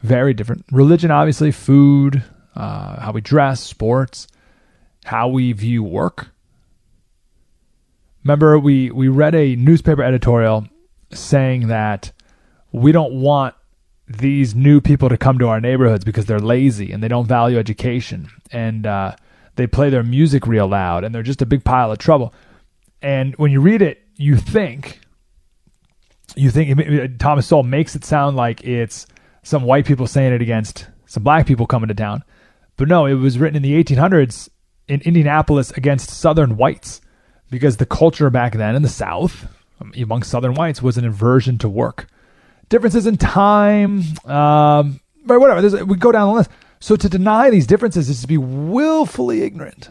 [0.02, 0.64] very different.
[0.72, 2.22] Religion, obviously, food,
[2.56, 4.26] uh, how we dress, sports,
[5.04, 6.28] how we view work.
[8.24, 10.66] Remember, we, we read a newspaper editorial
[11.12, 12.10] saying that
[12.72, 13.54] we don't want
[14.08, 17.58] these new people to come to our neighborhoods because they're lazy and they don't value
[17.58, 19.14] education and uh,
[19.54, 22.34] they play their music real loud and they're just a big pile of trouble.
[23.00, 25.01] And when you read it, you think
[26.34, 29.06] you think Thomas Sowell makes it sound like it's
[29.43, 32.22] some white people saying it against some black people coming to town.
[32.76, 34.48] But no, it was written in the 1800s
[34.88, 37.01] in Indianapolis against Southern whites
[37.51, 39.47] because the culture back then in the South,
[39.80, 42.06] among Southern whites, was an aversion to work.
[42.68, 45.62] Differences in time, um, but whatever.
[45.62, 46.51] There's, we go down the list.
[46.80, 49.88] So to deny these differences is to be willfully ignorant.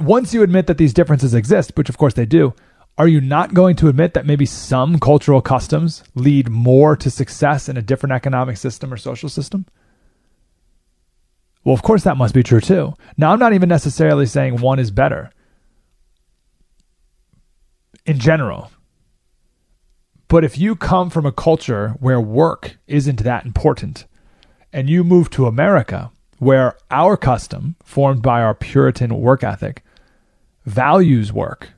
[0.00, 2.54] Once you admit that these differences exist, which of course they do,
[2.96, 7.68] are you not going to admit that maybe some cultural customs lead more to success
[7.68, 9.66] in a different economic system or social system?
[11.64, 12.94] Well, of course, that must be true too.
[13.16, 15.30] Now, I'm not even necessarily saying one is better
[18.06, 18.70] in general.
[20.28, 24.06] But if you come from a culture where work isn't that important
[24.72, 29.82] and you move to America, where our custom, formed by our Puritan work ethic,
[30.64, 31.70] values work,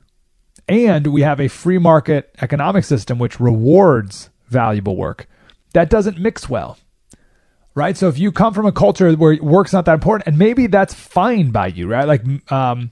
[0.67, 5.27] and we have a free market economic system which rewards valuable work,
[5.73, 6.77] that doesn't mix well
[7.75, 7.97] right?
[7.97, 10.93] So if you come from a culture where work's not that important, and maybe that's
[10.93, 12.07] fine by you, right?
[12.07, 12.91] Like, um,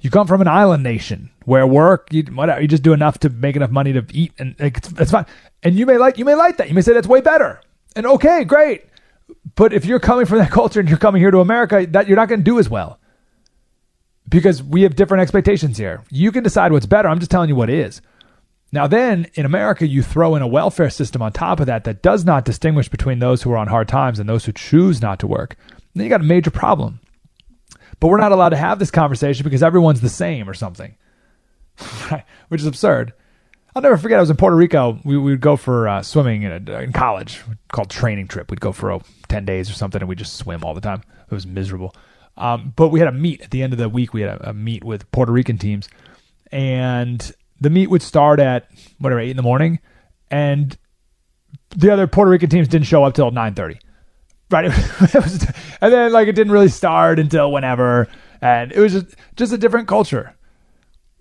[0.00, 3.30] you come from an island nation where work, you, whatever, you just do enough to
[3.30, 5.26] make enough money to eat, and it's, it's fine.
[5.62, 6.68] And you may like, you may like that.
[6.68, 7.60] You may say that's way better,
[7.96, 8.84] and okay, great.
[9.54, 12.16] But if you're coming from that culture and you're coming here to America, that you're
[12.16, 12.98] not going to do as well
[14.28, 16.02] because we have different expectations here.
[16.10, 17.08] You can decide what's better.
[17.08, 18.00] I'm just telling you what is.
[18.72, 22.02] Now, then in America, you throw in a welfare system on top of that that
[22.02, 25.20] does not distinguish between those who are on hard times and those who choose not
[25.20, 25.56] to work.
[25.94, 26.98] Then you got a major problem.
[28.00, 30.96] But we're not allowed to have this conversation because everyone's the same or something,
[32.48, 33.12] which is absurd.
[33.76, 34.18] I'll never forget.
[34.18, 34.98] I was in Puerto Rico.
[35.04, 37.42] We, we would go for uh, swimming in, a, in college,
[37.72, 38.50] called training trip.
[38.50, 41.02] We'd go for ten days or something, and we just swim all the time.
[41.30, 41.94] It was miserable.
[42.36, 44.12] Um, but we had a meet at the end of the week.
[44.12, 45.88] We had a, a meet with Puerto Rican teams,
[46.50, 49.78] and the meet would start at whatever eight in the morning,
[50.30, 50.76] and
[51.76, 53.78] the other Puerto Rican teams didn't show up till nine thirty.
[54.50, 55.46] Right, it was,
[55.80, 58.08] and then like it didn't really start until whenever,
[58.40, 60.34] and it was just just a different culture.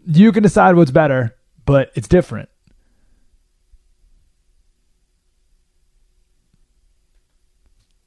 [0.05, 1.35] You can decide what's better,
[1.65, 2.49] but it's different.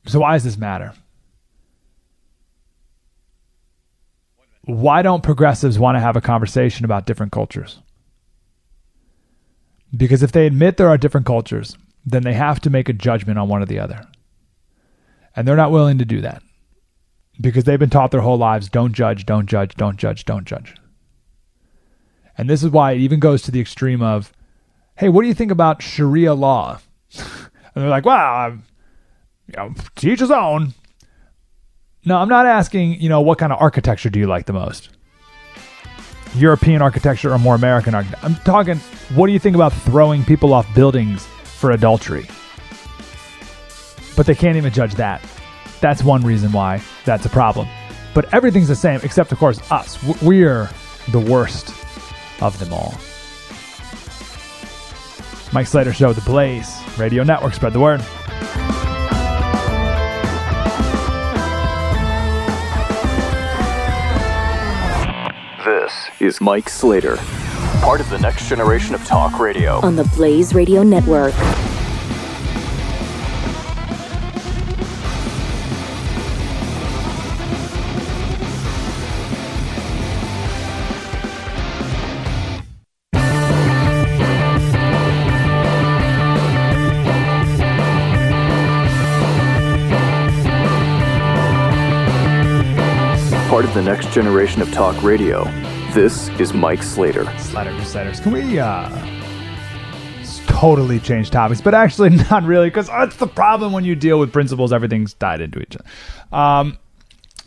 [0.07, 0.93] So why does this matter?
[4.67, 7.81] Why don't progressives want to have a conversation about different cultures?
[9.97, 13.39] Because if they admit there are different cultures, then they have to make a judgment
[13.39, 14.05] on one or the other.
[15.37, 16.43] And they're not willing to do that
[17.41, 20.75] because they've been taught their whole lives don't judge, don't judge, don't judge, don't judge.
[22.37, 24.33] And this is why it even goes to the extreme of,
[24.97, 26.81] hey, what do you think about Sharia law?
[27.19, 27.25] and
[27.75, 28.65] they're like, well, I'm,
[29.47, 30.75] you know, teach his own.
[32.07, 34.91] No, I'm not asking, you know, what kind of architecture do you like the most?
[36.37, 38.25] European architecture or more American architecture.
[38.25, 38.79] I'm talking,
[39.17, 42.29] what do you think about throwing people off buildings for adultery?
[44.17, 45.21] But they can't even judge that.
[45.81, 47.67] That's one reason why that's a problem.
[48.15, 50.01] But everything's the same, except, of course, us.
[50.23, 50.71] We're
[51.11, 51.71] the worst
[52.41, 52.95] of them all.
[55.53, 58.01] Mike Slater Show, The Blaze, Radio Network, spread the word.
[66.21, 67.17] Is Mike Slater,
[67.83, 69.81] part of the next generation of talk radio.
[69.81, 71.35] on the Blaze Radio Network.
[93.49, 95.45] Part of the next generation of talk radio.
[95.97, 97.25] This is Mike Slater.
[97.39, 98.21] Slater Crusaders.
[98.21, 98.91] Can we uh
[100.47, 101.63] totally change topics?
[101.63, 105.41] But actually not really, because that's the problem when you deal with principles, everything's tied
[105.41, 106.37] into each other.
[106.39, 106.79] Um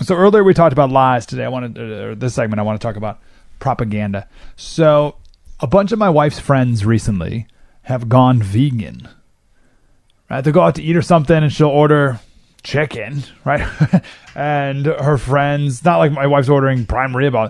[0.01, 1.27] so earlier we talked about lies.
[1.27, 3.19] Today I wanted uh, this segment I want to talk about
[3.59, 4.27] propaganda.
[4.55, 5.17] So
[5.59, 7.45] a bunch of my wife's friends recently
[7.83, 9.07] have gone vegan.
[10.27, 10.43] Right?
[10.43, 12.19] They go out to eat or something and she'll order
[12.63, 13.61] chicken, right?
[14.35, 17.49] and her friends, not like my wife's ordering prime rib, uh,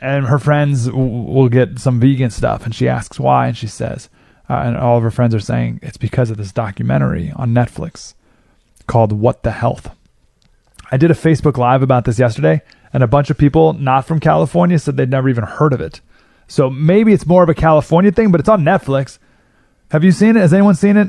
[0.00, 2.64] and her friends w- will get some vegan stuff.
[2.64, 4.08] And she asks why, and she says,
[4.48, 8.14] uh, and all of her friends are saying it's because of this documentary on Netflix
[8.86, 9.90] called What the Health.
[10.90, 12.62] I did a Facebook Live about this yesterday,
[12.92, 16.00] and a bunch of people not from California said they'd never even heard of it.
[16.46, 19.18] So maybe it's more of a California thing, but it's on Netflix.
[19.90, 20.40] Have you seen it?
[20.40, 21.08] Has anyone seen it?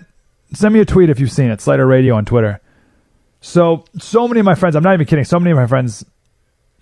[0.54, 1.62] Send me a tweet if you've seen it.
[1.62, 2.60] Slater Radio on Twitter.
[3.40, 6.04] So, so many of my friends, I'm not even kidding, so many of my friends,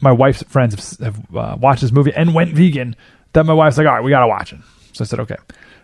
[0.02, 2.96] my wife's friends have, have uh, watched this movie and went vegan
[3.34, 4.60] that my wife's like, all right, we got to watch it.
[4.94, 5.38] So I said, okay.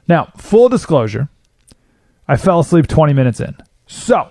[0.07, 1.29] Now, full disclosure,
[2.27, 3.55] I fell asleep 20 minutes in.
[3.87, 4.29] So,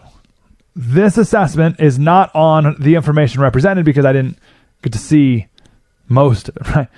[0.74, 4.38] this assessment is not on the information represented because I didn't
[4.82, 5.46] get to see
[6.08, 6.88] most of it, right?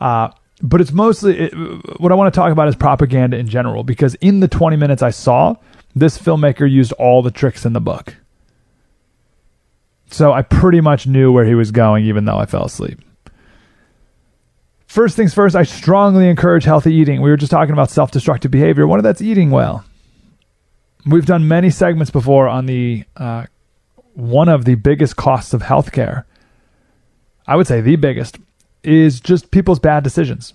[0.00, 0.30] Uh,
[0.62, 1.52] but it's mostly it,
[2.00, 5.02] what I want to talk about is propaganda in general because in the 20 minutes
[5.02, 5.56] I saw,
[5.94, 8.14] this filmmaker used all the tricks in the book.
[10.12, 13.00] So I pretty much knew where he was going, even though I fell asleep.
[14.86, 17.22] First things first, I strongly encourage healthy eating.
[17.22, 18.86] We were just talking about self destructive behavior.
[18.86, 19.84] One of that's eating well.
[21.06, 23.46] We've done many segments before on the uh,
[24.12, 26.24] one of the biggest costs of healthcare.
[27.46, 28.38] I would say the biggest
[28.84, 30.52] is just people's bad decisions,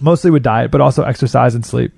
[0.00, 1.92] mostly with diet, but also exercise and sleep.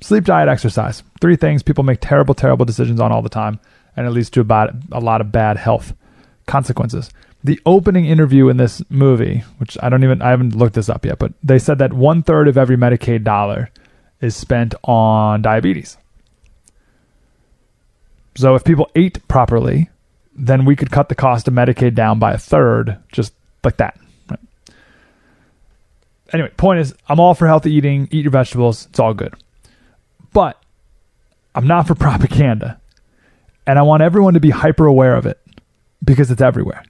[0.00, 1.02] Sleep, diet, exercise.
[1.20, 3.60] Three things people make terrible, terrible decisions on all the time,
[3.96, 5.94] and it leads to about a lot of bad health
[6.46, 7.10] consequences.
[7.42, 11.04] The opening interview in this movie, which I don't even, I haven't looked this up
[11.04, 13.70] yet, but they said that one third of every Medicaid dollar
[14.20, 15.98] is spent on diabetes.
[18.36, 19.90] So if people ate properly,
[20.34, 23.98] then we could cut the cost of Medicaid down by a third, just like that.
[26.32, 28.08] Anyway, point is, I'm all for healthy eating.
[28.10, 28.86] Eat your vegetables.
[28.86, 29.34] It's all good.
[30.32, 30.60] But
[31.54, 32.80] I'm not for propaganda.
[33.66, 35.40] And I want everyone to be hyper aware of it
[36.04, 36.82] because it's everywhere.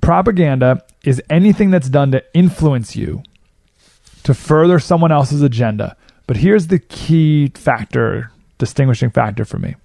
[0.00, 3.22] Propaganda is anything that's done to influence you
[4.24, 5.96] to further someone else's agenda.
[6.26, 9.76] But here's the key factor, distinguishing factor for me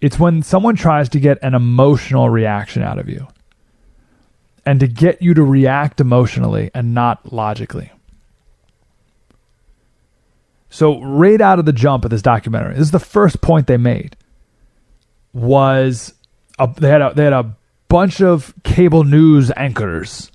[0.00, 3.26] it's when someone tries to get an emotional reaction out of you
[4.64, 7.90] and to get you to react emotionally and not logically.
[10.76, 13.78] So right out of the jump of this documentary, this is the first point they
[13.78, 14.14] made.
[15.32, 16.12] Was
[16.58, 17.56] a, they had a, they had a
[17.88, 20.30] bunch of cable news anchors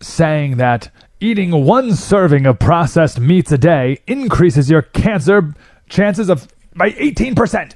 [0.00, 0.90] saying that
[1.20, 5.54] eating one serving of processed meats a day increases your cancer
[5.88, 7.74] chances of by 18%.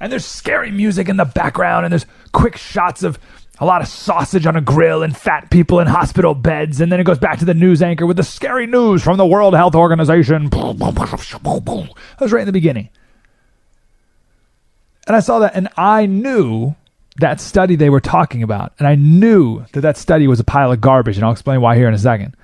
[0.00, 3.20] And there's scary music in the background and there's quick shots of
[3.58, 6.80] a lot of sausage on a grill and fat people in hospital beds.
[6.80, 9.26] And then it goes back to the news anchor with the scary news from the
[9.26, 10.48] World Health Organization.
[10.50, 12.88] That was right in the beginning.
[15.06, 16.74] And I saw that and I knew
[17.18, 18.72] that study they were talking about.
[18.78, 21.16] And I knew that that study was a pile of garbage.
[21.16, 22.36] And I'll explain why here in a second.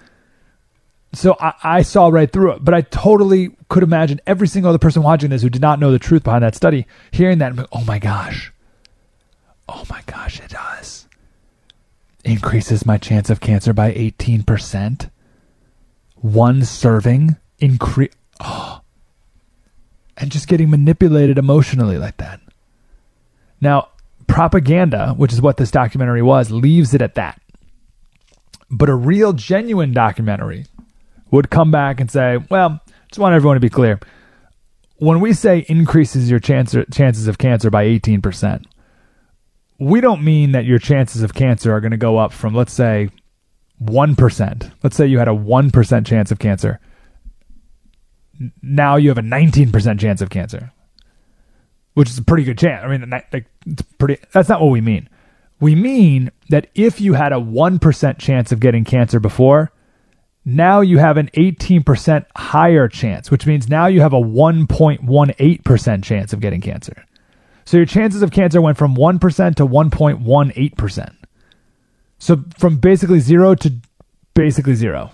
[1.15, 4.79] So I, I, saw right through it, but I totally could imagine every single other
[4.79, 7.67] person watching this who did not know the truth behind that study hearing that and
[7.73, 8.53] oh my gosh,
[9.69, 10.98] oh my gosh, it does.
[12.29, 15.11] Increases my chance of cancer by 18%.
[16.17, 18.13] One serving increase.
[18.41, 18.81] Oh.
[20.17, 22.41] And just getting manipulated emotionally like that.
[23.61, 23.89] Now,
[24.27, 27.41] propaganda, which is what this documentary was, leaves it at that.
[28.71, 30.67] But a real, genuine documentary
[31.31, 33.99] would come back and say, well, just want everyone to be clear.
[34.97, 38.65] When we say increases your chance, chances of cancer by 18%,
[39.79, 42.73] we don't mean that your chances of cancer are going to go up from, let's
[42.73, 43.11] say,
[43.83, 44.73] 1%.
[44.83, 46.81] Let's say you had a 1% chance of cancer.
[48.63, 50.73] Now you have a 19% chance of cancer,
[51.95, 52.85] which is a pretty good chance.
[52.85, 55.09] I mean, like, it's pretty, that's not what we mean.
[55.61, 59.73] We mean that if you had a 1% chance of getting cancer before,
[60.45, 66.33] now you have an 18% higher chance, which means now you have a 1.18% chance
[66.33, 67.05] of getting cancer.
[67.69, 71.15] So your chances of cancer went from 1% to 1.18%.
[72.19, 73.71] So from basically zero to
[74.33, 75.11] basically zero.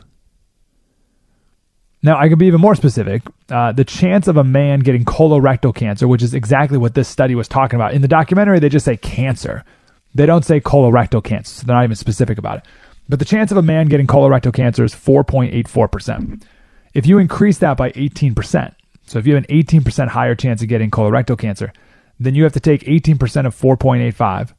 [2.04, 3.22] Now, I can be even more specific.
[3.48, 7.34] Uh, the chance of a man getting colorectal cancer, which is exactly what this study
[7.34, 7.92] was talking about.
[7.92, 9.64] In the documentary, they just say cancer.
[10.14, 12.66] They don't say colorectal cancer, so they're not even specific about it.
[13.08, 16.44] But the chance of a man getting colorectal cancer is 4.84%.
[16.94, 18.76] If you increase that by 18%,
[19.06, 21.72] so if you have an 18% higher chance of getting colorectal cancer,
[22.18, 24.54] then you have to take 18% of 4.85,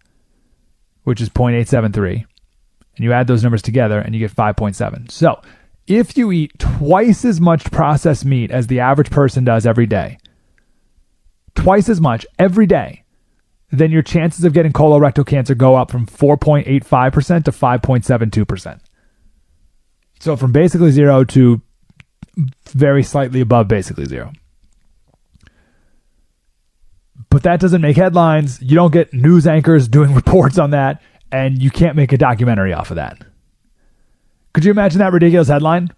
[1.03, 2.25] which is 0.873,
[2.95, 5.11] and you add those numbers together and you get 5.7.
[5.11, 5.41] So
[5.87, 10.17] if you eat twice as much processed meat as the average person does every day,
[11.53, 13.03] twice as much every day,
[13.71, 18.79] then your chances of getting colorectal cancer go up from 4.85% to 5.72%.
[20.19, 21.61] So from basically zero to
[22.69, 24.31] very slightly above basically zero.
[27.35, 28.61] But that doesn't make headlines.
[28.61, 31.01] You don't get news anchors doing reports on that,
[31.33, 33.21] and you can't make a documentary off of that.
[34.53, 35.89] Could you imagine that ridiculous headline?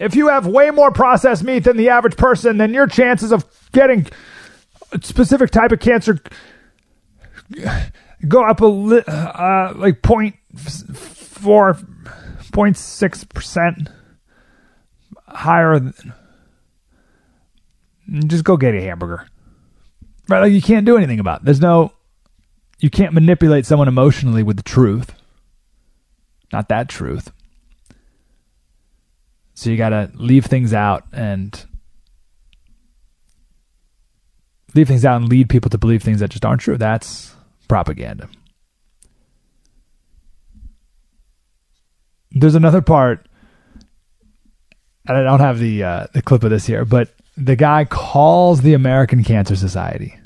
[0.00, 3.44] If you have way more processed meat than the average person, then your chances of
[3.70, 4.08] getting
[4.90, 6.20] a specific type of cancer
[8.26, 11.78] go up a li- uh, like point four,
[12.52, 13.88] point six percent
[15.28, 15.78] higher.
[15.78, 16.12] Than,
[18.26, 19.28] just go get a hamburger.
[20.28, 20.40] Right?
[20.40, 21.44] Like you can't do anything about it.
[21.44, 21.92] There's no,
[22.80, 25.14] you can't manipulate someone emotionally with the truth.
[26.52, 27.32] Not that truth.
[29.54, 31.64] So you got to leave things out and
[34.74, 36.76] leave things out and lead people to believe things that just aren't true.
[36.76, 37.34] That's
[37.68, 38.28] propaganda.
[42.32, 43.28] There's another part,
[45.06, 48.62] and I don't have the uh, the clip of this here, but the guy calls
[48.62, 50.18] the American Cancer Society,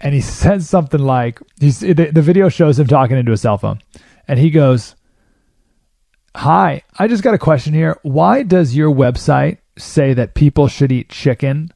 [0.00, 3.58] and he says something like, "He's the, the video shows him talking into a cell
[3.58, 3.80] phone,
[4.26, 4.94] and he goes."
[6.36, 7.98] Hi, I just got a question here.
[8.02, 11.72] Why does your website say that people should eat chicken,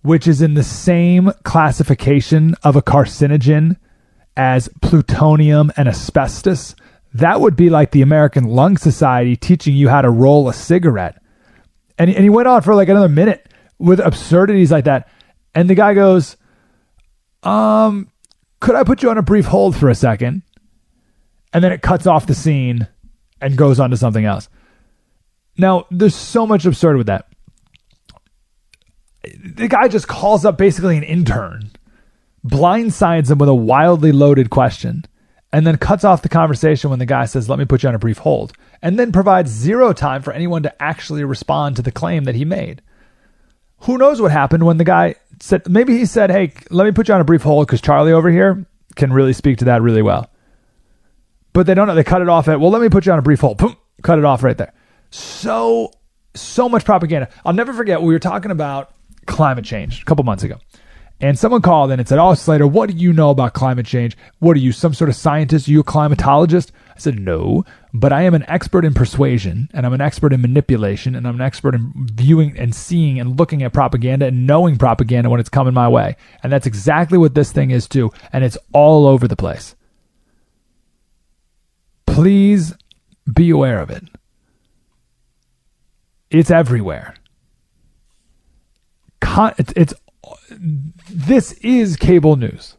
[0.00, 3.76] which is in the same classification of a carcinogen
[4.34, 6.74] as plutonium and asbestos?
[7.12, 11.20] That would be like the American Lung Society teaching you how to roll a cigarette.
[11.98, 13.48] And, and he went on for like another minute
[13.78, 15.08] with absurdities like that.
[15.54, 16.36] And the guy goes,
[17.42, 18.10] Um,
[18.60, 20.42] could I put you on a brief hold for a second?
[21.52, 22.86] And then it cuts off the scene
[23.40, 24.48] and goes on to something else.
[25.58, 27.26] Now, there's so much absurd with that.
[29.42, 31.70] The guy just calls up basically an intern,
[32.46, 35.04] blindsides him with a wildly loaded question,
[35.52, 37.94] and then cuts off the conversation when the guy says, Let me put you on
[37.94, 38.52] a brief hold,
[38.86, 42.44] and then provides zero time for anyone to actually respond to the claim that he
[42.44, 42.80] made.
[43.80, 47.08] Who knows what happened when the guy said, maybe he said, Hey, let me put
[47.08, 48.64] you on a brief hold because Charlie over here
[48.94, 50.30] can really speak to that really well
[51.56, 51.94] but they don't know.
[51.94, 53.56] They cut it off at, well, let me put you on a brief hold.
[53.56, 54.74] Boom, cut it off right there.
[55.08, 55.90] So,
[56.34, 57.30] so much propaganda.
[57.46, 58.92] I'll never forget, we were talking about
[59.24, 60.58] climate change a couple months ago.
[61.18, 64.18] And someone called in and said, Oh, Slater, what do you know about climate change?
[64.38, 65.66] What are you, some sort of scientist?
[65.66, 66.72] Are you a climatologist?
[66.96, 70.40] I said, No, but I am an expert in persuasion and I'm an expert in
[70.40, 74.78] manipulation and I'm an expert in viewing and seeing and looking at propaganda and knowing
[74.78, 76.16] propaganda when it's coming my way.
[76.42, 78.10] And that's exactly what this thing is too.
[78.32, 79.76] And it's all over the place
[82.16, 82.72] please
[83.30, 84.02] be aware of it.
[86.30, 87.14] It's everywhere.
[89.20, 89.94] Con- it's, it's
[91.10, 92.75] this is cable news.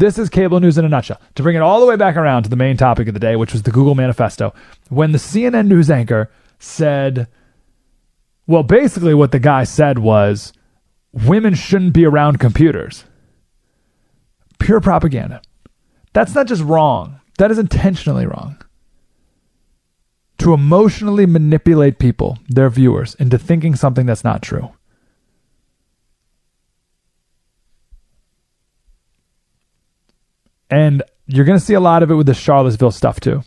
[0.00, 1.20] This is cable news in a nutshell.
[1.34, 3.36] To bring it all the way back around to the main topic of the day,
[3.36, 4.54] which was the Google manifesto,
[4.88, 7.28] when the CNN news anchor said,
[8.46, 10.54] well, basically what the guy said was
[11.12, 13.04] women shouldn't be around computers.
[14.58, 15.42] Pure propaganda.
[16.14, 17.20] That's not just wrong.
[17.36, 18.56] That is intentionally wrong.
[20.38, 24.70] To emotionally manipulate people, their viewers, into thinking something that's not true.
[30.70, 33.42] And you're going to see a lot of it with the Charlottesville stuff too.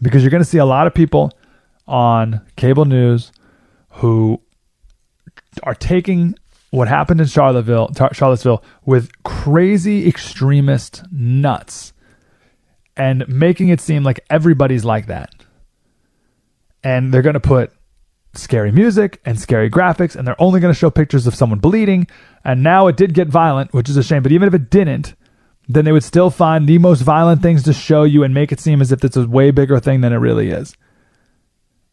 [0.00, 1.32] Because you're going to see a lot of people
[1.86, 3.32] on cable news
[3.90, 4.40] who
[5.64, 6.34] are taking
[6.70, 11.92] what happened in Charlottesville, Charlottesville with crazy extremist nuts
[12.96, 15.34] and making it seem like everybody's like that.
[16.82, 17.72] And they're going to put
[18.34, 22.06] scary music and scary graphics, and they're only going to show pictures of someone bleeding.
[22.44, 24.22] And now it did get violent, which is a shame.
[24.22, 25.14] But even if it didn't,
[25.74, 28.58] then they would still find the most violent things to show you and make it
[28.58, 30.76] seem as if it's a way bigger thing than it really is.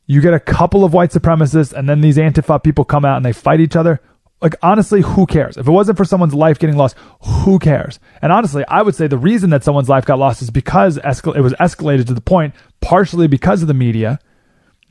[0.08, 3.26] You get a couple of white supremacists, and then these Antifa people come out and
[3.26, 4.02] they fight each other.
[4.42, 5.58] Like honestly who cares?
[5.58, 8.00] If it wasn't for someone's life getting lost who cares?
[8.22, 11.36] And honestly i would say the reason that someone's life got lost is because escal-
[11.36, 14.20] it was escalated to the point partially because of the media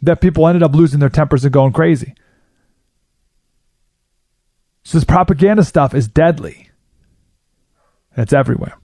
[0.03, 2.15] that people ended up losing their tempers and going crazy.
[4.83, 6.71] So this propaganda stuff is deadly
[8.17, 8.77] it's everywhere.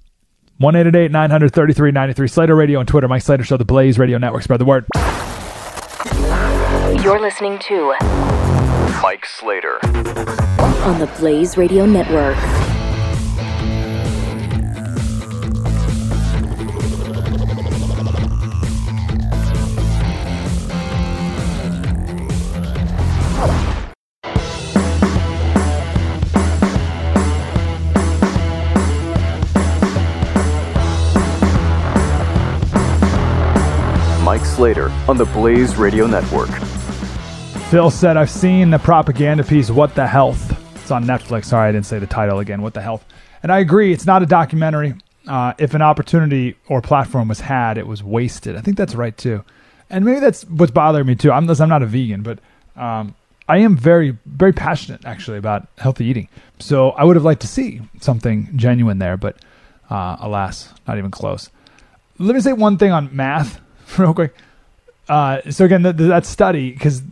[0.61, 3.09] 1-888-933-93 slater radio and twitter.
[3.09, 4.43] Mike slater show the blaze radio network.
[4.43, 4.87] Spread the word.
[7.03, 7.95] You're listening to
[9.03, 9.79] Mike Slater.
[10.85, 12.37] on the Blaze Radio Network.
[34.63, 36.49] Mike Slater on the Blaze Radio Network.
[37.69, 40.57] phil said i've seen the propaganda piece what the health.
[40.77, 41.47] It's on netflix.
[41.47, 43.05] Sorry i didn't say the title again what the health.
[43.43, 44.95] And i agree it's not a documentary.
[45.27, 48.55] Uh, if an opportunity or platform was had it was wasted.
[48.55, 49.45] I think that's right too.
[49.91, 51.33] And maybe that's what's bothering me too.
[51.33, 52.39] I'm, I'm not a vegan but
[52.77, 53.17] um,
[53.49, 56.29] i am very very passionate actually about healthy eating.
[56.61, 59.39] So i would have liked to see something genuine there but
[59.91, 61.51] uh, alas not even close.
[62.21, 63.61] Let me say one thing on math
[63.99, 64.37] real quick
[65.09, 67.03] uh, so again, the, the, that study, because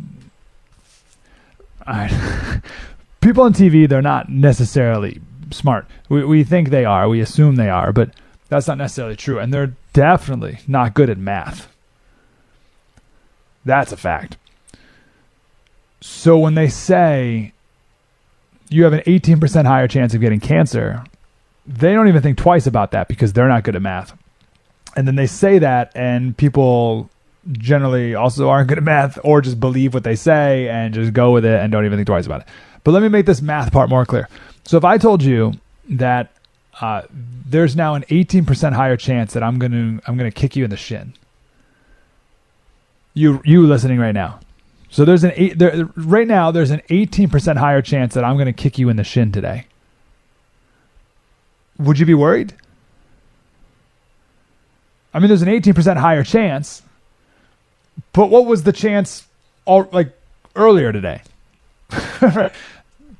[3.20, 5.86] people on TV, they're not necessarily smart.
[6.08, 8.10] We, we think they are, we assume they are, but
[8.48, 9.38] that's not necessarily true.
[9.38, 11.68] And they're definitely not good at math.
[13.64, 14.36] That's a fact.
[16.00, 17.52] So when they say
[18.68, 21.04] you have an 18% higher chance of getting cancer,
[21.66, 24.16] they don't even think twice about that because they're not good at math.
[24.96, 27.10] And then they say that, and people
[27.52, 31.32] generally also aren't good at math or just believe what they say and just go
[31.32, 32.46] with it and don't even think twice about it.
[32.84, 34.28] But let me make this math part more clear.
[34.64, 35.54] So if I told you
[35.88, 36.32] that
[36.80, 40.56] uh, there's now an 18% higher chance that I'm going to I'm going to kick
[40.56, 41.14] you in the shin.
[43.12, 44.40] You you listening right now.
[44.90, 48.46] So there's an eight there right now there's an 18% higher chance that I'm going
[48.46, 49.66] to kick you in the shin today.
[51.78, 52.54] Would you be worried?
[55.12, 56.82] I mean there's an 18% higher chance.
[58.12, 59.26] But what was the chance
[59.64, 60.16] all like
[60.56, 61.22] earlier today?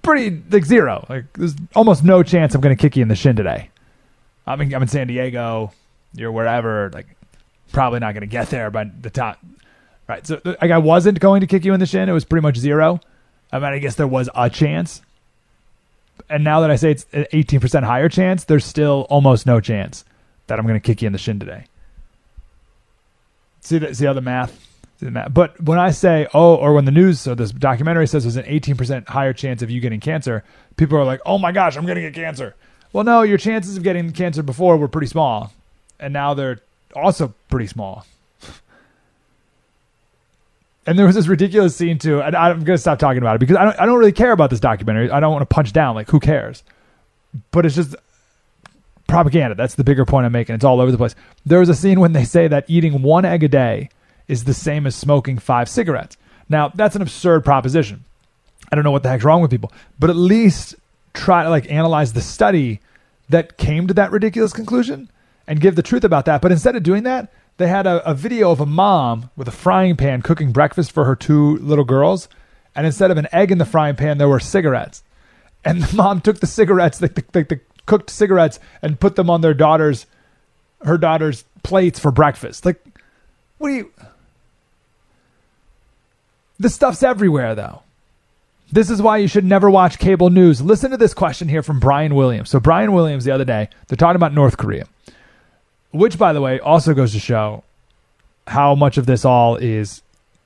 [0.03, 1.07] Pretty like zero.
[1.09, 3.71] Like there's almost no chance I'm going to kick you in the shin today.
[4.47, 5.73] I'm in, I'm in San Diego.
[6.15, 6.91] You're wherever.
[6.93, 7.07] Like
[7.73, 9.39] probably not going to get there by the top.
[10.09, 10.27] Right.
[10.27, 12.09] So like I wasn't going to kick you in the shin.
[12.09, 13.01] It was pretty much zero.
[13.53, 15.03] I mean, I guess there was a chance.
[16.29, 20.05] And now that I say it's an 18% higher chance, there's still almost no chance
[20.47, 21.65] that I'm going to kick you in the shin today.
[23.61, 24.70] See the, see how the math
[25.31, 28.45] but when I say, oh, or when the news or this documentary says there's an
[28.45, 30.45] 18% higher chance of you getting cancer,
[30.77, 32.55] people are like, oh my gosh, I'm going to get cancer.
[32.93, 35.53] Well, no, your chances of getting cancer before were pretty small,
[35.99, 36.61] and now they're
[36.95, 38.05] also pretty small.
[40.87, 43.39] and there was this ridiculous scene too, and I'm going to stop talking about it
[43.39, 45.11] because I don't, I don't really care about this documentary.
[45.11, 45.95] I don't want to punch down.
[45.95, 46.63] Like, who cares?
[47.53, 47.95] But it's just
[49.07, 49.55] propaganda.
[49.55, 50.57] That's the bigger point I'm making.
[50.57, 51.15] It's all over the place.
[51.47, 53.89] There was a scene when they say that eating one egg a day
[54.31, 56.17] is the same as smoking five cigarettes.
[56.49, 58.05] Now, that's an absurd proposition.
[58.71, 60.77] I don't know what the heck's wrong with people, but at least
[61.13, 62.81] try to like analyze the study
[63.29, 65.11] that came to that ridiculous conclusion
[65.47, 66.41] and give the truth about that.
[66.41, 69.53] But instead of doing that, they had a, a video of a mom with a
[69.53, 72.29] frying pan cooking breakfast for her two little girls.
[72.75, 75.03] And instead of an egg in the frying pan, there were cigarettes.
[75.65, 79.41] And the mom took the cigarettes, the, the, the cooked cigarettes, and put them on
[79.41, 80.07] their daughter's,
[80.83, 82.65] her daughter's plates for breakfast.
[82.65, 82.83] Like,
[83.59, 83.93] what do you?
[86.61, 87.83] This stuff's everywhere, though.
[88.71, 90.61] This is why you should never watch cable news.
[90.61, 92.51] Listen to this question here from Brian Williams.
[92.51, 94.87] So, Brian Williams, the other day, they're talking about North Korea,
[95.91, 97.65] which, by the way, also goes to show
[98.47, 100.03] how much of this all is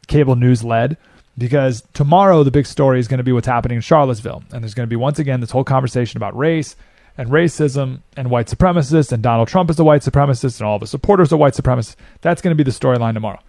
[0.07, 0.97] cable news led.
[1.37, 4.45] Because tomorrow, the big story is going to be what's happening in Charlottesville.
[4.53, 6.77] And there's going to be, once again, this whole conversation about race
[7.19, 9.11] and racism and white supremacists.
[9.11, 11.97] And Donald Trump is a white supremacist, and all the supporters are white supremacists.
[12.21, 13.41] That's going to be the storyline tomorrow.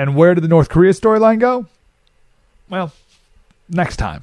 [0.00, 1.66] And where did the North Korea storyline go?
[2.70, 2.90] Well,
[3.68, 4.22] next time.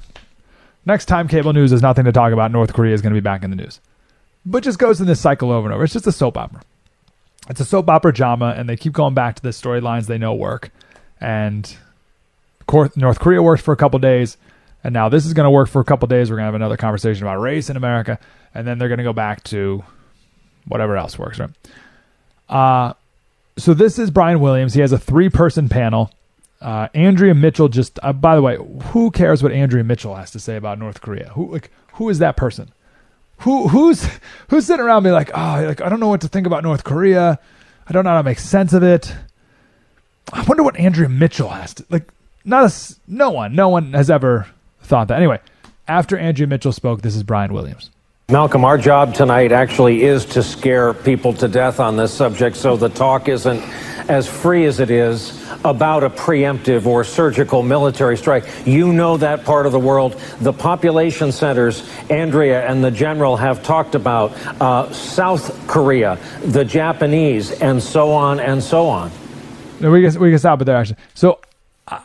[0.84, 3.24] Next time cable news has nothing to talk about, North Korea is going to be
[3.24, 3.78] back in the news.
[4.44, 5.84] But just goes in this cycle over and over.
[5.84, 6.62] It's just a soap opera.
[7.48, 10.34] It's a soap opera drama, and they keep going back to the storylines they know
[10.34, 10.72] work.
[11.20, 11.76] And
[12.96, 14.36] North Korea worked for a couple days,
[14.82, 16.28] and now this is going to work for a couple days.
[16.28, 18.18] We're going to have another conversation about race in America,
[18.52, 19.84] and then they're going to go back to
[20.66, 21.50] whatever else works, right?
[22.48, 22.94] Uh,
[23.58, 24.74] so this is Brian Williams.
[24.74, 26.10] He has a three person panel.
[26.60, 28.56] Uh, Andrea Mitchell just uh, by the way,
[28.92, 31.30] who cares what Andrea Mitchell has to say about North Korea?
[31.34, 32.72] Who like who is that person?
[33.38, 34.08] Who who's
[34.48, 36.84] who's sitting around me like, oh, like I don't know what to think about North
[36.84, 37.38] Korea.
[37.86, 39.14] I don't know how to make sense of it.
[40.32, 42.10] I wonder what Andrea Mitchell has to like.
[42.44, 44.46] Not a no one, no one has ever
[44.80, 45.18] thought that.
[45.18, 45.38] Anyway,
[45.86, 47.90] after Andrea Mitchell spoke, this is Brian Williams.
[48.30, 52.76] Malcolm, our job tonight actually is to scare people to death on this subject so
[52.76, 53.62] the talk isn't
[54.10, 58.44] as free as it is about a preemptive or surgical military strike.
[58.66, 60.20] You know that part of the world.
[60.42, 67.52] The population centers, Andrea and the general have talked about uh, South Korea, the Japanese,
[67.62, 69.10] and so on and so on.
[69.80, 70.98] No, we can, we can stop it there, actually.
[71.14, 71.40] So
[71.88, 72.02] I,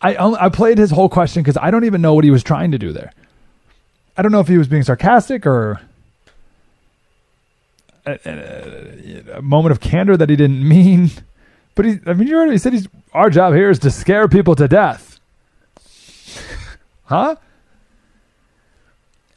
[0.00, 0.14] I,
[0.44, 2.78] I played his whole question because I don't even know what he was trying to
[2.78, 3.12] do there.
[4.16, 5.80] I don't know if he was being sarcastic or
[8.04, 11.10] a, a, a, moment of candor that he didn't mean.
[11.74, 12.50] But he, I mean, you.
[12.50, 15.18] He said, he's, "Our job here is to scare people to death."
[17.04, 17.36] huh?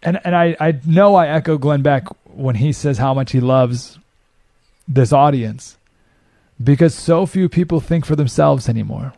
[0.03, 3.39] And and I I know I echo Glenn Beck when he says how much he
[3.39, 3.97] loves
[4.87, 5.77] this audience
[6.63, 9.13] because so few people think for themselves anymore.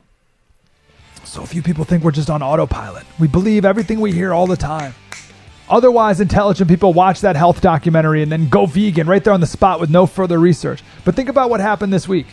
[1.23, 3.05] So few people think we're just on autopilot.
[3.19, 4.95] We believe everything we hear all the time.
[5.69, 9.47] Otherwise, intelligent people watch that health documentary and then go vegan right there on the
[9.47, 10.81] spot with no further research.
[11.03, 12.27] But think about what happened this week.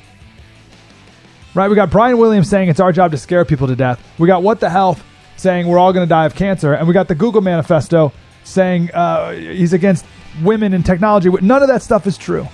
[1.55, 4.05] Right, we got Brian Williams saying it's our job to scare people to death.
[4.19, 5.05] We got What the Health
[5.37, 8.13] saying we're all going to die of cancer, and we got the Google manifesto
[8.45, 10.05] saying uh, he's against
[10.43, 11.31] women in technology.
[11.31, 12.47] None of that stuff is true.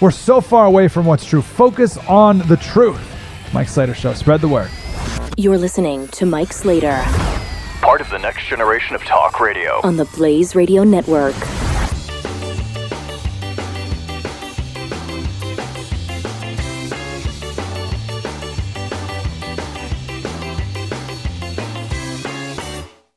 [0.00, 1.42] We're so far away from what's true.
[1.42, 3.00] Focus on the truth.
[3.52, 4.12] Mike Slater Show.
[4.14, 4.70] Spread the word.
[5.36, 7.04] You're listening to Mike Slater
[7.84, 9.78] Part of the next generation of talk radio.
[9.84, 11.34] on the Blaze Radio Network.